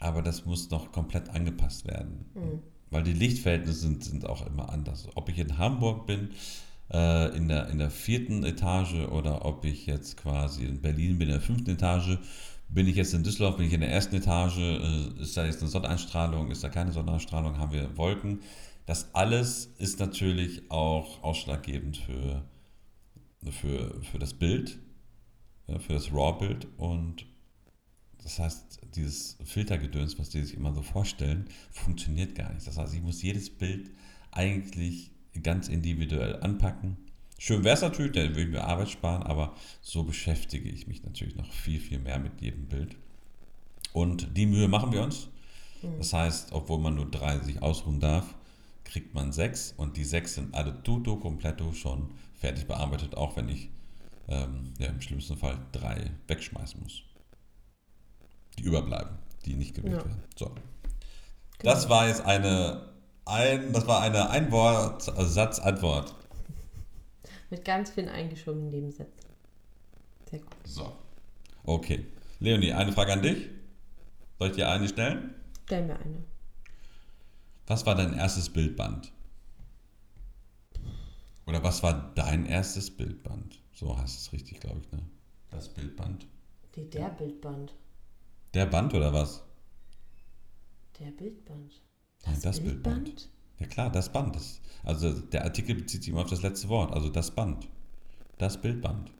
aber 0.00 0.22
das 0.22 0.44
muss 0.44 0.70
noch 0.70 0.92
komplett 0.92 1.30
angepasst 1.30 1.86
werden. 1.86 2.26
Weil 2.90 3.02
die 3.02 3.12
Lichtverhältnisse 3.12 3.80
sind, 3.80 4.04
sind 4.04 4.26
auch 4.26 4.46
immer 4.46 4.70
anders. 4.70 5.08
Ob 5.14 5.28
ich 5.28 5.38
in 5.38 5.58
Hamburg 5.58 6.06
bin, 6.06 6.30
äh, 6.90 7.36
in, 7.36 7.48
der, 7.48 7.68
in 7.68 7.78
der 7.78 7.90
vierten 7.90 8.44
Etage 8.44 9.08
oder 9.08 9.44
ob 9.44 9.64
ich 9.64 9.86
jetzt 9.86 10.16
quasi 10.16 10.64
in 10.64 10.80
Berlin 10.80 11.18
bin, 11.18 11.28
in 11.28 11.34
der 11.34 11.40
fünften 11.40 11.70
Etage, 11.70 12.18
bin 12.70 12.86
ich 12.86 12.96
jetzt 12.96 13.14
in 13.14 13.22
Düsseldorf, 13.22 13.56
bin 13.56 13.66
ich 13.66 13.72
in 13.72 13.80
der 13.80 13.90
ersten 13.90 14.16
Etage, 14.16 14.58
äh, 14.58 15.22
ist 15.22 15.36
da 15.36 15.44
jetzt 15.44 15.60
eine 15.60 15.70
Sonneneinstrahlung, 15.70 16.50
ist 16.50 16.64
da 16.64 16.68
keine 16.68 16.92
Sonneneinstrahlung, 16.92 17.58
haben 17.58 17.72
wir 17.72 17.96
Wolken. 17.96 18.40
Das 18.86 19.14
alles 19.14 19.66
ist 19.78 20.00
natürlich 20.00 20.70
auch 20.70 21.22
ausschlaggebend 21.22 21.98
für, 21.98 22.42
für, 23.50 24.00
für 24.02 24.18
das 24.18 24.32
Bild, 24.32 24.78
für 25.80 25.92
das 25.92 26.10
RAW-Bild 26.10 26.66
und 26.78 27.26
das 28.22 28.38
heißt, 28.38 28.80
dieses 28.94 29.36
Filtergedöns, 29.44 30.18
was 30.18 30.30
die 30.30 30.42
sich 30.42 30.56
immer 30.56 30.74
so 30.74 30.82
vorstellen, 30.82 31.46
funktioniert 31.70 32.34
gar 32.34 32.52
nicht. 32.52 32.66
Das 32.66 32.78
heißt, 32.78 32.94
ich 32.94 33.02
muss 33.02 33.22
jedes 33.22 33.50
Bild 33.50 33.90
eigentlich 34.30 35.10
ganz 35.42 35.68
individuell 35.68 36.40
anpacken. 36.42 36.96
Schön 37.38 37.62
wäre 37.62 37.74
es 37.74 37.82
natürlich, 37.82 38.12
dann 38.12 38.30
würde 38.30 38.42
ich 38.42 38.48
mir 38.48 38.64
Arbeit 38.64 38.90
sparen, 38.90 39.22
aber 39.22 39.54
so 39.80 40.02
beschäftige 40.02 40.68
ich 40.68 40.88
mich 40.88 41.04
natürlich 41.04 41.36
noch 41.36 41.52
viel, 41.52 41.78
viel 41.78 42.00
mehr 42.00 42.18
mit 42.18 42.40
jedem 42.40 42.66
Bild. 42.66 42.96
Und 43.92 44.36
die 44.36 44.46
Mühe 44.46 44.68
machen 44.68 44.92
wir 44.92 45.02
uns. 45.02 45.28
Das 45.98 46.12
heißt, 46.12 46.52
obwohl 46.52 46.80
man 46.80 46.96
nur 46.96 47.08
drei 47.08 47.38
sich 47.38 47.62
ausruhen 47.62 48.00
darf, 48.00 48.34
kriegt 48.84 49.14
man 49.14 49.32
sechs 49.32 49.74
und 49.76 49.96
die 49.96 50.04
sechs 50.04 50.34
sind 50.34 50.54
alle 50.54 50.82
tutto, 50.82 51.16
completo 51.16 51.72
schon 51.72 52.10
fertig 52.34 52.66
bearbeitet, 52.66 53.16
auch 53.16 53.36
wenn 53.36 53.48
ich 53.48 53.70
ähm, 54.28 54.72
ja, 54.78 54.88
im 54.88 55.00
schlimmsten 55.00 55.36
Fall 55.36 55.58
drei 55.72 56.10
wegschmeißen 56.26 56.82
muss. 56.82 57.02
Die 58.58 58.64
überbleiben, 58.64 59.16
die 59.44 59.54
nicht 59.54 59.74
gewählt 59.74 59.94
Ja. 59.94 60.04
werden. 60.04 60.22
So. 60.36 60.50
Das 61.60 61.88
war 61.88 62.08
jetzt 62.08 62.22
eine, 62.24 62.88
ein, 63.24 63.72
das 63.72 63.86
war 63.86 64.00
eine 64.00 64.30
Einwort-Satz-Antwort. 64.30 66.14
Mit 67.50 67.64
ganz 67.64 67.90
vielen 67.90 68.08
eingeschobenen 68.08 68.70
Nebensätzen. 68.70 69.28
Sehr 70.30 70.40
gut. 70.40 70.50
So. 70.64 70.92
Okay. 71.64 72.04
Leonie, 72.40 72.72
eine 72.72 72.92
Frage 72.92 73.12
an 73.12 73.22
dich. 73.22 73.48
Soll 74.38 74.50
ich 74.50 74.56
dir 74.56 74.68
eine 74.68 74.88
stellen? 74.88 75.34
Stell 75.66 75.84
mir 75.86 75.98
eine. 75.98 76.24
Was 77.66 77.84
war 77.86 77.94
dein 77.94 78.14
erstes 78.14 78.48
Bildband? 78.50 79.12
Oder 81.46 81.62
was 81.62 81.82
war 81.82 82.12
dein 82.14 82.46
erstes 82.46 82.90
Bildband? 82.94 83.58
So 83.72 83.96
heißt 83.96 84.18
es 84.18 84.32
richtig, 84.32 84.60
glaube 84.60 84.80
ich, 84.80 84.92
ne? 84.92 85.02
Das 85.50 85.68
Bildband. 85.68 86.26
Die, 86.74 86.88
der 86.88 87.08
Bildband. 87.08 87.72
Der 88.54 88.66
Band 88.66 88.94
oder 88.94 89.12
was? 89.12 89.42
Der 90.98 91.10
Bildband. 91.10 91.80
Nein, 92.26 92.40
das 92.42 92.60
Bildband. 92.60 93.30
Ja 93.58 93.66
klar, 93.66 93.90
das 93.90 94.10
Band. 94.12 94.36
Das, 94.36 94.60
also 94.84 95.12
der 95.20 95.44
Artikel 95.44 95.74
bezieht 95.74 96.02
sich 96.02 96.12
immer 96.12 96.22
auf 96.22 96.30
das 96.30 96.42
letzte 96.42 96.68
Wort, 96.68 96.92
also 96.92 97.08
das 97.08 97.30
Band. 97.30 97.68
Das 98.38 98.60
Bildband. 98.60 99.12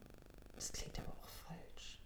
Das 0.54 0.72
klingt 0.72 0.98
aber 0.98 1.10
auch 1.10 1.28
falsch. 1.28 2.00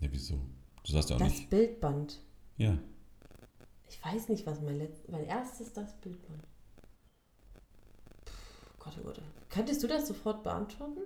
Ja, 0.00 0.08
wieso? 0.10 0.38
Du 0.84 0.92
sagst 0.92 1.10
ja 1.10 1.16
auch 1.16 1.20
Das 1.20 1.30
nicht. 1.32 1.50
Bildband. 1.50 2.22
Ja. 2.56 2.78
Ich 3.88 4.04
weiß 4.04 4.28
nicht, 4.28 4.46
was 4.46 4.60
mein, 4.60 4.78
Let 4.78 5.08
mein 5.10 5.24
erstes 5.24 5.72
das 5.72 5.94
Bildband. 6.00 6.42
Puh, 8.24 8.32
Gott, 8.78 8.94
oh 9.00 9.04
Gott. 9.04 9.22
Könntest 9.48 9.82
du 9.82 9.86
das 9.86 10.06
sofort 10.08 10.42
beantworten? 10.42 11.00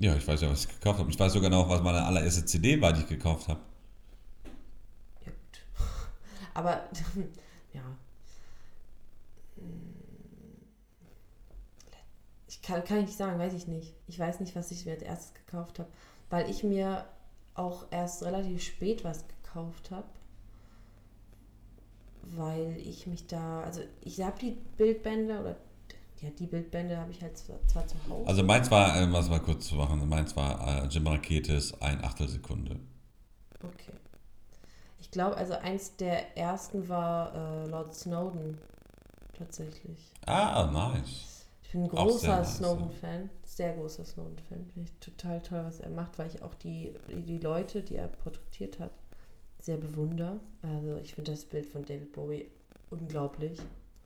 Ja, 0.00 0.16
ich 0.16 0.26
weiß 0.26 0.40
ja, 0.40 0.48
was 0.50 0.64
ich 0.64 0.68
gekauft 0.70 0.98
habe. 0.98 1.10
Ich 1.10 1.20
weiß 1.20 1.34
sogar 1.34 1.50
noch, 1.50 1.68
was 1.68 1.82
meine 1.82 2.02
allererste 2.02 2.46
CD 2.46 2.80
war, 2.80 2.90
die 2.94 3.02
ich 3.02 3.06
gekauft 3.06 3.48
habe. 3.48 3.60
Ja, 5.26 5.30
gut. 5.30 5.84
Aber, 6.54 6.88
ja. 7.74 7.82
Ich 12.48 12.62
kann, 12.62 12.82
kann 12.82 13.00
ich 13.00 13.06
nicht 13.08 13.18
sagen, 13.18 13.38
weiß 13.38 13.52
ich 13.52 13.66
nicht. 13.66 13.94
Ich 14.06 14.18
weiß 14.18 14.40
nicht, 14.40 14.56
was 14.56 14.70
ich 14.70 14.86
mir 14.86 14.92
als 14.92 15.02
erstes 15.02 15.34
gekauft 15.34 15.78
habe. 15.78 15.90
Weil 16.30 16.48
ich 16.48 16.64
mir 16.64 17.04
auch 17.52 17.84
erst 17.90 18.22
relativ 18.22 18.62
spät 18.62 19.04
was 19.04 19.26
gekauft 19.28 19.90
habe. 19.90 20.08
Weil 22.22 22.74
ich 22.78 23.06
mich 23.06 23.26
da, 23.26 23.64
also 23.64 23.82
ich 24.00 24.22
habe 24.22 24.38
die 24.38 24.56
Bildbände 24.78 25.40
oder 25.40 25.56
ja, 26.20 26.30
die 26.30 26.46
Bildbände 26.46 26.96
habe 26.98 27.10
ich 27.10 27.22
halt 27.22 27.36
zwar, 27.36 27.58
zu 27.66 27.96
Hause. 28.08 28.26
Also 28.26 28.42
meins 28.42 28.70
war, 28.70 29.00
äh, 29.00 29.10
was 29.12 29.30
mal 29.30 29.40
kurz 29.40 29.68
zu 29.68 29.76
machen, 29.76 30.06
meins 30.08 30.36
war 30.36 30.84
äh, 30.84 30.86
Jim 30.88 31.06
Raketes, 31.06 31.80
ein 31.80 32.04
Achtelsekunde. 32.04 32.76
Okay. 33.62 33.92
Ich 34.98 35.10
glaube, 35.10 35.36
also 35.36 35.54
eins 35.54 35.96
der 35.96 36.36
ersten 36.36 36.88
war 36.88 37.34
äh, 37.34 37.66
Lord 37.68 37.94
Snowden. 37.94 38.58
Tatsächlich. 39.32 40.12
Ah, 40.26 40.70
nice. 40.70 41.46
Ich 41.62 41.72
bin 41.72 41.84
ein 41.84 41.88
großer 41.88 42.36
nice, 42.36 42.58
Snowden-Fan. 42.58 43.30
Sehr 43.44 43.74
großer 43.74 44.04
Snowden-Fan. 44.04 44.66
Finde 44.74 44.90
ich 44.90 44.98
total 45.00 45.40
toll, 45.40 45.62
was 45.64 45.80
er 45.80 45.90
macht, 45.90 46.18
weil 46.18 46.28
ich 46.28 46.42
auch 46.42 46.54
die, 46.54 46.92
die, 47.08 47.22
die 47.22 47.38
Leute, 47.38 47.82
die 47.82 47.96
er 47.96 48.08
porträtiert 48.08 48.78
hat, 48.78 48.92
sehr 49.58 49.78
bewundere. 49.78 50.40
Also 50.62 50.96
ich 50.96 51.14
finde 51.14 51.30
das 51.30 51.46
Bild 51.46 51.66
von 51.66 51.84
David 51.84 52.12
Bowie 52.12 52.50
unglaublich. 52.90 53.58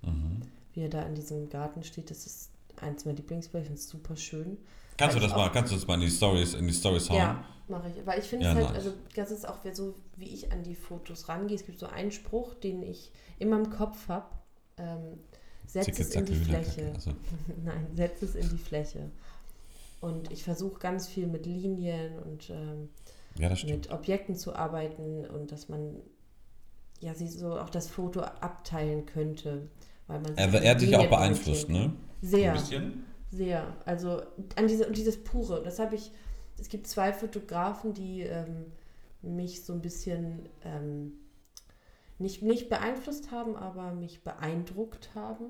Mhm. 0.02 0.42
Wie 0.74 0.82
er 0.82 0.88
da 0.88 1.02
in 1.02 1.14
diesem 1.14 1.48
Garten 1.48 1.82
steht, 1.84 2.10
das 2.10 2.26
ist 2.26 2.50
eins 2.80 3.04
meiner 3.04 3.16
Lieblingsbilder. 3.16 3.62
Ich 3.62 3.68
finde 3.68 3.80
es 3.80 3.88
super 3.88 4.16
schön. 4.16 4.58
Kannst 4.96 5.16
du 5.16 5.20
Weil 5.20 5.28
das 5.28 5.36
mal, 5.36 5.50
kannst 5.50 5.72
du 5.72 5.76
das 5.76 5.86
mal 5.86 5.94
in 5.94 6.00
die 6.02 6.10
Stories, 6.10 6.54
in 6.54 6.66
die 6.66 6.72
Stories 6.72 7.08
hauen? 7.10 7.18
Ja, 7.18 7.44
mache 7.68 7.88
ich. 7.88 8.06
Weil 8.06 8.18
ich 8.20 8.26
finde 8.26 8.44
Ja, 8.44 8.50
es 8.52 8.56
halt, 8.56 8.66
nice. 8.68 8.74
also 8.76 8.92
das 9.14 9.30
ist 9.30 9.48
auch 9.48 9.58
so, 9.72 9.94
wie 10.16 10.28
ich 10.28 10.52
an 10.52 10.62
die 10.62 10.74
Fotos 10.74 11.28
rangehe. 11.28 11.56
Es 11.56 11.66
gibt 11.66 11.78
so 11.78 11.86
einen 11.86 12.12
Spruch, 12.12 12.54
den 12.54 12.82
ich 12.82 13.10
immer 13.38 13.56
im 13.56 13.70
Kopf 13.70 14.08
habe. 14.08 14.26
Ähm, 14.76 15.18
setz 15.66 15.86
Zicke, 15.86 16.02
es 16.02 16.14
in 16.14 16.24
die. 16.26 16.34
Fläche. 16.34 16.92
Also, 16.94 17.10
Nein, 17.64 17.86
setz 17.94 18.22
es 18.22 18.34
in 18.34 18.48
die 18.48 18.58
Fläche. 18.58 19.10
Und 20.00 20.30
ich 20.30 20.44
versuche 20.44 20.78
ganz 20.78 21.08
viel 21.08 21.26
mit 21.26 21.46
Linien 21.46 22.18
und 22.18 22.50
ähm, 22.50 22.90
ja, 23.36 23.50
mit 23.66 23.90
Objekten 23.90 24.36
zu 24.36 24.54
arbeiten 24.54 25.24
und 25.26 25.50
dass 25.50 25.68
man 25.68 25.96
ja 27.00 27.14
sie 27.14 27.26
so 27.28 27.58
auch 27.58 27.70
das 27.70 27.88
Foto 27.88 28.20
abteilen 28.20 29.06
könnte. 29.06 29.68
Weil 30.06 30.20
man 30.20 30.36
Er, 30.36 30.50
sich 30.50 30.60
er 30.62 30.70
hat 30.70 30.80
dich 30.80 30.96
auch 30.96 31.08
beeinflusst, 31.08 31.68
ne? 31.68 31.92
Sehr. 32.20 32.52
Ein 32.52 32.58
bisschen? 32.58 33.04
Sehr. 33.30 33.66
Also 33.84 34.22
an 34.56 34.68
diese, 34.68 34.86
und 34.86 34.96
dieses 34.96 35.22
Pure. 35.22 35.62
Das 35.62 35.78
habe 35.78 35.94
ich. 35.94 36.10
Es 36.58 36.68
gibt 36.68 36.86
zwei 36.86 37.12
Fotografen, 37.12 37.94
die 37.94 38.22
ähm, 38.22 38.66
mich 39.22 39.64
so 39.64 39.72
ein 39.72 39.80
bisschen 39.80 40.48
ähm, 40.64 41.14
nicht, 42.18 42.42
nicht 42.42 42.68
beeinflusst 42.68 43.30
haben, 43.32 43.56
aber 43.56 43.92
mich 43.92 44.22
beeindruckt 44.22 45.10
haben, 45.14 45.46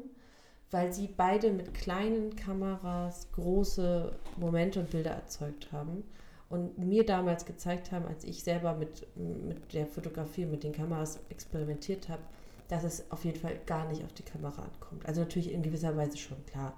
weil 0.71 0.93
sie 0.93 1.09
beide 1.09 1.53
mit 1.53 1.75
kleinen 1.75 2.37
Kameras 2.37 3.29
große 3.33 4.13
Momente 4.39 4.81
und 4.81 4.91
Bilder 4.91 5.11
erzeugt 5.11 5.73
haben 5.73 6.05
und 6.49 6.79
mir 6.79 7.05
damals 7.05 7.45
gezeigt 7.45 7.93
haben, 7.93 8.07
als 8.07 8.25
ich 8.25 8.43
selber 8.43 8.75
mit, 8.75 9.07
mit 9.17 9.73
der 9.75 9.87
Fotografie, 9.87 10.47
mit 10.47 10.65
den 10.65 10.73
Kameras 10.73 11.21
experimentiert 11.29 12.09
habe, 12.09 12.23
dass 12.69 12.85
es 12.85 13.11
auf 13.11 13.25
jeden 13.25 13.39
Fall 13.41 13.59
gar 13.67 13.87
nicht 13.89 14.03
auf 14.05 14.13
die 14.13 14.23
Kamera 14.23 14.63
ankommt. 14.63 15.05
Also 15.07 15.21
natürlich 15.21 15.53
in 15.53 15.63
gewisser 15.63 15.97
Weise 15.97 16.17
schon, 16.17 16.45
klar. 16.47 16.75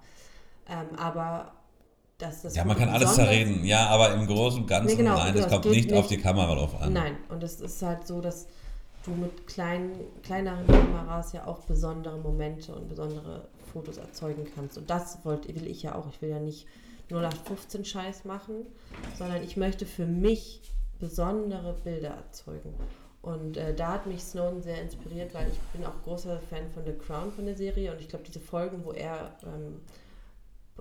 Ähm, 0.69 0.99
aber 0.99 1.53
dass 2.19 2.43
das 2.43 2.57
Ja, 2.57 2.65
man 2.65 2.77
kann 2.77 2.89
alles 2.89 3.15
zerreden. 3.15 3.65
Ja, 3.65 3.87
aber 3.89 4.15
im 4.15 4.27
Großen 4.27 4.63
und 4.63 4.67
Ganzen, 4.67 4.87
Nee, 4.89 4.97
genau, 4.97 5.17
nein, 5.17 5.35
genau, 5.35 5.37
das 5.37 5.47
es 5.47 5.53
kommt 5.53 5.63
geht 5.65 5.73
nicht, 5.87 5.93
auf 5.93 6.09
nicht- 6.09 6.19
die 6.19 6.23
Kamera 6.23 6.55
drauf 6.55 6.81
an. 6.81 6.93
Nein, 6.93 7.17
und 7.29 7.43
es 7.43 7.61
ist 7.61 7.83
halt 7.83 8.07
so, 8.07 8.21
dass 8.21 8.47
du 9.05 9.11
mit 9.13 9.47
kleinen, 9.47 9.93
kleineren 10.23 10.67
Kameras 10.67 11.33
ja 11.33 11.47
auch 11.47 11.61
besondere 11.61 12.19
Momente 12.19 12.75
und 12.75 12.89
besondere 12.89 13.47
Fotos 13.73 13.99
erzeugen 13.99 14.47
kannst. 14.55 14.79
Und 14.79 14.91
das 14.91 15.25
wollte, 15.25 15.55
will 15.55 15.67
ich 15.69 15.83
ja 15.83 15.95
auch. 15.95 16.09
Ich 16.11 16.21
will 16.23 16.31
ja 16.31 16.41
nicht 16.41 16.67
0815 17.11 17.85
Scheiß 17.85 18.25
machen, 18.25 18.67
sondern 19.17 19.43
ich 19.45 19.57
möchte 19.57 19.87
für 19.87 20.07
mich 20.07 20.61
besondere 20.99 21.75
Bilder 21.85 22.09
erzeugen. 22.11 22.75
Und 23.27 23.57
äh, 23.57 23.75
da 23.75 23.95
hat 23.95 24.07
mich 24.07 24.23
Snowden 24.23 24.63
sehr 24.63 24.81
inspiriert, 24.81 25.35
weil 25.35 25.49
ich 25.51 25.59
bin 25.73 25.85
auch 25.85 26.01
großer 26.05 26.39
Fan 26.49 26.71
von 26.73 26.85
The 26.85 26.93
Crown, 26.93 27.33
von 27.33 27.45
der 27.45 27.57
Serie. 27.57 27.93
Und 27.93 28.01
ich 28.01 28.09
glaube, 28.09 28.25
diese 28.25 28.39
Folgen, 28.39 28.85
wo 28.85 28.93
er, 28.93 29.37
ähm, 29.43 29.81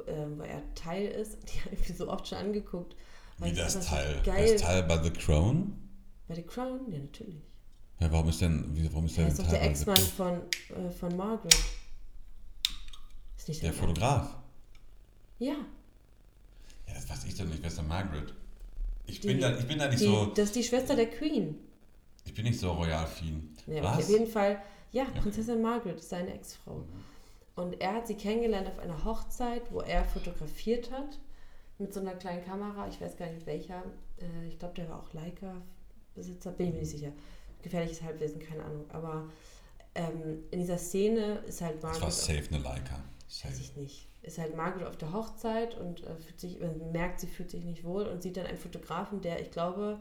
ähm, 0.05 0.38
wo 0.38 0.43
er 0.43 0.62
Teil 0.75 1.08
ist, 1.08 1.38
die 1.51 1.60
habe 1.62 1.73
ich 1.73 1.89
mir 1.89 1.95
so 1.95 2.08
oft 2.08 2.27
schon 2.27 2.38
angeguckt. 2.38 2.95
Wie 3.39 3.51
das 3.51 3.75
einfach 3.75 3.89
so 3.89 3.95
Teil? 3.95 4.21
Geil. 4.23 4.53
Das 4.53 4.62
Teil 4.62 4.84
bei 4.84 5.01
The 5.01 5.10
Crown? 5.10 5.73
Bei 6.27 6.36
The 6.36 6.43
Crown? 6.43 6.91
Ja, 6.91 6.99
natürlich. 6.99 7.41
Ja, 7.99 8.12
warum 8.12 8.29
ist 8.29 8.41
denn, 8.41 8.89
warum 8.91 9.05
ist 9.08 9.17
Er 9.17 9.23
der 9.23 9.31
ist 9.31 9.39
doch 9.39 9.45
Teil 9.47 9.53
der 9.53 9.69
Ex-Mann 9.71 9.97
von, 9.97 10.34
äh, 10.36 10.91
von 10.91 11.17
Margaret. 11.17 11.55
Ist 13.38 13.47
nicht 13.47 13.63
Der 13.63 13.71
Mann? 13.71 13.79
Fotograf. 13.79 14.36
Ja. 15.39 15.53
Ja, 16.88 16.93
das 16.93 17.10
weiß 17.10 17.25
ich 17.25 17.36
doch 17.36 17.45
nicht, 17.45 17.60
wer 17.63 17.69
ist 17.69 17.77
denn 17.79 17.88
Margaret? 17.88 18.36
Ich, 19.08 19.19
Die- 19.19 19.29
bin 19.29 19.39
da, 19.41 19.58
ich 19.58 19.65
bin 19.67 19.79
da 19.79 19.88
nicht 19.88 19.99
Die, 20.01 20.05
so, 20.05 20.27
Das 20.27 20.45
ist 20.45 20.55
die 20.55 20.63
Schwester 20.63 20.95
der 20.95 21.10
Queen. 21.10 21.58
Ich 22.25 22.33
bin 22.33 22.45
nicht 22.45 22.59
so 22.59 22.71
royal-fin. 22.71 23.55
Ja, 23.67 23.83
Was? 23.83 23.97
auf 23.99 24.09
jeden 24.09 24.27
Fall. 24.27 24.59
Ja, 24.91 25.05
Prinzessin 25.05 25.61
Margaret 25.61 25.97
ist 25.99 26.09
seine 26.09 26.33
Ex-Frau. 26.33 26.83
Und 27.55 27.79
er 27.81 27.93
hat 27.93 28.07
sie 28.07 28.15
kennengelernt 28.15 28.67
auf 28.67 28.79
einer 28.79 29.03
Hochzeit, 29.05 29.61
wo 29.71 29.81
er 29.81 30.03
fotografiert 30.05 30.91
hat. 30.91 31.19
Mit 31.77 31.93
so 31.93 31.99
einer 31.99 32.13
kleinen 32.15 32.43
Kamera. 32.45 32.88
Ich 32.88 32.99
weiß 33.01 33.17
gar 33.17 33.27
nicht 33.29 33.45
welcher. 33.45 33.83
Äh, 34.19 34.47
ich 34.47 34.57
glaube, 34.59 34.75
der 34.75 34.89
war 34.89 34.99
auch 35.01 35.11
Leica-Besitzer. 35.13 36.51
Bin 36.51 36.67
ich 36.67 36.73
mir 36.73 36.79
nicht 36.81 36.89
sicher. 36.91 37.11
Gefährliches 37.61 38.01
Halbwissen, 38.01 38.39
keine 38.39 38.63
Ahnung. 38.63 38.85
Aber 38.89 39.29
ähm, 39.95 40.43
in 40.51 40.59
dieser 40.59 40.77
Szene 40.77 41.39
ist 41.47 41.61
halt 41.61 41.75
Das 41.77 41.83
Margaret. 41.83 42.01
war 42.01 42.07
auf- 42.09 42.13
safe 42.13 42.43
eine 42.51 42.59
Leica. 42.63 43.03
Safe. 43.27 43.49
Weiß 43.53 43.59
ich 43.59 43.75
nicht. 43.75 44.07
Ist 44.21 44.38
halt 44.38 44.55
Margaret 44.55 44.88
auf 44.88 44.97
der 44.97 45.11
Hochzeit 45.13 45.75
und 45.77 46.03
äh, 46.03 46.15
fühlt 46.15 46.39
sich, 46.39 46.61
äh, 46.61 46.67
merkt, 46.91 47.19
sie 47.19 47.27
fühlt 47.27 47.51
sich 47.51 47.63
nicht 47.63 47.83
wohl 47.83 48.03
und 48.07 48.21
sieht 48.23 48.38
dann 48.38 48.45
einen 48.45 48.57
Fotografen, 48.57 49.21
der, 49.21 49.41
ich 49.41 49.51
glaube, 49.51 49.99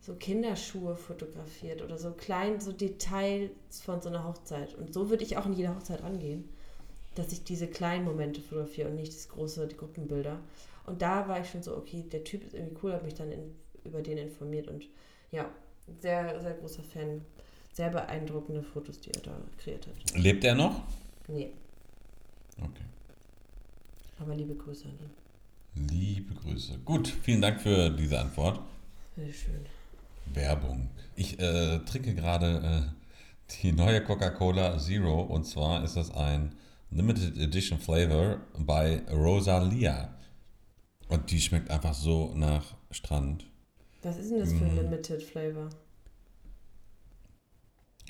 so 0.00 0.14
Kinderschuhe 0.14 0.96
fotografiert 0.96 1.82
oder 1.82 1.98
so 1.98 2.12
klein, 2.12 2.60
so 2.60 2.72
Details 2.72 3.50
von 3.84 4.00
so 4.00 4.08
einer 4.08 4.24
Hochzeit. 4.24 4.74
Und 4.74 4.92
so 4.94 5.10
würde 5.10 5.24
ich 5.24 5.36
auch 5.36 5.46
in 5.46 5.52
jeder 5.54 5.74
Hochzeit 5.74 6.02
rangehen, 6.02 6.48
dass 7.16 7.32
ich 7.32 7.42
diese 7.44 7.66
kleinen 7.66 8.04
Momente 8.04 8.40
fotografiere 8.40 8.88
und 8.88 8.96
nicht 8.96 9.12
das 9.12 9.28
große, 9.28 9.66
die 9.66 9.76
Gruppenbilder. 9.76 10.38
Und 10.86 11.02
da 11.02 11.26
war 11.28 11.40
ich 11.40 11.50
schon 11.50 11.62
so, 11.62 11.76
okay, 11.76 12.04
der 12.12 12.22
Typ 12.24 12.44
ist 12.44 12.54
irgendwie 12.54 12.76
cool, 12.82 12.92
habe 12.92 13.04
mich 13.04 13.14
dann 13.14 13.32
in, 13.32 13.54
über 13.84 14.00
den 14.02 14.18
informiert 14.18 14.68
und 14.68 14.84
ja, 15.32 15.50
sehr, 16.00 16.40
sehr 16.40 16.54
großer 16.54 16.82
Fan. 16.82 17.22
Sehr 17.72 17.90
beeindruckende 17.90 18.62
Fotos, 18.62 19.00
die 19.00 19.10
er 19.10 19.20
da 19.20 19.36
kreiert 19.58 19.86
hat. 19.86 20.18
Lebt 20.18 20.44
er 20.44 20.54
noch? 20.54 20.82
Nee, 21.28 21.50
Okay. 22.58 22.84
aber 24.18 24.34
liebe 24.34 24.54
Grüße 24.54 24.86
an 24.86 24.98
ihn. 24.98 25.88
Liebe 25.90 26.34
Grüße. 26.34 26.78
Gut, 26.86 27.08
vielen 27.08 27.42
Dank 27.42 27.60
für 27.60 27.90
diese 27.90 28.18
Antwort. 28.18 28.60
Sehr 29.14 29.30
schön. 29.32 29.66
Werbung. 30.34 30.90
Ich 31.14 31.38
äh, 31.38 31.78
trinke 31.80 32.14
gerade 32.14 32.92
äh, 32.92 33.62
die 33.62 33.72
neue 33.72 34.02
Coca-Cola 34.02 34.78
Zero 34.78 35.22
und 35.22 35.44
zwar 35.44 35.84
ist 35.84 35.96
das 35.96 36.10
ein 36.10 36.54
Limited 36.90 37.36
Edition 37.38 37.78
Flavor 37.78 38.38
bei 38.58 39.02
Rosalia. 39.10 40.14
Und 41.08 41.30
die 41.30 41.40
schmeckt 41.40 41.70
einfach 41.70 41.94
so 41.94 42.32
nach 42.34 42.74
Strand. 42.90 43.46
Was 44.02 44.18
ist 44.18 44.30
denn 44.30 44.40
das 44.40 44.52
für 44.52 44.64
ein 44.64 44.74
Mm. 44.74 44.78
Limited 44.78 45.22
Flavor? 45.22 45.68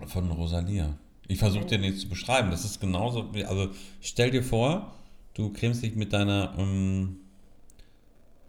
Von 0.07 0.31
Rosalia. 0.31 0.99
Ich 1.27 1.39
versuche 1.39 1.65
dir 1.67 1.79
nichts 1.79 2.03
zu 2.03 2.09
beschreiben. 2.09 2.51
Das 2.51 2.65
ist 2.65 2.81
genauso 2.81 3.35
wie, 3.35 3.45
also 3.45 3.71
stell 4.01 4.31
dir 4.31 4.43
vor, 4.43 4.95
du 5.35 5.53
cremst 5.53 5.83
dich 5.83 5.97
mit 5.97 6.13
deiner 6.13 6.55
ähm, 6.59 7.17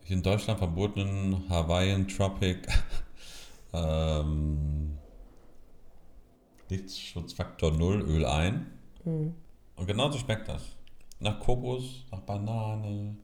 in 0.05 0.21
Deutschland 0.23 0.59
verbotenen 0.59 1.49
Hawaiian 1.49 2.07
Tropic 2.07 2.67
ähm, 3.77 4.97
Lichtschutzfaktor 6.69 7.71
0 7.71 8.01
Öl 8.01 8.25
ein. 8.25 8.67
Hm. 9.03 9.33
Und 9.75 9.87
genauso 9.87 10.17
schmeckt 10.17 10.47
das. 10.47 10.63
Nach 11.19 11.39
Kokos, 11.39 12.05
nach 12.11 12.21
Banane, 12.21 13.15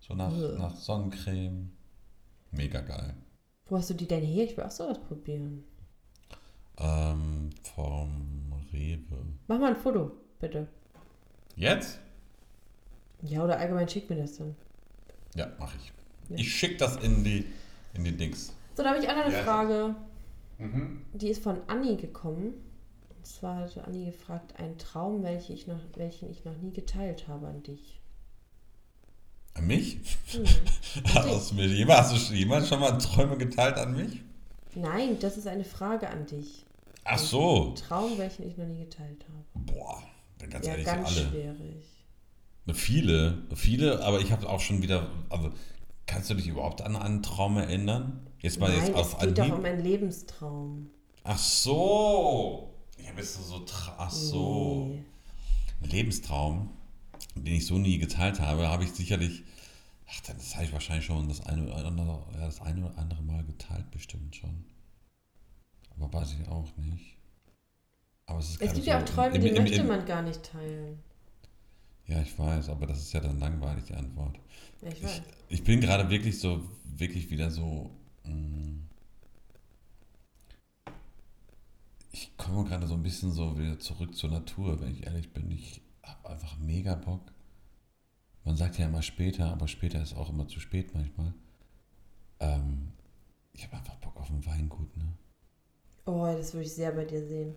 so 0.00 0.14
nach, 0.14 0.32
nach 0.58 0.74
Sonnencreme. 0.74 1.70
Mega 2.50 2.80
geil. 2.80 3.14
Wo 3.66 3.76
hast 3.76 3.90
du 3.90 3.94
die 3.94 4.08
denn 4.08 4.24
her? 4.24 4.44
Ich 4.44 4.56
will 4.56 4.64
auch 4.64 4.70
sowas 4.70 4.98
probieren. 4.98 5.64
Ähm, 6.78 7.50
vom 7.74 8.52
Rewe. 8.72 9.26
Mach 9.46 9.58
mal 9.58 9.74
ein 9.74 9.80
Foto. 9.80 10.12
bitte. 10.38 10.68
Jetzt? 11.56 11.98
Ja, 13.22 13.44
oder 13.44 13.58
allgemein 13.58 13.88
schick 13.88 14.08
mir 14.08 14.16
das 14.16 14.38
dann. 14.38 14.54
Ja, 15.34 15.48
mache 15.58 15.76
ich. 15.76 15.92
Ja. 16.30 16.36
Ich 16.36 16.54
schicke 16.54 16.76
das 16.76 16.96
in 16.96 17.24
die, 17.24 17.44
in 17.94 18.04
die 18.04 18.16
Dings. 18.16 18.52
So, 18.78 18.84
da 18.84 18.90
habe 18.90 19.00
ich 19.02 19.10
auch 19.10 19.16
noch 19.16 19.24
eine 19.24 19.34
Ja. 19.34 19.42
Frage. 19.42 19.96
Mhm. 20.58 21.02
Die 21.12 21.30
ist 21.30 21.42
von 21.42 21.58
Anni 21.66 21.96
gekommen. 21.96 22.54
Und 23.10 23.26
zwar 23.26 23.56
hat 23.56 23.76
Anni 23.78 24.04
gefragt, 24.04 24.54
ein 24.56 24.78
Traum, 24.78 25.24
welchen 25.24 25.56
ich 25.56 25.66
noch, 25.66 25.80
welchen 25.96 26.30
ich 26.30 26.44
noch 26.44 26.56
nie 26.58 26.70
geteilt 26.70 27.26
habe 27.26 27.48
an 27.48 27.64
dich. 27.64 27.98
An 29.54 29.66
mich? 29.66 29.98
Hm. 30.30 30.44
Hast 31.12 31.50
du, 31.50 31.54
mir 31.56 31.88
hast 31.88 32.30
du 32.30 32.34
jemals 32.34 32.68
schon 32.68 32.78
mal 32.78 32.96
Träume 32.98 33.36
geteilt 33.36 33.78
an 33.78 33.96
mich? 33.96 34.22
Nein, 34.76 35.18
das 35.18 35.36
ist 35.36 35.48
eine 35.48 35.64
Frage 35.64 36.08
an 36.08 36.26
dich. 36.26 36.64
Ach 37.02 37.18
so. 37.18 37.70
Ein 37.70 37.74
Traum, 37.74 38.16
welchen 38.16 38.46
ich 38.46 38.56
noch 38.56 38.66
nie 38.66 38.78
geteilt 38.78 39.24
habe. 39.28 39.64
Boah, 39.66 40.04
dann 40.38 40.50
ganz 40.50 40.64
ja, 40.66 40.72
ehrlich, 40.72 40.86
ganz 40.86 41.08
alle. 41.16 41.26
schwierig. 41.26 41.84
Viele, 42.74 43.38
viele, 43.56 44.04
aber 44.04 44.20
ich 44.20 44.30
habe 44.30 44.48
auch 44.48 44.60
schon 44.60 44.82
wieder. 44.82 45.10
Also, 45.30 45.50
kannst 46.08 46.28
du 46.30 46.34
dich 46.34 46.48
überhaupt 46.48 46.82
an 46.82 46.96
einen 46.96 47.22
Traum 47.22 47.56
erinnern? 47.56 48.26
Jetzt 48.40 48.58
mal 48.58 48.68
Nein, 48.70 48.78
jetzt 48.78 48.88
es 48.90 48.94
auf 49.14 49.18
geht 49.20 49.38
doch 49.38 49.52
um 49.58 49.64
einen 49.64 49.80
Lebenstraum. 49.80 50.90
Ach 51.22 51.38
so. 51.38 52.74
Ja, 53.04 53.12
bist 53.12 53.38
du 53.38 53.42
so. 53.42 53.64
Ach 53.96 54.10
so. 54.10 54.86
Nee. 54.88 55.04
Ein 55.82 55.90
Lebenstraum, 55.90 56.70
den 57.36 57.54
ich 57.54 57.66
so 57.66 57.78
nie 57.78 57.98
geteilt 57.98 58.40
habe, 58.40 58.68
habe 58.68 58.84
ich 58.84 58.90
sicherlich. 58.92 59.44
Ach, 60.10 60.20
das 60.26 60.54
habe 60.54 60.64
ich 60.64 60.72
wahrscheinlich 60.72 61.04
schon 61.04 61.28
das 61.28 61.44
eine, 61.46 61.64
oder 61.64 61.84
andere, 61.84 62.24
ja, 62.32 62.46
das 62.46 62.60
eine 62.62 62.86
oder 62.86 62.98
andere 62.98 63.22
Mal 63.22 63.44
geteilt, 63.44 63.90
bestimmt 63.90 64.34
schon. 64.34 64.64
Aber 65.96 66.12
weiß 66.12 66.34
ich 66.40 66.48
auch 66.48 66.66
nicht. 66.78 67.16
Aber 68.26 68.38
es 68.38 68.50
ist 68.50 68.62
Es 68.62 68.72
gibt 68.72 68.84
so 68.84 68.90
ja 68.90 69.00
auch 69.00 69.04
Träume, 69.04 69.36
im- 69.36 69.42
die 69.42 69.48
im- 69.48 69.56
im- 69.56 69.62
möchte 69.62 69.80
im- 69.80 69.86
man 69.88 70.06
gar 70.06 70.22
nicht 70.22 70.42
teilen. 70.42 70.98
Ja, 72.06 72.22
ich 72.22 72.38
weiß, 72.38 72.70
aber 72.70 72.86
das 72.86 73.00
ist 73.00 73.12
ja 73.12 73.20
dann 73.20 73.38
langweilig, 73.38 73.84
die 73.84 73.94
Antwort. 73.94 74.38
Ja, 74.82 74.88
ich 74.90 75.02
Ich, 75.02 75.22
ich 75.48 75.64
bin 75.64 75.80
gerade 75.80 76.08
wirklich 76.10 76.38
so, 76.38 76.62
wirklich 76.84 77.30
wieder 77.30 77.50
so. 77.50 77.90
mm, 78.24 78.78
Ich 82.12 82.36
komme 82.36 82.64
gerade 82.68 82.86
so 82.86 82.94
ein 82.94 83.02
bisschen 83.02 83.32
so 83.32 83.58
wieder 83.58 83.78
zurück 83.78 84.14
zur 84.14 84.30
Natur, 84.30 84.80
wenn 84.80 84.90
ich 84.92 85.06
ehrlich 85.06 85.32
bin. 85.32 85.50
Ich 85.50 85.80
habe 86.02 86.30
einfach 86.30 86.58
mega 86.58 86.94
Bock. 86.94 87.32
Man 88.44 88.56
sagt 88.56 88.78
ja 88.78 88.86
immer 88.86 89.02
später, 89.02 89.50
aber 89.52 89.68
später 89.68 90.02
ist 90.02 90.16
auch 90.16 90.30
immer 90.30 90.48
zu 90.48 90.58
spät 90.60 90.94
manchmal. 90.94 91.34
Ähm, 92.40 92.92
ich 93.52 93.64
habe 93.64 93.76
einfach 93.76 93.96
Bock 93.96 94.16
auf 94.16 94.30
ein 94.30 94.44
Weingut, 94.46 94.96
ne? 94.96 95.12
Oh, 96.06 96.26
das 96.36 96.54
würde 96.54 96.66
ich 96.66 96.72
sehr 96.72 96.90
bei 96.92 97.04
dir 97.04 97.24
sehen. 97.24 97.54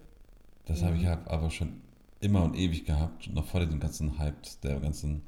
Das 0.66 0.82
habe 0.84 0.98
ich 0.98 1.08
aber 1.08 1.50
schon 1.52 1.82
immer 2.20 2.44
und 2.44 2.56
ewig 2.56 2.86
gehabt, 2.86 3.30
noch 3.34 3.46
vor 3.46 3.60
dem 3.66 3.80
ganzen 3.80 4.18
Hype 4.20 4.42
der 4.62 4.80
ganzen 4.80 5.24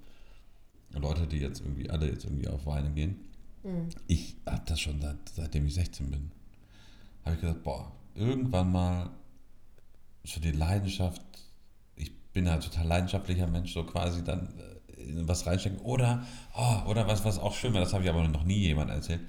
Leute, 0.99 1.27
die 1.27 1.37
jetzt 1.37 1.61
irgendwie 1.61 1.89
alle 1.89 2.09
jetzt 2.09 2.25
irgendwie 2.25 2.47
auf 2.47 2.65
Weine 2.65 2.91
gehen. 2.91 3.19
Mhm. 3.63 3.89
Ich 4.07 4.35
habe 4.45 4.63
das 4.65 4.79
schon 4.79 5.01
seit, 5.01 5.17
seitdem 5.33 5.65
ich 5.65 5.73
16 5.73 6.11
bin. 6.11 6.31
Habe 7.23 7.35
ich 7.35 7.41
gesagt, 7.41 7.63
boah, 7.63 7.91
irgendwann 8.15 8.71
mal 8.71 9.09
so 10.23 10.39
die 10.39 10.51
Leidenschaft, 10.51 11.21
ich 11.95 12.15
bin 12.33 12.47
ein 12.47 12.61
total 12.61 12.87
leidenschaftlicher 12.87 13.47
Mensch, 13.47 13.73
so 13.73 13.83
quasi 13.83 14.23
dann 14.23 14.53
äh, 14.57 15.03
in 15.03 15.27
was 15.27 15.45
reinstecken. 15.45 15.79
Oder, 15.79 16.25
oh, 16.55 16.89
oder 16.89 17.07
was, 17.07 17.23
was 17.25 17.39
auch 17.39 17.53
schön 17.53 17.73
war, 17.73 17.81
das 17.81 17.93
habe 17.93 18.03
ich 18.03 18.09
aber 18.09 18.27
noch 18.27 18.43
nie 18.43 18.59
jemand 18.59 18.91
erzählt. 18.91 19.21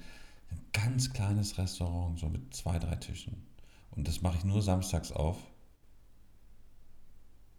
Ein 0.51 0.61
ganz 0.73 1.11
kleines 1.11 1.57
Restaurant, 1.57 2.19
so 2.19 2.29
mit 2.29 2.53
zwei, 2.53 2.79
drei 2.79 2.95
Tischen. 2.95 3.35
Und 3.91 4.07
das 4.07 4.21
mache 4.21 4.37
ich 4.37 4.43
nur 4.43 4.61
samstags 4.61 5.11
auf. 5.11 5.37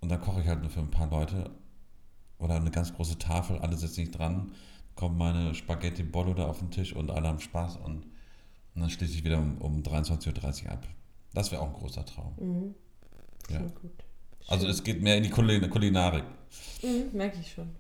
Und 0.01 0.11
dann 0.11 0.21
koche 0.21 0.43
ich 0.43 0.47
halt 0.47 0.61
nur 0.61 0.71
für 0.71 0.81
ein 0.81 0.91
paar 0.91 1.09
Leute. 1.09 1.51
Oder 2.39 2.57
eine 2.57 2.71
ganz 2.71 2.95
große 2.95 3.19
Tafel, 3.19 3.59
alle 3.59 3.77
sitzen 3.77 4.01
nicht 4.01 4.19
dran, 4.19 4.53
kommt 4.95 5.19
meine 5.19 5.55
Spaghetti 5.55 6.03
Bollo 6.03 6.35
da 6.35 6.47
auf 6.47 6.59
den 6.59 6.71
Tisch 6.71 6.95
und 6.95 7.11
alle 7.11 7.29
haben 7.29 7.41
Spaß 7.41 7.77
und, 7.77 8.05
und 8.75 8.81
dann 8.81 8.91
schließe 8.91 9.15
ich 9.15 9.25
wieder 9.25 9.39
um, 9.39 9.59
um 9.59 9.83
23.30 9.83 10.65
Uhr 10.65 10.73
ab. 10.73 10.87
Das 11.33 11.51
wäre 11.53 11.63
auch 11.63 11.69
ein 11.69 11.73
großer 11.73 12.05
Traum. 12.05 12.35
Mhm. 12.39 12.75
Ja. 13.51 13.61
Gut. 13.61 13.93
Also 14.49 14.67
es 14.69 14.85
geht 14.85 15.03
mehr 15.03 15.17
in 15.17 15.23
die 15.23 15.31
Kulin 15.31 15.69
Kulinarik. 15.69 16.25
Mhm, 16.83 17.17
merke 17.17 17.39
ich 17.41 17.53
schon. 17.53 17.71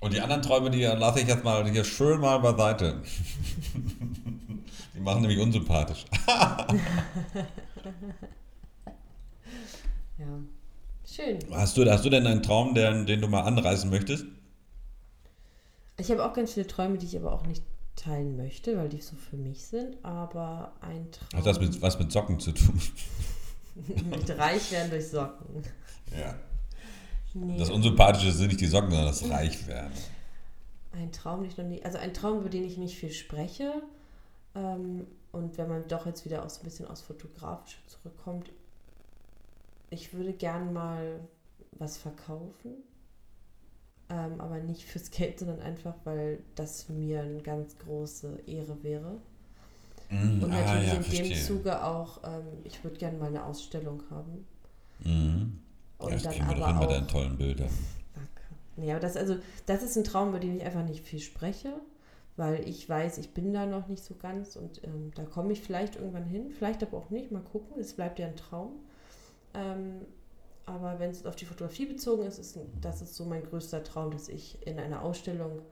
Und 0.00 0.14
die 0.14 0.20
anderen 0.20 0.42
Träume, 0.42 0.70
die 0.70 0.82
lasse 0.82 1.20
ich 1.20 1.28
jetzt 1.28 1.44
mal 1.44 1.68
hier 1.70 1.84
schön 1.84 2.20
mal 2.20 2.38
beiseite. 2.38 3.02
die 4.94 5.00
machen 5.00 5.22
nämlich 5.22 5.38
unsympathisch. 5.38 6.04
Ja. 10.18 10.26
Schön. 11.14 11.38
Hast 11.50 11.76
du, 11.76 11.90
hast 11.90 12.04
du 12.04 12.10
denn 12.10 12.26
einen 12.26 12.42
Traum, 12.42 12.74
den, 12.74 13.06
den 13.06 13.20
du 13.20 13.28
mal 13.28 13.42
anreißen 13.42 13.90
möchtest? 13.90 14.26
Ich 15.96 16.10
habe 16.10 16.24
auch 16.24 16.32
ganz 16.32 16.54
viele 16.54 16.66
Träume, 16.66 16.98
die 16.98 17.06
ich 17.06 17.16
aber 17.16 17.32
auch 17.32 17.46
nicht 17.46 17.64
teilen 17.96 18.36
möchte, 18.36 18.76
weil 18.76 18.88
die 18.88 19.00
so 19.00 19.16
für 19.16 19.36
mich 19.36 19.64
sind. 19.66 20.02
Aber 20.04 20.72
ein 20.80 21.10
Traum 21.10 21.38
Hat 21.38 21.46
das 21.46 21.60
mit, 21.60 21.82
was 21.82 21.98
mit 21.98 22.12
Socken 22.12 22.38
zu 22.38 22.52
tun? 22.52 22.80
mit 24.10 24.38
reich 24.38 24.70
werden 24.70 24.90
durch 24.90 25.08
Socken. 25.08 25.62
Ja. 26.18 26.34
Nee, 27.34 27.58
Das 27.58 27.70
Unsympathische 27.70 28.32
sind 28.32 28.48
nicht 28.48 28.60
die 28.60 28.66
Socken, 28.66 28.90
sondern 28.90 29.08
das 29.08 29.28
Reichwerden. 29.28 29.92
ein 30.92 31.12
Traum, 31.12 31.42
den 31.42 31.50
ich 31.50 31.56
noch 31.56 31.64
nie, 31.64 31.82
also 31.82 31.98
ein 31.98 32.14
Traum, 32.14 32.40
über 32.40 32.48
den 32.48 32.64
ich 32.64 32.78
nicht 32.78 32.96
viel 32.96 33.12
spreche. 33.12 33.82
Ähm, 34.54 35.06
und 35.32 35.58
wenn 35.58 35.68
man 35.68 35.86
doch 35.88 36.06
jetzt 36.06 36.24
wieder 36.24 36.44
auch 36.44 36.50
so 36.50 36.60
ein 36.60 36.64
bisschen 36.64 36.86
aus 36.86 37.02
Fotografische 37.02 37.78
zurückkommt, 37.86 38.50
ich 39.90 40.12
würde 40.14 40.32
gern 40.32 40.72
mal 40.72 41.28
was 41.72 41.96
verkaufen. 41.98 42.74
Ähm, 44.10 44.40
aber 44.40 44.58
nicht 44.60 44.84
fürs 44.84 45.10
Geld, 45.12 45.38
sondern 45.38 45.60
einfach, 45.60 45.94
weil 46.04 46.42
das 46.54 46.88
mir 46.90 47.22
eine 47.22 47.40
ganz 47.42 47.78
große 47.78 48.42
Ehre 48.46 48.82
wäre. 48.82 49.22
Mm, 50.10 50.42
Und 50.42 50.52
ah, 50.52 50.52
natürlich 50.52 50.82
ja, 50.86 50.94
in 50.94 51.08
dem 51.08 51.32
verstehe. 51.32 51.34
Zuge 51.34 51.84
auch, 51.84 52.22
ähm, 52.24 52.60
ich 52.64 52.82
würde 52.84 52.96
gerne 52.98 53.18
mal 53.18 53.28
eine 53.28 53.44
Ausstellung 53.44 54.02
haben. 54.10 54.46
Mhm. 55.04 55.60
Und 55.98 56.10
Ja, 56.10 56.14
das 56.14 56.22
dann 56.22 56.34
kriegen 56.34 56.48
wir 56.48 56.54
doch 56.56 56.66
aber 56.66 56.74
hin 56.74 56.84
auch, 56.84 56.86
deinen 56.86 57.06
tollen 57.08 57.36
Bildern. 57.38 57.78
Danke. 58.14 58.42
Nee, 58.76 58.90
aber 58.92 59.00
das, 59.00 59.16
also, 59.16 59.36
das 59.66 59.82
ist 59.82 59.96
ein 59.96 60.04
Traum, 60.04 60.30
über 60.30 60.40
den 60.40 60.56
ich 60.56 60.62
einfach 60.64 60.84
nicht 60.84 61.04
viel 61.04 61.20
spreche, 61.20 61.80
weil 62.36 62.66
ich 62.68 62.88
weiß, 62.88 63.18
ich 63.18 63.34
bin 63.34 63.52
da 63.52 63.66
noch 63.66 63.88
nicht 63.88 64.04
so 64.04 64.14
ganz 64.16 64.56
und 64.56 64.82
ähm, 64.84 65.12
da 65.14 65.24
komme 65.24 65.52
ich 65.52 65.60
vielleicht 65.60 65.96
irgendwann 65.96 66.24
hin, 66.24 66.50
vielleicht 66.50 66.82
aber 66.82 66.98
auch 66.98 67.10
nicht, 67.10 67.30
mal 67.32 67.42
gucken, 67.42 67.78
es 67.80 67.94
bleibt 67.94 68.18
ja 68.18 68.26
ein 68.26 68.36
Traum. 68.36 68.72
Ähm, 69.54 70.06
aber 70.66 70.98
wenn 71.00 71.10
es 71.10 71.26
auf 71.26 71.36
die 71.36 71.44
Fotografie 71.46 71.86
bezogen 71.86 72.24
ist, 72.24 72.38
ist 72.38 72.58
das 72.80 73.02
ist 73.02 73.16
so 73.16 73.24
mein 73.24 73.42
größter 73.44 73.82
Traum, 73.84 74.10
dass 74.10 74.28
ich 74.28 74.64
in 74.66 74.78
einer 74.78 75.02
Ausstellung 75.02 75.62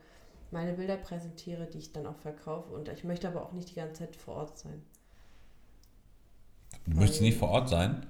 meine 0.51 0.73
Bilder 0.75 0.97
präsentiere, 0.97 1.67
die 1.67 1.79
ich 1.79 1.93
dann 1.93 2.07
auch 2.07 2.17
verkaufe 2.17 2.73
und 2.75 2.89
ich 2.89 3.05
möchte 3.05 3.29
aber 3.29 3.43
auch 3.43 3.53
nicht 3.53 3.71
die 3.71 3.75
ganze 3.77 4.01
Zeit 4.01 4.17
vor 4.17 4.37
Ort 4.37 4.59
sein. 4.59 4.83
Du 6.87 6.97
möchtest 6.97 7.23
nicht 7.23 7.39
vor 7.39 7.51
Ort 7.51 7.69
sein? 7.69 8.05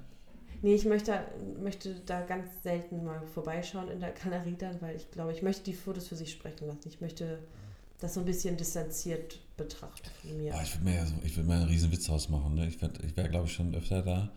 Nee, 0.62 0.74
ich 0.74 0.84
möchte, 0.84 1.20
möchte 1.62 1.94
da 2.06 2.20
ganz 2.22 2.48
selten 2.62 3.04
mal 3.04 3.22
vorbeischauen 3.26 3.88
in 3.90 4.00
der 4.00 4.12
Galerie 4.12 4.56
dann, 4.58 4.80
weil 4.82 4.96
ich 4.96 5.10
glaube, 5.10 5.32
ich 5.32 5.42
möchte 5.42 5.64
die 5.64 5.72
Fotos 5.74 6.08
für 6.08 6.16
sich 6.16 6.32
sprechen 6.32 6.66
lassen. 6.66 6.88
Ich 6.88 7.00
möchte 7.00 7.38
das 8.00 8.14
so 8.14 8.20
ein 8.20 8.26
bisschen 8.26 8.56
distanziert 8.56 9.40
betrachten 9.56 10.10
von 10.20 10.36
mir. 10.36 10.54
Oh, 10.56 10.60
ich 10.62 10.74
würde 10.74 10.84
mir, 10.84 10.94
ja 10.96 11.06
so, 11.06 11.14
ich 11.24 11.36
würd 11.36 11.46
mir 11.46 11.54
einen 11.54 11.64
riesen 11.68 11.92
Witz 11.92 12.06
draus 12.06 12.28
machen. 12.28 12.54
Ne? 12.54 12.66
Ich, 12.68 12.76
würd- 12.78 13.04
ich 13.04 13.16
wäre, 13.16 13.28
glaube 13.28 13.46
ich, 13.46 13.52
schon 13.52 13.74
öfter 13.74 14.02
da 14.02 14.30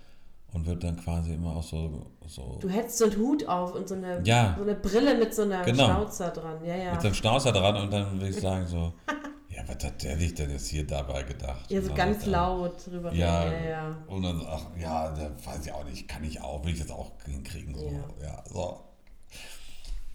und 0.54 0.66
würde 0.66 0.80
dann 0.88 0.98
quasi 0.98 1.34
immer 1.34 1.56
auch 1.56 1.64
so, 1.64 2.08
so 2.28 2.58
Du 2.62 2.70
hättest 2.70 2.98
so 2.98 3.06
einen 3.06 3.18
Hut 3.18 3.48
auf 3.48 3.74
und 3.76 3.88
so 3.88 3.96
eine, 3.96 4.22
Ja. 4.24 4.56
so 4.58 4.64
eine 4.64 4.76
Brille 4.76 5.16
mit 5.18 5.34
so 5.34 5.44
einer 5.44 5.64
Genau. 5.64 5.86
Schnauzer 5.86 6.30
dran. 6.32 6.64
Ja, 6.66 6.76
ja. 6.76 6.92
mit 6.92 7.02
seinem 7.02 7.14
Schnauzer 7.14 7.52
dran 7.52 7.76
und 7.78 7.92
dann 7.92 8.12
würde 8.14 8.30
ich 8.30 8.40
sagen 8.40 8.68
so, 8.68 8.94
ja, 9.50 9.64
was 9.68 9.84
hat 9.84 10.04
der 10.04 10.18
sich 10.18 10.34
denn 10.34 10.50
jetzt 10.52 10.68
hier 10.68 10.86
dabei 10.86 11.24
gedacht? 11.24 11.70
Ja, 11.72 11.82
so 11.82 11.88
dann 11.88 11.98
ganz 11.98 12.24
er, 12.26 12.32
laut 12.32 12.86
drüber 12.86 13.14
Ja, 13.14 13.44
reden. 13.44 13.64
Ja, 13.64 13.70
ja. 13.70 13.98
Und 14.08 14.24
dann, 14.24 14.42
ach 14.48 14.66
ja, 14.80 15.10
da 15.12 15.32
weiß 15.46 15.66
ich 15.66 15.72
auch 15.72 15.86
nicht, 15.86 16.08
kann 16.08 16.24
ich 16.24 16.42
auch, 16.42 16.64
will 16.66 16.74
ich 16.74 16.80
jetzt 16.80 16.92
auch 16.92 17.12
hinkriegen. 17.26 17.74
So. 17.76 17.86
Ja. 18.22 18.28
Ja, 18.28 18.44
so. 18.52 18.80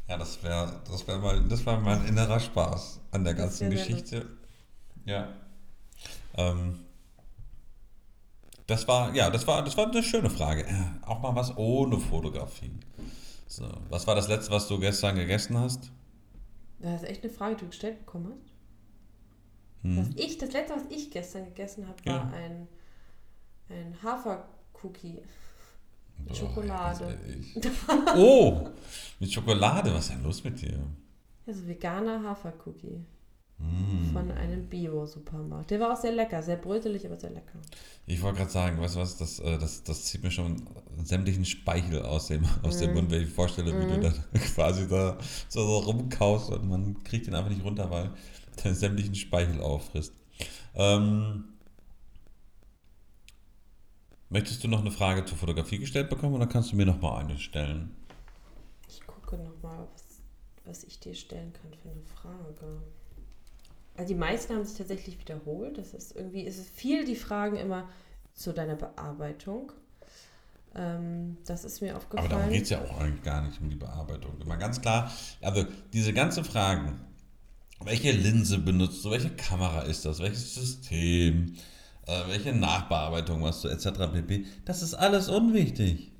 Ja, 0.08 0.16
das 0.18 0.40
wäre 0.44 0.80
das 0.88 1.06
wär 1.08 1.18
mal, 1.18 1.42
das 1.48 1.66
war 1.66 1.80
mein 1.80 2.06
innerer 2.06 2.38
Spaß 2.38 3.00
an 3.10 3.24
der 3.24 3.34
Das 3.34 3.42
ganzen 3.42 3.70
Geschichte. 3.70 4.26
Ja. 5.04 5.28
Ähm, 6.36 6.80
das 8.66 8.86
war, 8.88 9.14
ja, 9.14 9.30
das 9.30 9.46
war, 9.46 9.62
das 9.64 9.76
war 9.76 9.90
eine 9.90 10.02
schöne 10.02 10.30
Frage. 10.30 10.66
Ja, 10.68 10.98
auch 11.06 11.20
mal 11.20 11.34
was 11.34 11.56
ohne 11.56 11.98
Fotografie. 11.98 12.72
So, 13.46 13.64
was 13.90 14.06
war 14.06 14.14
das 14.14 14.28
letzte, 14.28 14.50
was 14.50 14.66
du 14.68 14.78
gestern 14.78 15.14
gegessen 15.16 15.58
hast? 15.58 15.90
Das 16.80 17.02
ist 17.02 17.08
echt 17.08 17.24
eine 17.24 17.32
Frage, 17.32 17.56
die 17.56 17.60
du 17.62 17.66
gestellt 17.68 17.98
bekommen 18.00 18.32
hast. 18.32 18.52
Hm. 19.82 19.96
Was 19.98 20.08
ich, 20.16 20.38
das 20.38 20.52
letzte, 20.52 20.74
was 20.76 20.82
ich 20.90 21.10
gestern 21.10 21.44
gegessen 21.44 21.86
habe, 21.86 22.04
war 22.06 22.14
Ja. 22.14 22.32
ein, 22.34 22.68
ein 23.68 23.96
Hafercookie. 24.02 25.22
Mit 26.18 26.28
Boah, 26.28 26.34
Schokolade. 26.34 27.18
Oh, 28.16 28.68
mit 29.20 29.32
Schokolade, 29.32 29.92
was 29.94 30.06
ist 30.06 30.12
denn 30.12 30.22
los 30.22 30.42
mit 30.42 30.60
dir? 30.60 30.78
Also 31.46 31.66
veganer 31.66 32.22
Hafercookie. 32.24 33.04
Mm. 33.58 34.12
Von 34.12 34.30
einem 34.32 34.68
Bio-Supermarkt. 34.68 35.70
Der 35.70 35.80
war 35.80 35.92
auch 35.92 35.96
sehr 36.00 36.12
lecker, 36.12 36.42
sehr 36.42 36.56
brötelig, 36.56 37.06
aber 37.06 37.18
sehr 37.18 37.30
lecker. 37.30 37.58
Ich 38.06 38.22
wollte 38.22 38.38
gerade 38.38 38.50
sagen, 38.50 38.80
weißt 38.80 38.96
du 38.96 39.00
was, 39.00 39.16
das, 39.16 39.40
äh, 39.40 39.58
das, 39.58 39.82
das 39.82 40.04
zieht 40.04 40.22
mir 40.22 40.30
schon 40.30 40.62
sämtlichen 41.02 41.44
Speichel 41.44 42.02
aus 42.02 42.28
dem, 42.28 42.44
aus 42.62 42.78
dem 42.78 42.90
Mhm. 42.90 42.94
Mund, 42.94 43.10
wenn 43.10 43.22
ich 43.22 43.28
mir 43.28 43.34
vorstelle, 43.34 43.78
wie 43.78 43.86
du 43.86 43.96
Mhm. 43.96 44.00
da 44.00 44.10
quasi 44.54 44.86
da 44.88 45.18
so, 45.48 45.60
so 45.66 45.78
rumkaust 45.78 46.50
und 46.50 46.68
man 46.68 47.02
kriegt 47.04 47.26
den 47.26 47.34
einfach 47.34 47.50
nicht 47.50 47.64
runter, 47.64 47.90
weil 47.90 48.10
der 48.62 48.74
sämtlichen 48.74 49.14
Speichel 49.14 49.60
auffrisst. 49.60 50.12
Ähm, 50.74 51.44
möchtest 54.28 54.62
du 54.62 54.68
noch 54.68 54.80
eine 54.80 54.90
Frage 54.92 55.24
zur 55.24 55.36
Fotografie 55.38 55.78
gestellt 55.78 56.08
bekommen 56.10 56.34
oder 56.34 56.46
kannst 56.46 56.72
du 56.72 56.76
mir 56.76 56.86
noch 56.86 57.00
mal 57.00 57.18
eine 57.18 57.38
stellen? 57.38 57.96
Ich 58.88 59.06
gucke 59.06 59.36
nochmal, 59.38 59.86
was, 59.92 60.22
was 60.64 60.84
ich 60.84 60.98
dir 61.00 61.14
stellen 61.14 61.52
kann 61.52 61.72
für 61.74 61.88
eine 61.90 62.02
Frage. 62.02 62.82
Also 63.96 64.08
die 64.08 64.18
meisten 64.18 64.54
haben 64.54 64.64
sich 64.64 64.76
tatsächlich 64.76 65.18
wiederholt. 65.18 65.78
Das 65.78 65.94
ist 65.94 66.14
irgendwie, 66.14 66.46
es 66.46 66.58
ist 66.58 66.70
viel 66.70 67.04
die 67.04 67.16
Fragen 67.16 67.56
immer 67.56 67.88
zu 68.34 68.52
deiner 68.52 68.76
Bearbeitung. 68.76 69.72
Ähm, 70.74 71.38
das 71.46 71.64
ist 71.64 71.80
mir 71.80 71.90
Aber 71.90 71.98
aufgefallen. 71.98 72.30
darum 72.30 72.50
geht 72.50 72.64
es 72.64 72.70
ja 72.70 72.82
auch 72.82 73.00
eigentlich 73.00 73.22
gar 73.22 73.42
nicht 73.42 73.60
um 73.60 73.70
die 73.70 73.76
Bearbeitung. 73.76 74.38
Immer 74.40 74.56
ganz 74.58 74.80
klar, 74.80 75.10
also 75.40 75.64
diese 75.92 76.12
ganzen 76.12 76.44
Fragen, 76.44 77.00
welche 77.82 78.12
Linse 78.12 78.58
benutzt 78.58 79.04
du, 79.04 79.10
welche 79.10 79.30
Kamera 79.30 79.82
ist 79.82 80.04
das, 80.04 80.18
welches 80.20 80.54
System, 80.54 81.54
äh, 82.06 82.28
welche 82.28 82.52
Nachbearbeitung 82.52 83.40
machst 83.40 83.64
du, 83.64 83.68
etc. 83.68 84.12
pp. 84.12 84.44
Das 84.66 84.82
ist 84.82 84.94
alles 84.94 85.28
unwichtig. 85.28 86.12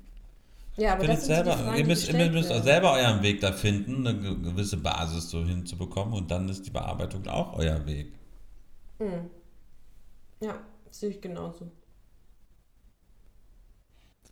Ja, 0.77 0.93
aber 0.93 1.05
das 1.07 1.25
selber, 1.25 1.57
Fragen, 1.57 1.77
ihr 1.77 1.85
müsst, 1.85 2.07
ihr 2.09 2.31
müsst 2.31 2.49
werden. 2.49 2.63
selber 2.63 2.93
euren 2.93 3.21
Weg 3.23 3.41
da 3.41 3.51
finden, 3.51 4.07
eine 4.07 4.19
ge- 4.19 4.35
gewisse 4.41 4.77
Basis 4.77 5.29
so 5.29 5.43
hinzubekommen 5.45 6.13
und 6.13 6.31
dann 6.31 6.47
ist 6.49 6.65
die 6.65 6.71
Bearbeitung 6.71 7.27
auch 7.27 7.53
euer 7.57 7.85
Weg. 7.85 8.13
Mhm. 8.99 9.29
Ja, 10.39 10.59
sehe 10.89 11.09
ich 11.11 11.21
genauso. 11.21 11.71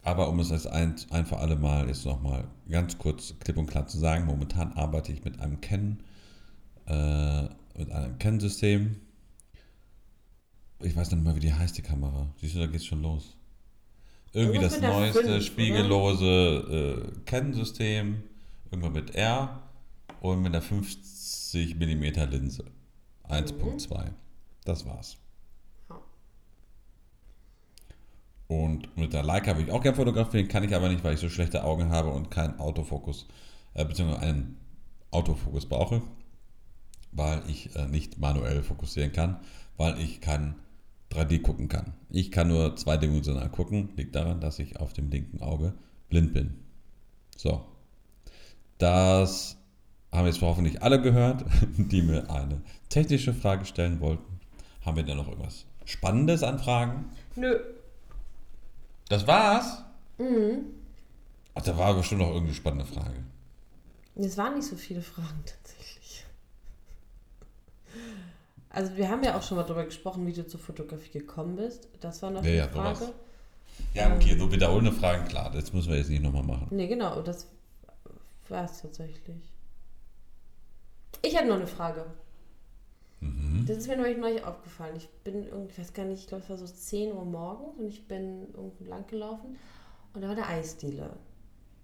Aber 0.04 0.30
um 0.30 0.40
es 0.40 0.52
als 0.54 0.68
ein, 0.68 0.96
ein 1.10 1.26
für 1.26 1.38
alle 1.38 1.56
Mal 1.58 1.88
jetzt 1.88 2.06
nochmal 2.06 2.48
ganz 2.70 2.98
kurz 2.98 3.34
klipp 3.40 3.58
und 3.58 3.68
klar 3.68 3.88
zu 3.88 3.98
sagen, 3.98 4.26
momentan 4.26 4.72
arbeite 4.74 5.12
ich 5.12 5.24
mit 5.26 5.40
einem 5.40 5.60
Canon, 5.62 6.02
äh, 6.88 7.44
mit 7.78 7.92
einem 7.92 8.18
Canon-System. 8.20 9.02
Ich 10.80 10.96
weiß 10.96 11.12
nicht 11.12 11.24
mal, 11.24 11.36
wie 11.36 11.40
die 11.42 11.54
heißt, 11.54 11.78
die 11.78 11.82
Kamera. 11.82 12.28
Siehst 12.40 12.56
du, 12.56 12.60
da 12.60 12.68
geht's 12.68 12.86
schon 12.86 13.02
los. 13.02 13.36
Irgendwie 14.36 14.60
das 14.60 14.82
neueste, 14.82 15.20
fünf, 15.22 15.30
oder? 15.30 15.42
spiegellose 15.42 17.06
äh, 17.16 17.20
Canon-System. 17.26 18.24
Irgendwann 18.70 18.92
mit 18.92 19.16
R 19.16 19.62
und 20.20 20.42
mit 20.42 20.54
einer 20.54 20.62
50 20.62 21.76
mm 21.76 22.04
Linse. 22.30 22.66
1.2. 23.30 24.12
Das 24.66 24.86
war's. 24.86 25.18
Ja. 25.90 26.02
Und 28.48 28.98
mit 28.98 29.14
der 29.14 29.24
Leica 29.24 29.56
würde 29.56 29.70
ich 29.70 29.72
auch 29.72 29.82
gerne 29.82 29.96
fotografieren, 29.96 30.50
kann 30.50 30.66
ich 30.66 30.76
aber 30.76 30.90
nicht, 30.90 31.04
weil 31.04 31.14
ich 31.14 31.22
so 31.22 31.30
schlechte 31.30 31.64
Augen 31.64 31.90
habe 31.90 32.10
und 32.10 32.30
keinen 32.30 32.60
Autofokus, 32.60 33.28
äh, 33.74 33.86
beziehungsweise 33.86 34.22
einen 34.22 34.58
Autofokus 35.12 35.66
brauche, 35.66 36.02
weil 37.14 37.42
ich 37.48 37.74
äh, 37.78 37.88
nicht 37.88 38.20
manuell 38.20 38.64
fokussieren 38.64 39.14
kann, 39.14 39.40
weil 39.78 39.98
ich 40.00 40.20
kein 40.20 40.56
3D 41.12 41.42
gucken 41.42 41.68
kann. 41.68 41.94
Ich 42.10 42.32
kann 42.32 42.48
nur 42.48 42.76
zweidimensional 42.76 43.50
gucken, 43.50 43.90
liegt 43.96 44.16
daran, 44.16 44.42
dass 44.42 44.60
ich 44.60 44.80
auf 44.80 44.94
dem 44.94 45.10
linken 45.10 45.42
Auge 45.42 45.74
blind 46.10 46.34
bin. 46.34 46.56
So. 47.38 47.66
Das 48.78 49.58
haben 50.12 50.28
jetzt 50.28 50.42
hoffentlich 50.42 50.82
alle 50.82 51.02
gehört, 51.02 51.46
die 51.78 52.02
mir 52.02 52.30
eine 52.30 52.62
technische 52.90 53.34
Frage 53.34 53.66
stellen 53.66 54.00
wollten. 54.00 54.40
Haben 54.86 54.98
wir 54.98 55.04
denn 55.04 55.18
noch 55.18 55.28
irgendwas 55.28 55.66
Spannendes 55.86 56.44
an 56.44 56.60
Fragen? 56.60 57.06
Nö. 57.36 57.60
Das 59.10 59.28
war's? 59.28 59.84
Mhm. 60.18 60.66
Ach, 61.54 61.62
da 61.62 61.78
war 61.78 61.94
bestimmt 61.96 62.22
noch 62.22 62.28
irgendeine 62.28 62.56
spannende 62.56 62.86
Frage. 62.86 63.24
Es 64.16 64.38
waren 64.38 64.56
nicht 64.56 64.68
so 64.68 64.76
viele 64.76 65.02
Fragen 65.02 65.44
tatsächlich. 65.46 65.75
Also 68.76 68.96
wir 68.98 69.10
haben 69.10 69.24
ja 69.24 69.38
auch 69.38 69.42
schon 69.42 69.56
mal 69.58 69.64
darüber 69.64 69.86
gesprochen, 69.86 70.28
wie 70.28 70.34
du 70.34 70.46
zur 70.46 70.60
Fotografie 70.60 71.12
gekommen 71.20 71.56
bist. 71.56 71.88
Das 72.02 72.22
war 72.22 72.30
noch 72.30 72.44
Ja, 72.44 72.50
eine 72.50 72.58
ja, 72.58 72.68
Frage. 72.68 72.96
sowas. 72.98 73.14
Ja, 73.94 74.14
okay, 74.14 74.38
so 74.38 74.52
wiederholende 74.52 74.92
Fragen, 74.92 75.26
klar, 75.28 75.50
das 75.52 75.72
müssen 75.74 75.90
wir 75.92 75.98
jetzt 75.98 76.10
nicht 76.10 76.22
nochmal 76.22 76.44
machen. 76.44 76.68
Nee, 76.72 76.88
genau, 76.88 77.22
das 77.22 77.48
war 78.50 78.66
es 78.66 78.82
tatsächlich. 78.82 79.38
Ich 81.22 81.36
hatte 81.38 81.48
noch 81.48 81.56
eine 81.56 81.68
Frage. 81.68 82.06
Mhm. 83.22 83.66
Das 83.68 83.78
ist 83.78 83.88
mir 83.88 83.98
neulich, 83.98 84.18
neulich 84.18 84.44
aufgefallen. 84.44 84.96
Ich 84.98 85.10
bin 85.24 85.46
irgendwie, 85.46 85.72
ich 85.72 85.80
weiß 85.80 85.94
gar 85.94 86.06
nicht, 86.06 86.20
ich 86.22 86.28
glaube, 86.28 86.44
es 86.44 86.50
war 86.50 86.58
so 86.58 86.68
10 86.68 87.14
Uhr 87.14 87.26
morgens 87.26 87.80
und 87.80 87.88
ich 87.88 88.08
bin 88.08 88.54
irgendwo 88.54 88.84
lang 88.86 89.08
gelaufen 89.08 89.58
und 90.14 90.22
da 90.22 90.28
war 90.28 90.36
eine 90.36 90.48
Eisdiele. 90.48 91.12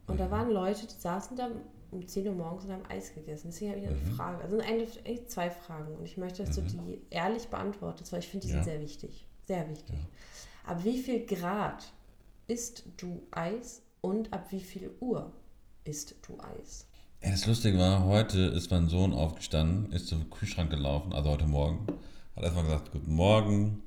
Und 0.08 0.20
da 0.20 0.30
waren 0.30 0.52
Leute, 0.52 0.86
die 0.88 1.00
saßen 1.00 1.38
da 1.38 1.50
um 1.92 2.08
10 2.08 2.28
Uhr 2.28 2.34
morgens 2.36 2.66
und 2.66 2.72
haben 2.74 2.86
Eis 2.90 3.14
gegessen. 3.14 3.48
Deswegen 3.52 3.72
habe 3.72 3.82
ich 3.82 3.88
eine 3.88 3.96
Mhm. 3.98 4.12
Frage. 4.16 4.44
Also 4.44 4.60
eigentlich 4.60 5.00
eigentlich 5.06 5.28
zwei 5.28 5.50
Fragen 5.50 5.96
und 5.96 6.06
ich 6.06 6.18
möchte, 6.18 6.44
dass 6.44 6.56
du 6.56 6.62
die 6.62 7.02
ehrlich 7.10 7.48
beantwortest, 7.48 8.12
weil 8.12 8.20
ich 8.20 8.28
finde, 8.28 8.48
die 8.48 8.54
Ja. 8.54 8.64
sind 8.64 8.72
sehr 8.72 8.82
wichtig. 8.82 9.26
Sehr 9.48 9.70
wichtig. 9.70 9.96
Ja. 9.96 10.72
Ab 10.72 10.84
wie 10.84 11.00
viel 11.00 11.26
Grad 11.26 11.92
isst 12.48 12.84
du 12.98 13.22
Eis 13.32 13.82
und 14.02 14.32
ab 14.34 14.48
wie 14.52 14.62
viel 14.62 14.92
Uhr 15.00 15.32
isst 15.84 16.16
du 16.28 16.38
Eis? 16.40 16.88
Das 17.22 17.46
Lustige 17.46 17.78
war, 17.78 18.06
heute 18.06 18.40
ist 18.40 18.72
mein 18.72 18.88
Sohn 18.88 19.14
aufgestanden, 19.14 19.92
ist 19.92 20.08
zum 20.08 20.30
Kühlschrank 20.30 20.72
gelaufen, 20.72 21.14
also 21.14 21.30
heute 21.30 21.46
Morgen, 21.46 21.86
hat 22.36 22.44
erstmal 22.44 22.64
gesagt, 22.64 22.92
guten 22.92 23.14
Morgen, 23.14 23.84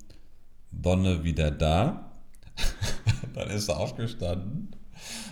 Donne 0.70 1.24
wieder 1.24 1.50
da. 1.50 2.12
Dann 3.34 3.50
ist 3.50 3.68
er 3.68 3.78
aufgestanden, 3.80 4.76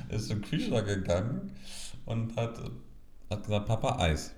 ist 0.08 0.28
zum 0.28 0.40
Kühlschrank 0.42 0.86
gegangen 0.86 1.52
und 2.04 2.36
hat, 2.36 2.58
hat 3.30 3.42
gesagt, 3.44 3.66
Papa, 3.66 3.98
Eis. 3.98 4.32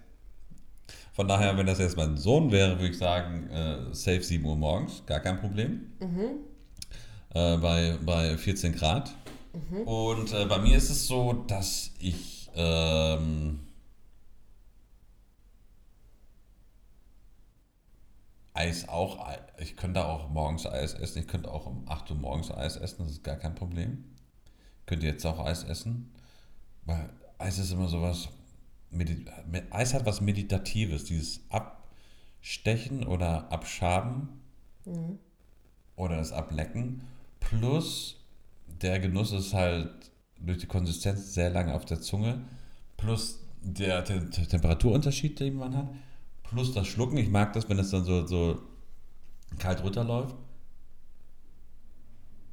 Von 1.12 1.28
daher, 1.28 1.56
wenn 1.56 1.66
das 1.66 1.78
jetzt 1.78 1.96
mein 1.96 2.16
Sohn 2.16 2.50
wäre, 2.50 2.72
würde 2.78 2.88
ich 2.88 2.98
sagen, 2.98 3.48
äh, 3.50 3.94
safe 3.94 4.22
7 4.22 4.44
Uhr 4.44 4.56
morgens, 4.56 5.04
gar 5.06 5.20
kein 5.20 5.40
Problem. 5.40 5.92
Äh, 7.34 7.56
bei, 7.58 7.98
bei 8.04 8.36
14 8.36 8.74
Grad. 8.74 9.14
Und 9.84 10.32
äh, 10.32 10.46
bei 10.46 10.58
mir 10.58 10.76
ist 10.76 10.90
es 10.90 11.06
so, 11.06 11.32
dass 11.46 11.90
ich 12.00 12.50
ähm, 12.56 13.60
Eis 18.52 18.88
auch, 18.88 19.26
ich 19.58 19.76
könnte 19.76 20.04
auch 20.04 20.28
morgens 20.30 20.66
Eis 20.66 20.94
essen, 20.94 21.20
ich 21.20 21.28
könnte 21.28 21.50
auch 21.50 21.66
um 21.66 21.88
8 21.88 22.10
Uhr 22.10 22.16
morgens 22.16 22.50
Eis 22.50 22.76
essen, 22.76 23.04
das 23.04 23.12
ist 23.12 23.24
gar 23.24 23.36
kein 23.36 23.54
Problem. 23.54 24.04
Könnte 24.86 25.06
jetzt 25.06 25.24
auch 25.26 25.44
Eis 25.44 25.64
essen, 25.64 26.12
weil 26.84 27.10
Eis 27.44 27.58
ist 27.58 27.72
immer 27.72 27.88
sowas, 27.88 28.28
Medi 28.90 29.24
Eis 29.70 29.92
hat 29.92 30.06
was 30.06 30.20
Meditatives, 30.20 31.04
dieses 31.04 31.40
Abstechen 31.50 33.06
oder 33.06 33.52
Abschaben 33.52 34.28
oder 35.96 36.16
das 36.16 36.32
Ablecken, 36.32 37.02
plus 37.40 38.16
der 38.66 38.98
Genuss 38.98 39.32
ist 39.32 39.52
halt 39.54 40.10
durch 40.40 40.58
die 40.58 40.66
Konsistenz 40.66 41.34
sehr 41.34 41.50
lange 41.50 41.74
auf 41.74 41.84
der 41.84 42.00
Zunge, 42.00 42.44
plus 42.96 43.40
der 43.62 44.04
Te 44.04 44.28
Te- 44.30 44.46
Temperaturunterschied, 44.46 45.38
den 45.40 45.56
man 45.56 45.76
hat, 45.76 45.88
plus 46.42 46.72
das 46.72 46.86
Schlucken. 46.86 47.16
Ich 47.16 47.28
mag 47.30 47.52
das, 47.52 47.68
wenn 47.68 47.78
es 47.78 47.90
dann 47.90 48.04
so, 48.04 48.26
so 48.26 48.60
kalt 49.58 49.82
runterläuft. 49.82 50.34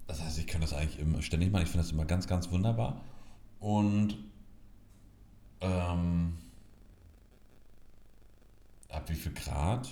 Das 0.07 0.21
heißt, 0.21 0.39
ich 0.39 0.47
kann 0.47 0.61
das 0.61 0.73
eigentlich 0.73 0.99
immer 0.99 1.21
ständig 1.21 1.51
machen. 1.51 1.63
Ich 1.63 1.69
finde 1.69 1.83
das 1.83 1.91
immer 1.91 2.05
ganz, 2.05 2.27
ganz 2.27 2.51
wunderbar. 2.51 3.01
Und 3.59 4.17
ähm, 5.61 6.37
ab 8.89 9.09
wie 9.09 9.15
viel 9.15 9.33
Grad? 9.33 9.89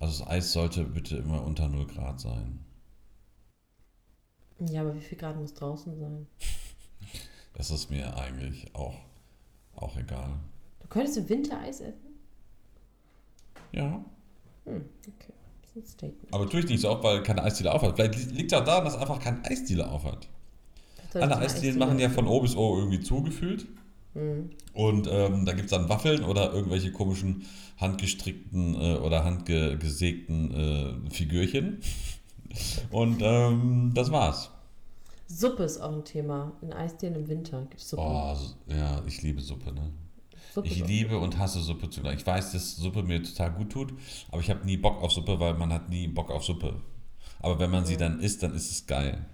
Also 0.00 0.24
das 0.24 0.30
Eis 0.30 0.52
sollte 0.52 0.84
bitte 0.84 1.16
immer 1.16 1.42
unter 1.44 1.68
0 1.68 1.86
Grad 1.86 2.20
sein. 2.20 2.64
Ja, 4.60 4.80
aber 4.80 4.94
wie 4.94 5.00
viel 5.00 5.18
Grad 5.18 5.36
muss 5.36 5.54
draußen 5.54 5.98
sein? 5.98 6.26
Das 7.54 7.72
ist 7.72 7.90
mir 7.90 8.16
eigentlich 8.16 8.72
auch, 8.72 8.94
auch 9.74 9.96
egal. 9.96 10.38
Du 10.80 10.86
könntest 10.86 11.18
im 11.18 11.28
Winter 11.28 11.58
Eis 11.58 11.80
essen? 11.80 12.14
Ja. 13.72 14.04
Hm, 14.64 14.84
okay. 15.08 15.32
Das 15.62 15.70
ist 15.70 15.76
ein 15.76 15.86
Statement. 15.86 16.32
Aber 16.32 16.48
tue 16.48 16.60
ich 16.60 16.68
nicht 16.68 16.82
so 16.82 16.90
oft, 16.90 17.02
weil 17.02 17.20
keine 17.24 17.42
Eisdiele 17.42 17.74
aufhat. 17.74 17.96
Vielleicht 17.96 18.30
liegt 18.30 18.52
es 18.52 18.58
auch 18.58 18.64
daran, 18.64 18.84
dass 18.84 18.96
einfach 18.96 19.18
kein 19.18 19.44
Eisdiele 19.44 19.90
aufhat. 19.90 20.28
Alle 21.14 21.36
Eisdielen 21.38 21.78
machen 21.78 21.98
ja 21.98 22.08
von 22.10 22.28
O 22.28 22.40
bis 22.40 22.54
O 22.54 22.78
irgendwie 22.78 23.00
zugefühlt. 23.00 23.66
Mhm. 24.18 24.50
Und 24.72 25.08
ähm, 25.10 25.44
da 25.44 25.52
gibt 25.52 25.66
es 25.66 25.70
dann 25.70 25.88
Waffeln 25.88 26.24
oder 26.24 26.52
irgendwelche 26.52 26.92
komischen 26.92 27.44
handgestrickten 27.78 28.74
äh, 28.74 28.96
oder 28.96 29.24
handgesägten 29.24 31.06
äh, 31.06 31.10
Figürchen. 31.10 31.80
Und 32.90 33.20
ähm, 33.22 33.92
das 33.94 34.10
war's. 34.10 34.50
Suppe 35.26 35.64
ist 35.64 35.80
auch 35.80 35.92
ein 35.92 36.04
Thema. 36.04 36.52
In 36.62 36.72
Eisdielen 36.72 37.14
im 37.14 37.28
Winter 37.28 37.60
gibt 37.62 37.80
es 37.80 37.90
Suppe. 37.90 38.02
Oh, 38.02 38.36
ja, 38.66 39.02
ich 39.06 39.22
liebe 39.22 39.40
Suppe, 39.40 39.72
ne? 39.72 39.92
Suppe 40.54 40.68
Ich 40.68 40.86
liebe 40.86 41.18
und 41.18 41.38
hasse 41.38 41.60
Suppe 41.60 41.90
zugleich. 41.90 42.20
Ich 42.20 42.26
weiß, 42.26 42.52
dass 42.52 42.76
Suppe 42.76 43.02
mir 43.02 43.22
total 43.22 43.52
gut 43.52 43.70
tut, 43.70 43.92
aber 44.30 44.40
ich 44.40 44.48
habe 44.48 44.64
nie 44.64 44.78
Bock 44.78 45.02
auf 45.02 45.12
Suppe, 45.12 45.38
weil 45.38 45.54
man 45.54 45.72
hat 45.72 45.90
nie 45.90 46.08
Bock 46.08 46.30
auf 46.30 46.44
Suppe. 46.44 46.80
Aber 47.40 47.58
wenn 47.58 47.70
man 47.70 47.84
sie 47.84 47.96
dann 47.96 48.20
isst, 48.20 48.42
dann 48.42 48.54
ist 48.54 48.70
es 48.70 48.86
geil. 48.86 49.26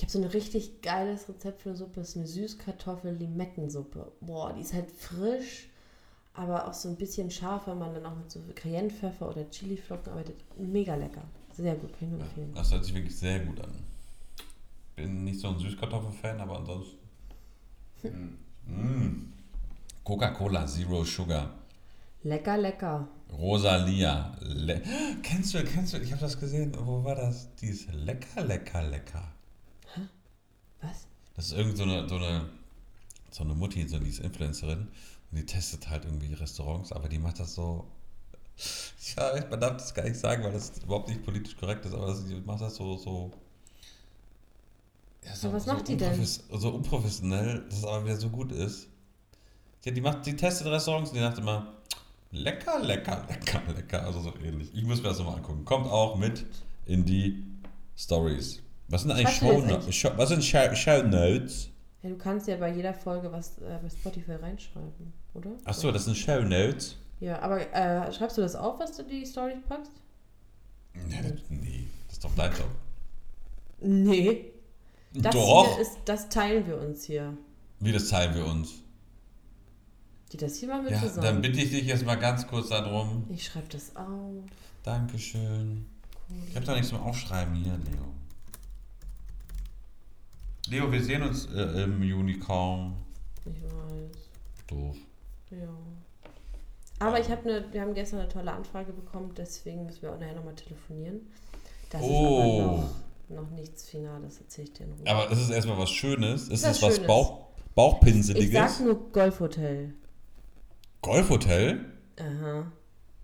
Ich 0.00 0.04
habe 0.04 0.12
so 0.12 0.18
ein 0.18 0.30
richtig 0.30 0.80
geiles 0.80 1.28
Rezept 1.28 1.60
für 1.60 1.68
eine 1.68 1.76
Suppe. 1.76 2.00
Das 2.00 2.08
ist 2.08 2.16
eine 2.16 2.26
Süßkartoffel-Limettensuppe. 2.26 4.10
Boah, 4.22 4.50
die 4.54 4.62
ist 4.62 4.72
halt 4.72 4.90
frisch, 4.90 5.68
aber 6.32 6.66
auch 6.66 6.72
so 6.72 6.88
ein 6.88 6.96
bisschen 6.96 7.30
scharf, 7.30 7.66
weil 7.66 7.74
man 7.74 7.92
dann 7.92 8.06
auch 8.06 8.16
mit 8.16 8.30
so 8.30 8.40
Cayennepfeffer 8.54 9.28
oder 9.28 9.50
Chiliflocken 9.50 10.10
arbeitet. 10.10 10.36
Mega 10.56 10.94
lecker. 10.94 11.20
Sehr 11.52 11.74
gut, 11.74 11.92
kann 11.98 12.08
ich 12.08 12.14
nur 12.14 12.20
empfehlen. 12.22 12.50
Das 12.54 12.72
hört 12.72 12.82
sich 12.82 12.94
wirklich 12.94 13.14
sehr 13.14 13.40
gut 13.40 13.60
an. 13.60 13.74
Bin 14.96 15.24
nicht 15.24 15.38
so 15.38 15.48
ein 15.48 15.58
Süßkartoffel-Fan, 15.58 16.40
aber 16.40 16.60
ansonsten. 16.60 16.96
Mm. 18.64 19.34
Coca-Cola 20.02 20.66
Zero 20.66 21.04
Sugar. 21.04 21.50
Lecker, 22.22 22.56
lecker. 22.56 23.06
Rosalia. 23.30 24.34
Le 24.40 24.80
kennst 25.22 25.52
du, 25.52 25.62
kennst 25.62 25.92
du, 25.92 25.98
ich 25.98 26.10
habe 26.10 26.22
das 26.22 26.40
gesehen, 26.40 26.74
wo 26.86 27.04
war 27.04 27.16
das? 27.16 27.54
Die 27.56 27.66
ist 27.66 27.92
lecker, 27.92 28.42
lecker, 28.44 28.82
lecker. 28.88 29.30
Das 31.40 31.52
ist 31.52 31.56
irgend 31.56 31.78
so 31.78 31.84
eine, 31.84 32.06
so 32.06 32.16
eine, 32.16 32.50
so 33.30 33.44
eine 33.44 33.54
Mutti, 33.54 33.88
so 33.88 33.98
die 33.98 34.10
ist 34.10 34.18
Influencerin 34.18 34.80
und 34.80 35.38
die 35.38 35.46
testet 35.46 35.88
halt 35.88 36.04
irgendwie 36.04 36.34
Restaurants, 36.34 36.92
aber 36.92 37.08
die 37.08 37.18
macht 37.18 37.40
das 37.40 37.54
so. 37.54 37.86
Ja, 39.16 39.32
man 39.48 39.58
darf 39.58 39.78
das 39.78 39.94
gar 39.94 40.02
nicht 40.02 40.20
sagen, 40.20 40.44
weil 40.44 40.52
das 40.52 40.72
überhaupt 40.82 41.08
nicht 41.08 41.24
politisch 41.24 41.56
korrekt 41.56 41.86
ist, 41.86 41.94
aber 41.94 42.08
das, 42.08 42.26
die 42.26 42.34
macht 42.34 42.60
das 42.60 42.74
so, 42.74 42.98
so. 42.98 43.30
Ja, 45.24 45.34
so, 45.34 45.50
was 45.50 45.64
so 45.64 45.72
macht 45.72 45.88
die 45.88 45.96
denn? 45.96 46.22
So 46.22 46.74
unprofessionell, 46.74 47.64
dass 47.70 47.78
es 47.78 47.84
aber 47.86 48.04
wieder 48.04 48.16
so 48.16 48.28
gut 48.28 48.52
ist. 48.52 48.88
Ja, 49.86 49.92
die 49.92 50.02
macht, 50.02 50.26
die 50.26 50.36
testet 50.36 50.66
Restaurants 50.66 51.08
und 51.08 51.16
die 51.16 51.22
sagt 51.22 51.38
immer, 51.38 51.72
lecker, 52.32 52.80
lecker, 52.80 53.26
lecker, 53.30 53.62
lecker. 53.74 54.04
Also 54.04 54.20
so 54.20 54.34
ähnlich. 54.44 54.74
Ich 54.74 54.84
muss 54.84 54.98
mir 54.98 55.08
das 55.08 55.18
nochmal 55.18 55.36
angucken. 55.36 55.64
Kommt 55.64 55.86
auch 55.86 56.16
mit 56.16 56.44
in 56.84 57.06
die 57.06 57.42
Stories. 57.96 58.60
Was 58.90 59.02
sind 59.02 59.12
eigentlich 59.12 59.38
das 59.38 59.94
Show 59.94 60.12
was 60.16 60.28
sind 60.28 60.44
Show, 60.44 60.74
Show 60.74 61.02
Notes? 61.04 61.70
Ja, 62.02 62.10
du 62.10 62.16
kannst 62.18 62.48
ja 62.48 62.56
bei 62.56 62.72
jeder 62.72 62.92
Folge 62.92 63.30
was 63.30 63.58
äh, 63.58 63.78
bei 63.80 63.88
Spotify 63.88 64.32
reinschreiben, 64.32 65.12
oder? 65.34 65.50
Achso, 65.64 65.92
das 65.92 66.06
sind 66.06 66.16
Show 66.16 66.42
Notes. 66.42 66.96
Ja, 67.20 67.40
aber 67.40 67.60
äh, 67.72 68.12
schreibst 68.12 68.36
du 68.36 68.42
das 68.42 68.56
auf, 68.56 68.80
was 68.80 68.96
du 68.96 69.04
die 69.04 69.24
Story 69.24 69.54
packst? 69.68 69.92
Ja, 71.08 71.22
das, 71.22 71.40
nee, 71.50 71.86
das 72.08 72.16
ist 72.16 72.24
doch 72.24 72.34
dein 72.34 72.50
Job. 72.50 72.68
Nee. 73.80 74.46
Das 75.12 75.34
doch. 75.34 75.74
hier 75.74 75.82
ist, 75.82 75.98
das 76.04 76.28
teilen 76.28 76.66
wir 76.66 76.78
uns 76.80 77.04
hier. 77.04 77.36
Wie 77.78 77.92
das 77.92 78.08
teilen 78.08 78.34
wir 78.34 78.46
uns? 78.46 78.82
Die 80.32 80.36
das 80.36 80.56
hier 80.56 80.68
machen 80.68 80.84
wir 80.84 80.92
Ja, 80.92 81.00
zusammen. 81.00 81.22
dann 81.22 81.42
bitte 81.42 81.60
ich 81.60 81.70
dich 81.70 81.86
jetzt 81.86 82.04
mal 82.04 82.16
ganz 82.16 82.46
kurz 82.46 82.68
darum. 82.68 83.24
ich 83.28 83.44
schreibe 83.44 83.66
das 83.70 83.94
auf. 83.96 84.44
Dankeschön. 84.82 85.86
Ich 86.48 86.56
habe 86.56 86.64
da 86.66 86.74
nichts 86.74 86.88
zum 86.88 87.00
Aufschreiben 87.00 87.54
hier, 87.54 87.72
Leo. 87.72 88.06
Leo, 90.70 90.90
wir 90.90 91.02
sehen 91.02 91.22
uns 91.22 91.46
äh, 91.46 91.82
im 91.82 92.02
Juni 92.02 92.38
kaum. 92.38 92.96
Ich 93.44 93.62
weiß. 93.62 94.28
Doof. 94.68 94.96
Ja. 95.50 95.56
Aber 97.00 97.18
ich 97.18 97.28
habe 97.28 97.48
eine, 97.48 97.72
wir 97.72 97.80
haben 97.80 97.94
gestern 97.94 98.20
eine 98.20 98.28
tolle 98.28 98.52
Anfrage 98.52 98.92
bekommen, 98.92 99.32
deswegen 99.36 99.86
müssen 99.86 100.02
wir 100.02 100.12
auch 100.12 100.18
nachher 100.20 100.34
nochmal 100.36 100.54
telefonieren. 100.54 101.20
Das 101.90 102.02
Oh. 102.02 102.06
ist 102.08 103.34
aber 103.34 103.40
noch, 103.40 103.44
noch 103.46 103.50
nichts 103.50 103.84
Finales, 103.88 104.38
erzähl 104.38 104.64
ich 104.64 104.72
dir 104.74 104.84
in 104.84 104.92
Ruhe. 104.92 105.06
Aber 105.06 105.30
es 105.32 105.40
ist 105.40 105.50
erstmal 105.50 105.78
was 105.78 105.90
Schönes. 105.90 106.42
Es 106.48 106.62
Was 106.62 106.76
ist 106.76 106.82
was 106.82 106.94
Schönes. 106.94 107.06
Bauch, 107.08 107.46
ich 107.56 107.74
Bauchpinseliges. 107.74 108.52
sag 108.78 108.84
nur 108.86 109.10
Golfhotel. 109.12 109.94
Golfhotel? 111.02 111.84
Aha. 112.20 112.70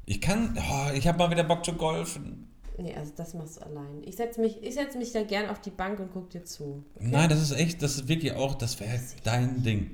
Ich 0.06 0.20
kann. 0.20 0.56
Oh, 0.58 0.92
ich 0.94 1.06
habe 1.06 1.18
mal 1.18 1.30
wieder 1.30 1.44
Bock 1.44 1.64
zu 1.64 1.74
golfen. 1.74 2.45
Nee, 2.78 2.94
also 2.94 3.12
das 3.16 3.34
machst 3.34 3.56
du 3.56 3.62
allein. 3.62 4.02
Ich 4.04 4.16
setze 4.16 4.40
mich, 4.40 4.62
ich 4.62 4.74
setz 4.74 4.94
mich 4.94 5.12
da 5.12 5.22
gern 5.22 5.48
auf 5.48 5.60
die 5.60 5.70
Bank 5.70 5.98
und 5.98 6.10
guck 6.12 6.30
dir 6.30 6.44
zu. 6.44 6.84
Okay? 6.96 7.08
Nein, 7.10 7.28
das 7.28 7.40
ist 7.40 7.52
echt, 7.52 7.82
das 7.82 7.96
ist 7.96 8.08
wirklich 8.08 8.32
auch, 8.32 8.54
das 8.54 8.78
wäre 8.80 8.98
dein 9.24 9.62
Ding. 9.62 9.90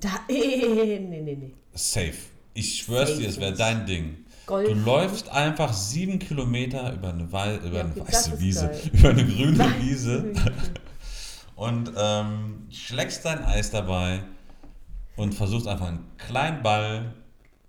Da, 0.00 0.08
nee, 0.28 0.98
nee, 1.00 1.20
nee. 1.20 1.52
Safe. 1.72 2.14
Ich 2.54 2.82
schwör's 2.82 3.10
Safe 3.10 3.20
dir, 3.20 3.28
es 3.28 3.40
wäre 3.40 3.54
dein 3.54 3.86
Ding. 3.86 4.24
Golf. 4.46 4.68
Du 4.68 4.74
läufst 4.74 5.28
einfach 5.30 5.72
sieben 5.72 6.18
Kilometer 6.18 6.92
über 6.92 7.10
eine, 7.10 7.32
Wei 7.32 7.56
über 7.56 7.76
Ja, 7.76 7.80
eine 7.84 7.92
okay, 7.92 8.12
weiße 8.12 8.40
Wiese, 8.40 8.66
geil. 8.68 8.80
über 8.92 9.08
eine 9.10 9.26
grüne 9.26 9.74
Wiese 9.80 10.32
und 11.56 11.92
ähm, 11.96 12.66
schlägst 12.70 13.24
dein 13.24 13.42
Eis 13.44 13.70
dabei 13.70 14.22
und 15.16 15.34
versuchst 15.34 15.66
einfach 15.66 15.88
einen 15.88 16.04
kleinen 16.18 16.62
Ball 16.62 17.14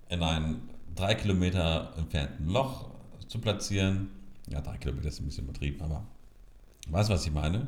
in 0.09 0.21
ein 0.21 0.69
drei 0.95 1.15
Kilometer 1.15 1.93
entfernten 1.97 2.49
Loch 2.49 2.89
zu 3.27 3.39
platzieren. 3.39 4.09
Ja, 4.47 4.61
drei 4.61 4.77
Kilometer 4.77 5.07
ist 5.07 5.19
ein 5.19 5.25
bisschen 5.25 5.45
übertrieben, 5.45 5.81
aber 5.81 6.05
weißt 6.89 7.09
du, 7.09 7.13
was 7.13 7.25
ich 7.25 7.31
meine? 7.31 7.67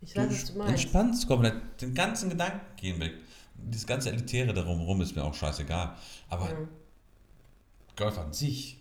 Ich 0.00 0.16
weiß, 0.16 0.30
was 0.30 0.44
du 0.52 0.58
meinst. 0.58 0.72
entspannst 0.72 1.26
komplett, 1.26 1.80
den 1.80 1.94
ganzen 1.94 2.28
Gedanken 2.30 2.60
gehen 2.76 3.00
weg. 3.00 3.14
Das 3.70 3.86
ganze 3.86 4.10
Elitäre 4.10 4.52
darum 4.52 4.80
rum 4.82 5.00
ist 5.00 5.14
mir 5.14 5.22
auch 5.24 5.34
scheißegal. 5.34 5.96
Aber 6.28 6.46
Mhm. 6.48 6.68
Golf 7.96 8.18
an 8.18 8.32
sich 8.32 8.78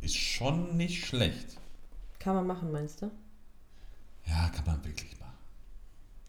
ist 0.00 0.16
schon 0.16 0.76
nicht 0.76 1.06
schlecht. 1.06 1.56
Kann 2.18 2.34
man 2.36 2.46
machen, 2.46 2.70
meinst 2.70 3.00
du? 3.02 3.10
Ja, 4.26 4.48
kann 4.50 4.64
man 4.66 4.84
wirklich 4.84 5.18
machen. 5.18 5.32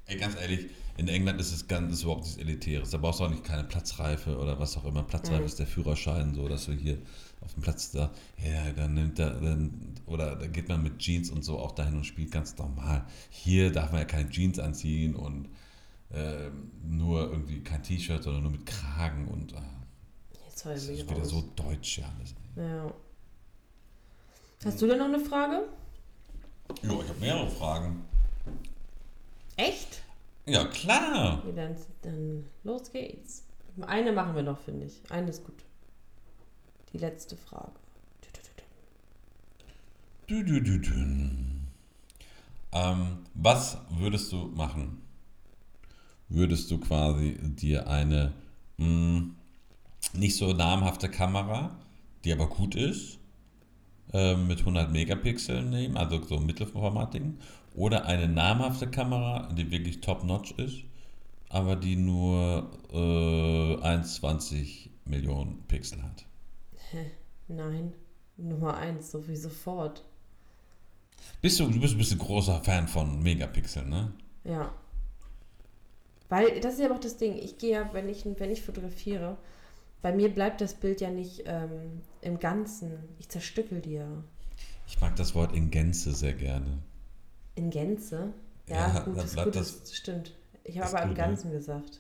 Ey, 0.05 0.17
ganz 0.17 0.35
ehrlich, 0.35 0.69
in 0.97 1.07
England 1.07 1.39
ist 1.41 1.51
es 1.51 1.67
ganz, 1.67 1.91
ist 1.93 2.03
überhaupt 2.03 2.23
nichts 2.23 2.37
Elitäres. 2.37 2.91
Da 2.91 2.97
brauchst 2.97 3.19
du 3.19 3.23
auch 3.25 3.29
nicht 3.29 3.43
keine 3.43 3.63
Platzreife 3.63 4.37
oder 4.37 4.59
was 4.59 4.77
auch 4.77 4.85
immer. 4.85 5.03
Platzreife 5.03 5.39
Mhm. 5.41 5.45
ist 5.47 5.59
der 5.59 5.67
Führerschein, 5.67 6.33
so 6.35 6.47
dass 6.47 6.65
du 6.65 6.73
hier 6.73 6.97
auf 7.41 7.53
dem 7.55 7.63
Platz 7.63 7.91
da, 7.91 8.11
ja, 8.43 8.71
dann 8.71 8.93
nimmt 8.93 9.19
er, 9.19 9.31
dann, 9.31 9.95
oder 10.05 10.35
da 10.35 10.47
geht 10.47 10.69
man 10.69 10.81
mit 10.83 10.99
Jeans 10.99 11.29
und 11.29 11.43
so 11.43 11.59
auch 11.59 11.71
dahin 11.71 11.95
und 11.95 12.05
spielt 12.05 12.31
ganz 12.31 12.57
normal. 12.57 13.05
Hier 13.29 13.71
darf 13.71 13.91
man 13.91 13.99
ja 14.01 14.05
keine 14.05 14.29
Jeans 14.29 14.59
anziehen 14.59 15.15
und 15.15 15.49
ähm, 16.13 16.71
nur 16.87 17.29
irgendwie 17.31 17.61
kein 17.61 17.81
T-Shirt, 17.81 18.21
sondern 18.23 18.43
nur 18.43 18.51
mit 18.51 18.65
Kragen 18.65 19.27
und 19.29 19.51
äh, 19.53 19.55
Jetzt 20.47 20.63
das 20.65 20.83
ich 20.83 20.89
mich 20.91 20.99
ist 20.99 21.09
wieder 21.09 21.19
raus. 21.21 21.29
so 21.29 21.43
deutsch 21.55 21.97
ja 21.97 22.05
alles. 22.17 22.35
Ja. 22.55 22.93
Hast 24.63 24.81
du 24.81 24.87
denn 24.87 24.99
noch 24.99 25.05
eine 25.07 25.19
Frage? 25.19 25.63
Ja, 26.83 26.91
ich 27.01 27.09
habe 27.09 27.19
mehrere 27.19 27.49
Fragen. 27.49 28.05
Echt? 29.57 30.02
Ja, 30.45 30.65
klar. 30.65 31.43
Ja, 31.45 31.51
dann, 31.53 31.75
dann 32.01 32.45
los 32.63 32.91
geht's. 32.91 33.45
Eine 33.81 34.11
machen 34.11 34.35
wir 34.35 34.43
noch, 34.43 34.59
finde 34.59 34.85
ich. 34.85 35.01
Eine 35.09 35.29
ist 35.29 35.43
gut. 35.43 35.63
Die 36.91 36.97
letzte 36.97 37.35
Frage. 37.37 37.71
Du, 40.27 40.43
du, 40.43 40.61
du. 40.61 40.79
Ähm, 42.71 43.17
was 43.33 43.77
würdest 43.89 44.31
du 44.31 44.47
machen? 44.55 45.01
Würdest 46.29 46.71
du 46.71 46.79
quasi 46.79 47.37
dir 47.41 47.87
eine 47.87 48.33
mh, 48.77 49.25
nicht 50.13 50.37
so 50.37 50.53
namhafte 50.53 51.09
Kamera, 51.09 51.77
die 52.23 52.31
aber 52.31 52.47
gut 52.47 52.75
ist, 52.75 53.19
ähm, 54.13 54.47
mit 54.47 54.59
100 54.59 54.91
Megapixeln 54.91 55.69
nehmen, 55.69 55.97
also 55.97 56.21
so 56.23 56.39
mittelformatigen, 56.39 57.39
oder 57.73 58.05
eine 58.05 58.27
namhafte 58.27 58.87
Kamera, 58.87 59.51
die 59.53 59.71
wirklich 59.71 60.01
top-notch 60.01 60.51
ist, 60.53 60.83
aber 61.49 61.75
die 61.75 61.95
nur 61.95 62.69
äh, 62.91 62.95
1,20 62.95 64.89
Millionen 65.05 65.63
Pixel 65.67 66.01
hat? 66.03 66.25
Nein. 67.47 67.93
Nummer 68.37 68.77
eins, 68.77 69.11
so 69.11 69.27
wie 69.27 69.35
sofort. 69.35 70.03
Bist 71.41 71.59
du, 71.59 71.67
du 71.67 71.79
bist 71.79 71.93
ein 71.93 71.99
bisschen 71.99 72.19
großer 72.19 72.61
Fan 72.63 72.87
von 72.87 73.21
Megapixeln, 73.21 73.89
ne? 73.89 74.11
Ja. 74.43 74.73
Weil, 76.29 76.59
das 76.59 76.73
ist 76.73 76.79
ja 76.79 76.91
auch 76.91 76.99
das 76.99 77.17
Ding. 77.17 77.37
Ich 77.37 77.57
gehe 77.57 77.71
ja, 77.71 77.93
wenn 77.93 78.09
ich, 78.09 78.25
wenn 78.25 78.51
ich 78.51 78.61
fotografiere, 78.61 79.37
bei 80.01 80.11
mir 80.11 80.29
bleibt 80.29 80.61
das 80.61 80.73
Bild 80.73 80.99
ja 80.99 81.09
nicht 81.09 81.43
ähm, 81.45 82.01
im 82.21 82.39
Ganzen. 82.39 82.91
Ich 83.19 83.29
zerstückel 83.29 83.87
ja. 83.87 84.07
Ich 84.87 84.99
mag 84.99 85.15
das 85.15 85.35
Wort 85.35 85.55
in 85.55 85.69
Gänze 85.69 86.13
sehr 86.13 86.33
gerne. 86.33 86.79
In 87.55 87.69
Gänze? 87.69 88.29
Ja, 88.67 88.75
Ja, 88.93 88.99
gut, 89.01 89.17
das, 89.17 89.33
bleibt 89.33 89.45
gut, 89.51 89.55
das- 89.55 89.79
das 89.81 89.95
stimmt. 89.95 90.33
Ich 90.63 90.75
habe 90.77 90.85
das 90.85 90.93
aber 90.93 91.03
im 91.03 91.09
gut, 91.09 91.17
ne? 91.17 91.23
Ganzen 91.23 91.51
gesagt. 91.51 91.99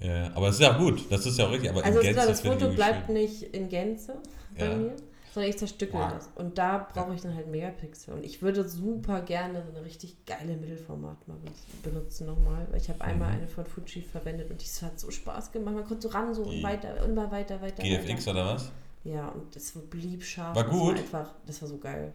Ja, 0.00 0.30
aber 0.34 0.48
es 0.48 0.54
ist 0.56 0.60
ja 0.60 0.76
gut, 0.76 1.10
das 1.10 1.26
ist 1.26 1.38
ja 1.38 1.46
auch 1.46 1.52
richtig. 1.52 1.70
Aber 1.70 1.84
Also 1.84 2.00
in 2.00 2.06
ist 2.08 2.14
Gänze 2.14 2.28
das 2.28 2.40
Foto 2.40 2.68
bleibt 2.72 3.06
schön. 3.06 3.14
nicht 3.14 3.42
in 3.54 3.68
Gänze 3.68 4.14
bei 4.58 4.66
Ja. 4.66 4.76
mir, 4.76 4.92
sondern 5.32 5.50
ich 5.50 5.58
zerstückel 5.58 5.98
Boah. 6.00 6.12
das. 6.14 6.28
Und 6.36 6.58
da 6.58 6.88
brauche 6.92 7.14
ich 7.14 7.20
dann 7.20 7.34
halt 7.34 7.48
Megapixel. 7.48 8.14
Und 8.14 8.24
ich 8.24 8.40
würde 8.42 8.68
super 8.68 9.20
gerne 9.22 9.62
so 9.64 9.76
eine 9.76 9.84
richtig 9.84 10.24
geile 10.26 10.56
Mittelformat 10.56 11.26
mal 11.28 11.36
benutzen 11.82 12.26
nochmal. 12.26 12.66
Weil 12.70 12.80
ich 12.80 12.88
habe 12.88 13.00
einmal 13.02 13.30
Mhm. 13.32 13.38
eine 13.38 13.48
von 13.48 13.66
Fuji 13.66 14.02
verwendet 14.02 14.50
und 14.50 14.62
die 14.62 14.84
hat 14.84 14.98
so 14.98 15.10
Spaß 15.10 15.52
gemacht. 15.52 15.74
Man 15.74 15.84
konnte 15.84 16.02
so 16.02 16.08
ran 16.08 16.32
so 16.34 16.42
und 16.42 16.62
weiter, 16.62 16.96
immer 17.04 17.30
weiter, 17.30 17.60
weiter. 17.60 17.82
GFX 17.82 18.26
weiter. 18.26 18.30
oder 18.42 18.54
was? 18.54 18.70
Ja, 19.04 19.28
und 19.28 19.54
das 19.54 19.72
blieb 19.90 20.22
scharf. 20.24 20.56
War 20.56 20.64
Das 20.64 20.72
gut? 20.72 20.92
war 20.94 20.98
einfach, 20.98 21.34
das 21.46 21.60
war 21.62 21.68
so 21.68 21.78
geil. 21.78 22.12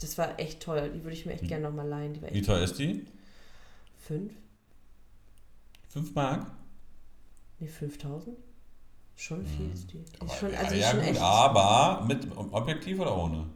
Das 0.00 0.16
war 0.18 0.38
echt 0.38 0.62
toll. 0.62 0.90
Die 0.94 1.02
würde 1.02 1.14
ich 1.14 1.26
mir 1.26 1.32
echt 1.32 1.48
gerne 1.48 1.68
nochmal 1.68 1.88
leihen. 1.88 2.14
Die 2.14 2.22
war 2.22 2.30
Wie 2.30 2.38
echt 2.38 2.46
teuer 2.46 2.62
ist 2.62 2.78
die? 2.78 3.04
fünf. 3.96 4.32
5 5.88 6.14
Mark? 6.14 6.50
Nee, 7.58 7.68
5000? 7.68 8.36
Schon 9.16 9.44
viel 9.44 9.72
ist 9.72 9.92
die. 9.92 9.98
ist 9.98 10.12
ja, 10.20 10.20
die 10.20 10.24
ja. 10.24 10.24
Mhm. 10.24 10.30
aber 10.30 10.34
schon, 10.34 10.54
also 10.54 10.70
die 10.70 10.78
ist 10.78 10.84
ja, 10.84 10.90
schon 10.90 11.00
gut, 11.00 11.08
echt. 11.08 11.20
aber 11.20 12.04
mit 12.06 12.36
Objektiv 12.36 13.00
oder 13.00 13.16
ohne? 13.16 13.46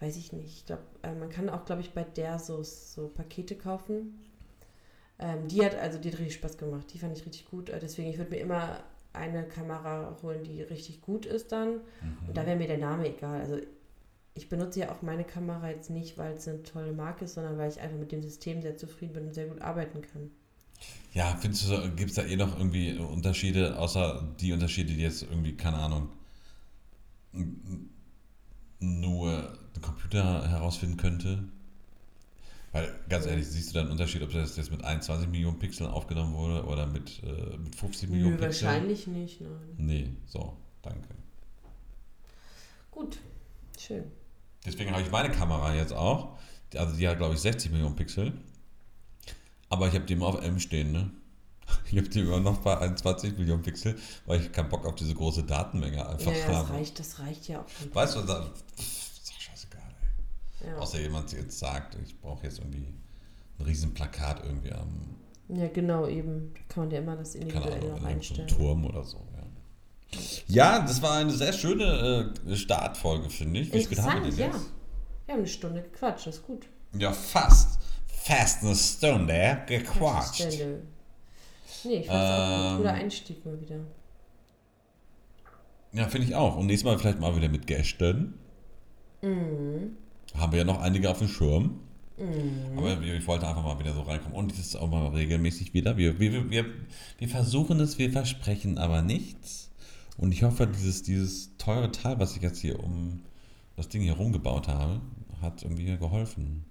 Weiß 0.00 0.16
ich 0.16 0.32
nicht. 0.32 0.56
Ich 0.56 0.66
glaube, 0.66 0.82
äh, 1.02 1.14
man 1.14 1.28
kann 1.28 1.48
auch, 1.50 1.64
glaube 1.64 1.82
ich, 1.82 1.92
bei 1.92 2.02
der 2.02 2.38
so, 2.38 2.62
so 2.62 3.08
Pakete 3.08 3.56
kaufen. 3.56 4.18
Ähm, 5.18 5.46
die 5.48 5.64
hat, 5.64 5.74
also 5.76 5.98
die 5.98 6.10
hat 6.10 6.18
richtig 6.18 6.34
Spaß 6.34 6.56
gemacht. 6.56 6.86
Die 6.92 6.98
fand 6.98 7.16
ich 7.16 7.24
richtig 7.26 7.48
gut. 7.50 7.68
Äh, 7.68 7.78
deswegen, 7.78 8.08
ich 8.08 8.18
würde 8.18 8.30
mir 8.30 8.38
immer 8.40 8.80
eine 9.12 9.44
Kamera 9.44 10.16
holen, 10.22 10.42
die 10.42 10.62
richtig 10.62 11.02
gut 11.02 11.26
ist 11.26 11.52
dann. 11.52 11.74
Mhm. 11.74 12.28
Und 12.28 12.36
da 12.36 12.46
wäre 12.46 12.56
mir 12.56 12.66
der 12.66 12.78
Name 12.78 13.14
egal. 13.14 13.40
Also 13.40 13.58
ich 14.34 14.48
benutze 14.48 14.80
ja 14.80 14.92
auch 14.92 15.02
meine 15.02 15.24
Kamera 15.24 15.70
jetzt 15.70 15.90
nicht, 15.90 16.16
weil 16.16 16.34
es 16.34 16.48
eine 16.48 16.62
tolle 16.62 16.92
Marke 16.92 17.26
ist, 17.26 17.34
sondern 17.34 17.58
weil 17.58 17.70
ich 17.70 17.80
einfach 17.80 17.98
mit 17.98 18.12
dem 18.12 18.22
System 18.22 18.62
sehr 18.62 18.76
zufrieden 18.76 19.12
bin 19.12 19.26
und 19.26 19.34
sehr 19.34 19.46
gut 19.46 19.60
arbeiten 19.60 20.00
kann. 20.02 20.30
Ja, 21.12 21.36
findest 21.40 21.68
du, 21.68 21.90
gibt 21.94 22.10
es 22.10 22.16
da 22.16 22.24
eh 22.24 22.36
noch 22.36 22.56
irgendwie 22.56 22.96
Unterschiede, 22.96 23.78
außer 23.78 24.34
die 24.40 24.52
Unterschiede, 24.52 24.94
die 24.94 25.02
jetzt 25.02 25.22
irgendwie, 25.22 25.54
keine 25.54 25.76
Ahnung, 25.76 26.08
nur 28.80 29.58
der 29.74 29.82
Computer 29.82 30.48
herausfinden 30.48 30.96
könnte? 30.96 31.44
Weil, 32.72 32.90
ganz 33.10 33.26
ehrlich, 33.26 33.46
siehst 33.46 33.70
du 33.70 33.74
da 33.74 33.80
einen 33.82 33.90
Unterschied, 33.90 34.22
ob 34.22 34.32
das 34.32 34.56
jetzt 34.56 34.70
mit 34.70 34.82
21 34.82 35.28
Millionen 35.28 35.58
Pixeln 35.58 35.90
aufgenommen 35.90 36.32
wurde 36.32 36.64
oder 36.64 36.86
mit, 36.86 37.22
äh, 37.22 37.58
mit 37.58 37.76
50 37.76 38.08
Millionen 38.08 38.38
Pixeln? 38.38 38.70
wahrscheinlich 38.70 39.06
nicht, 39.06 39.42
nein. 39.42 39.74
Nee, 39.76 40.10
so, 40.26 40.56
danke. 40.80 41.08
Gut, 42.90 43.18
schön. 43.78 44.04
Deswegen 44.64 44.92
habe 44.92 45.02
ich 45.02 45.10
meine 45.10 45.30
Kamera 45.30 45.74
jetzt 45.74 45.92
auch. 45.92 46.38
Also 46.74 46.96
die 46.96 47.06
hat, 47.08 47.18
glaube 47.18 47.34
ich, 47.34 47.40
60 47.40 47.70
Millionen 47.72 47.96
Pixel. 47.96 48.32
Aber 49.68 49.88
ich 49.88 49.94
habe 49.94 50.04
die 50.04 50.12
immer 50.14 50.26
auf 50.26 50.42
M 50.42 50.58
stehen, 50.58 50.92
ne? 50.92 51.10
Ich 51.90 51.96
habe 51.98 52.08
die 52.08 52.20
immer 52.20 52.40
noch 52.40 52.58
bei 52.58 52.76
21 52.78 53.38
Millionen 53.38 53.62
Pixel, 53.62 53.96
weil 54.26 54.40
ich 54.40 54.52
keinen 54.52 54.68
Bock 54.68 54.84
auf 54.86 54.94
diese 54.94 55.14
große 55.14 55.44
Datenmenge 55.44 56.06
einfach 56.06 56.30
Ja, 56.32 56.38
ja, 56.38 56.46
das 56.46 56.56
habe. 56.56 56.72
reicht, 56.74 56.98
das 56.98 57.18
reicht 57.18 57.48
ja 57.48 57.60
auch. 57.62 57.68
schon. 57.68 57.94
Weißt 57.94 58.16
du, 58.16 58.20
da, 58.22 58.42
pff, 58.44 58.78
ist 59.18 59.30
doch 59.30 59.40
scheißegal, 59.40 59.82
ey. 60.60 60.68
Ja. 60.68 60.76
Außer 60.78 61.00
jemand 61.00 61.32
jetzt 61.32 61.58
sagt, 61.58 61.96
ich 62.04 62.18
brauche 62.20 62.44
jetzt 62.44 62.58
irgendwie 62.58 62.86
ein 63.58 63.64
riesen 63.64 63.94
Plakat 63.94 64.44
irgendwie 64.44 64.72
am, 64.72 65.16
ja, 65.48 65.68
genau, 65.68 66.06
eben. 66.06 66.52
Da 66.54 66.60
kann 66.68 66.84
man 66.84 66.90
ja 66.90 66.98
immer 67.00 67.16
das 67.16 67.32
keine 67.34 67.44
individuell 67.46 67.74
Ahnung, 67.78 67.90
noch 67.90 67.96
in 67.96 68.02
so 68.02 68.06
einstellen. 68.08 68.48
Turm 68.48 68.84
oder 68.86 69.04
so. 69.04 69.18
Ja. 69.36 69.42
Ja, 70.48 70.80
das 70.80 71.00
war 71.02 71.16
eine 71.18 71.30
sehr 71.32 71.52
schöne 71.52 72.32
äh, 72.46 72.56
Startfolge, 72.56 73.30
finde 73.30 73.60
ich. 73.60 73.72
Wie 73.72 73.82
spät 73.82 74.00
haben 74.02 74.22
wir 74.24 74.30
denn 74.30 74.38
ja. 74.38 74.46
jetzt? 74.46 74.60
Wir 75.26 75.34
haben 75.34 75.40
eine 75.40 75.48
Stunde 75.48 75.82
gequatscht, 75.82 76.26
das 76.26 76.36
ist 76.36 76.46
gut. 76.46 76.66
Ja, 76.98 77.12
fast. 77.12 77.78
Fast 78.06 78.62
eine 78.62 78.74
Stunde 78.74 79.62
gequatscht. 79.66 80.34
Stelle. 80.52 80.82
Nee, 81.84 81.96
ich 81.96 82.06
fand 82.06 82.22
es 82.22 82.30
auch 82.30 82.48
ein 82.68 82.70
Ähm, 82.72 82.76
guter 82.78 82.92
Einstieg 82.92 83.44
mal 83.44 83.60
wieder. 83.60 83.76
Ja, 85.92 86.08
finde 86.08 86.26
ich 86.28 86.34
auch. 86.34 86.56
Und 86.56 86.66
nächstes 86.66 86.84
Mal 86.90 86.98
vielleicht 86.98 87.20
mal 87.20 87.34
wieder 87.36 87.48
mit 87.48 87.66
Gästen. 87.66 88.34
Mhm. 89.22 89.96
Haben 90.34 90.52
wir 90.52 90.58
ja 90.60 90.64
noch 90.64 90.80
einige 90.80 91.10
auf 91.10 91.18
dem 91.18 91.28
Schirm. 91.28 91.80
Aber 92.76 93.00
wir- 93.00 93.14
ich 93.14 93.26
wollte 93.26 93.48
einfach 93.48 93.64
mal 93.64 93.78
wieder 93.80 93.92
so 93.94 94.02
reinkommen. 94.02 94.36
Und 94.36 94.52
das 94.52 94.58
ist 94.60 94.76
auch 94.76 94.88
mal 94.88 95.08
regelmäßig 95.08 95.74
wieder. 95.74 95.96
Wir, 95.96 96.20
wir, 96.20 96.48
wir, 96.50 96.66
wir 97.18 97.28
versuchen 97.28 97.80
es, 97.80 97.98
wir 97.98 98.12
versprechen 98.12 98.78
aber 98.78 99.02
nichts. 99.02 99.70
Und 100.22 100.30
ich 100.30 100.44
hoffe, 100.44 100.68
dieses, 100.68 101.02
dieses 101.02 101.56
teure 101.56 101.90
Teil, 101.90 102.20
was 102.20 102.36
ich 102.36 102.42
jetzt 102.42 102.60
hier 102.60 102.78
um 102.78 103.24
das 103.74 103.88
Ding 103.88 104.02
hier 104.02 104.12
rumgebaut 104.12 104.68
habe, 104.68 105.00
hat 105.40 105.64
irgendwie 105.64 105.96
geholfen. 105.96 106.64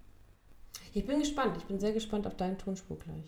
Ich 0.94 1.06
bin 1.06 1.20
gespannt. 1.20 1.58
Ich 1.58 1.66
bin 1.66 1.78
sehr 1.78 1.92
gespannt 1.92 2.26
auf 2.28 2.38
deinen 2.38 2.58
Tonspur 2.58 2.98
gleich. 2.98 3.26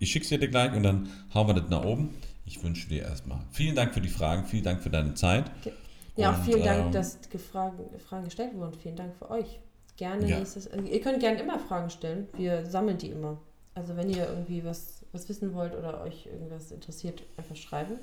Ich 0.00 0.10
schicke 0.10 0.24
es 0.24 0.30
dir 0.30 0.48
gleich 0.48 0.72
und 0.74 0.82
dann 0.82 1.08
hauen 1.32 1.46
wir 1.46 1.54
das 1.54 1.70
nach 1.70 1.84
oben. 1.84 2.10
Ich 2.44 2.60
wünsche 2.64 2.88
dir 2.88 3.02
erstmal 3.02 3.38
vielen 3.52 3.76
Dank 3.76 3.94
für 3.94 4.00
die 4.00 4.08
Fragen, 4.08 4.46
vielen 4.46 4.64
Dank 4.64 4.82
für 4.82 4.90
deine 4.90 5.14
Zeit. 5.14 5.48
Ja, 6.16 6.32
auch 6.32 6.38
Und, 6.38 6.44
vielen 6.46 6.64
Dank, 6.64 6.86
ähm, 6.86 6.92
dass 6.92 7.20
die 7.20 7.38
Fragen, 7.38 7.78
Fragen 8.00 8.24
gestellt 8.24 8.56
wurden. 8.56 8.74
Vielen 8.74 8.96
Dank 8.96 9.14
für 9.14 9.30
euch. 9.30 9.60
Gerne 9.96 10.28
Ja. 10.28 10.38
nächstes. 10.40 10.66
äh, 10.66 10.80
Ihr 10.82 11.00
könnt 11.00 11.20
gerne 11.20 11.38
immer 11.40 11.60
Fragen 11.60 11.88
stellen. 11.90 12.26
Wir 12.36 12.66
sammeln 12.66 12.98
die 12.98 13.10
immer. 13.10 13.38
Also 13.74 13.96
wenn 13.96 14.10
ihr 14.10 14.28
irgendwie 14.28 14.64
was, 14.64 15.04
was 15.12 15.28
wissen 15.28 15.54
wollt 15.54 15.76
oder 15.76 16.02
euch 16.02 16.26
irgendwas 16.26 16.72
interessiert, 16.72 17.22
einfach 17.36 17.54
schreiben. 17.54 17.98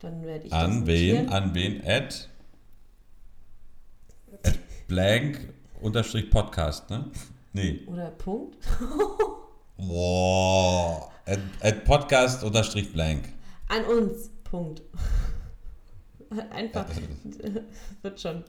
Dann 0.00 0.24
werde 0.24 0.46
ich 0.46 0.52
An 0.52 0.86
wen? 0.86 1.28
An 1.28 1.54
wen? 1.54 1.86
At, 1.86 2.28
at 4.42 4.58
blank 4.88 5.52
unterstrich 5.80 6.30
Podcast, 6.30 6.88
ne? 6.90 7.10
Nee. 7.52 7.82
Oder 7.86 8.10
Punkt. 8.10 8.56
Wow. 9.82 11.10
At, 11.24 11.38
at 11.62 11.84
Podcast 11.86 12.44
unterstrich 12.44 12.92
blank. 12.92 13.30
An 13.68 13.82
uns. 13.86 14.30
Punkt. 14.44 14.82
Einfach. 16.50 16.84
Wird 18.02 18.20
schon. 18.20 18.44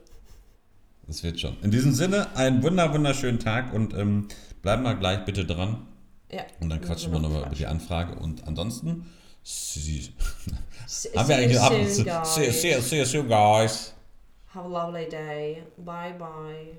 Das 1.07 1.23
wird 1.23 1.39
schon. 1.39 1.57
In 1.61 1.71
diesem 1.71 1.93
Sinne, 1.93 2.35
einen 2.35 2.61
wunder, 2.63 2.93
wunderschönen 2.93 3.39
Tag 3.39 3.73
und 3.73 3.93
ähm, 3.93 4.27
bleiben 4.61 4.83
wir 4.83 4.95
gleich 4.95 5.23
bitte 5.25 5.45
dran. 5.45 5.87
Ja. 6.31 6.43
Und 6.59 6.69
dann 6.69 6.81
quatschen 6.81 7.11
wir 7.11 7.19
noch 7.19 7.29
nochmal 7.29 7.47
über 7.47 7.55
die 7.55 7.65
Anfrage. 7.65 8.19
Und 8.19 8.47
ansonsten, 8.47 9.05
See 9.43 11.09
haben 11.15 11.29
wir 11.29 11.49
you 11.49 11.57
soon, 11.57 11.87
See, 11.87 12.03
guys. 12.03 12.61
see, 12.61 12.81
see 12.81 12.97
you 12.97 13.05
soon, 13.05 13.27
guys. 13.27 13.93
Have 14.53 14.65
a 14.65 14.67
lovely 14.67 15.05
day. 15.05 15.63
Bye 15.77 16.13
bye. 16.19 16.75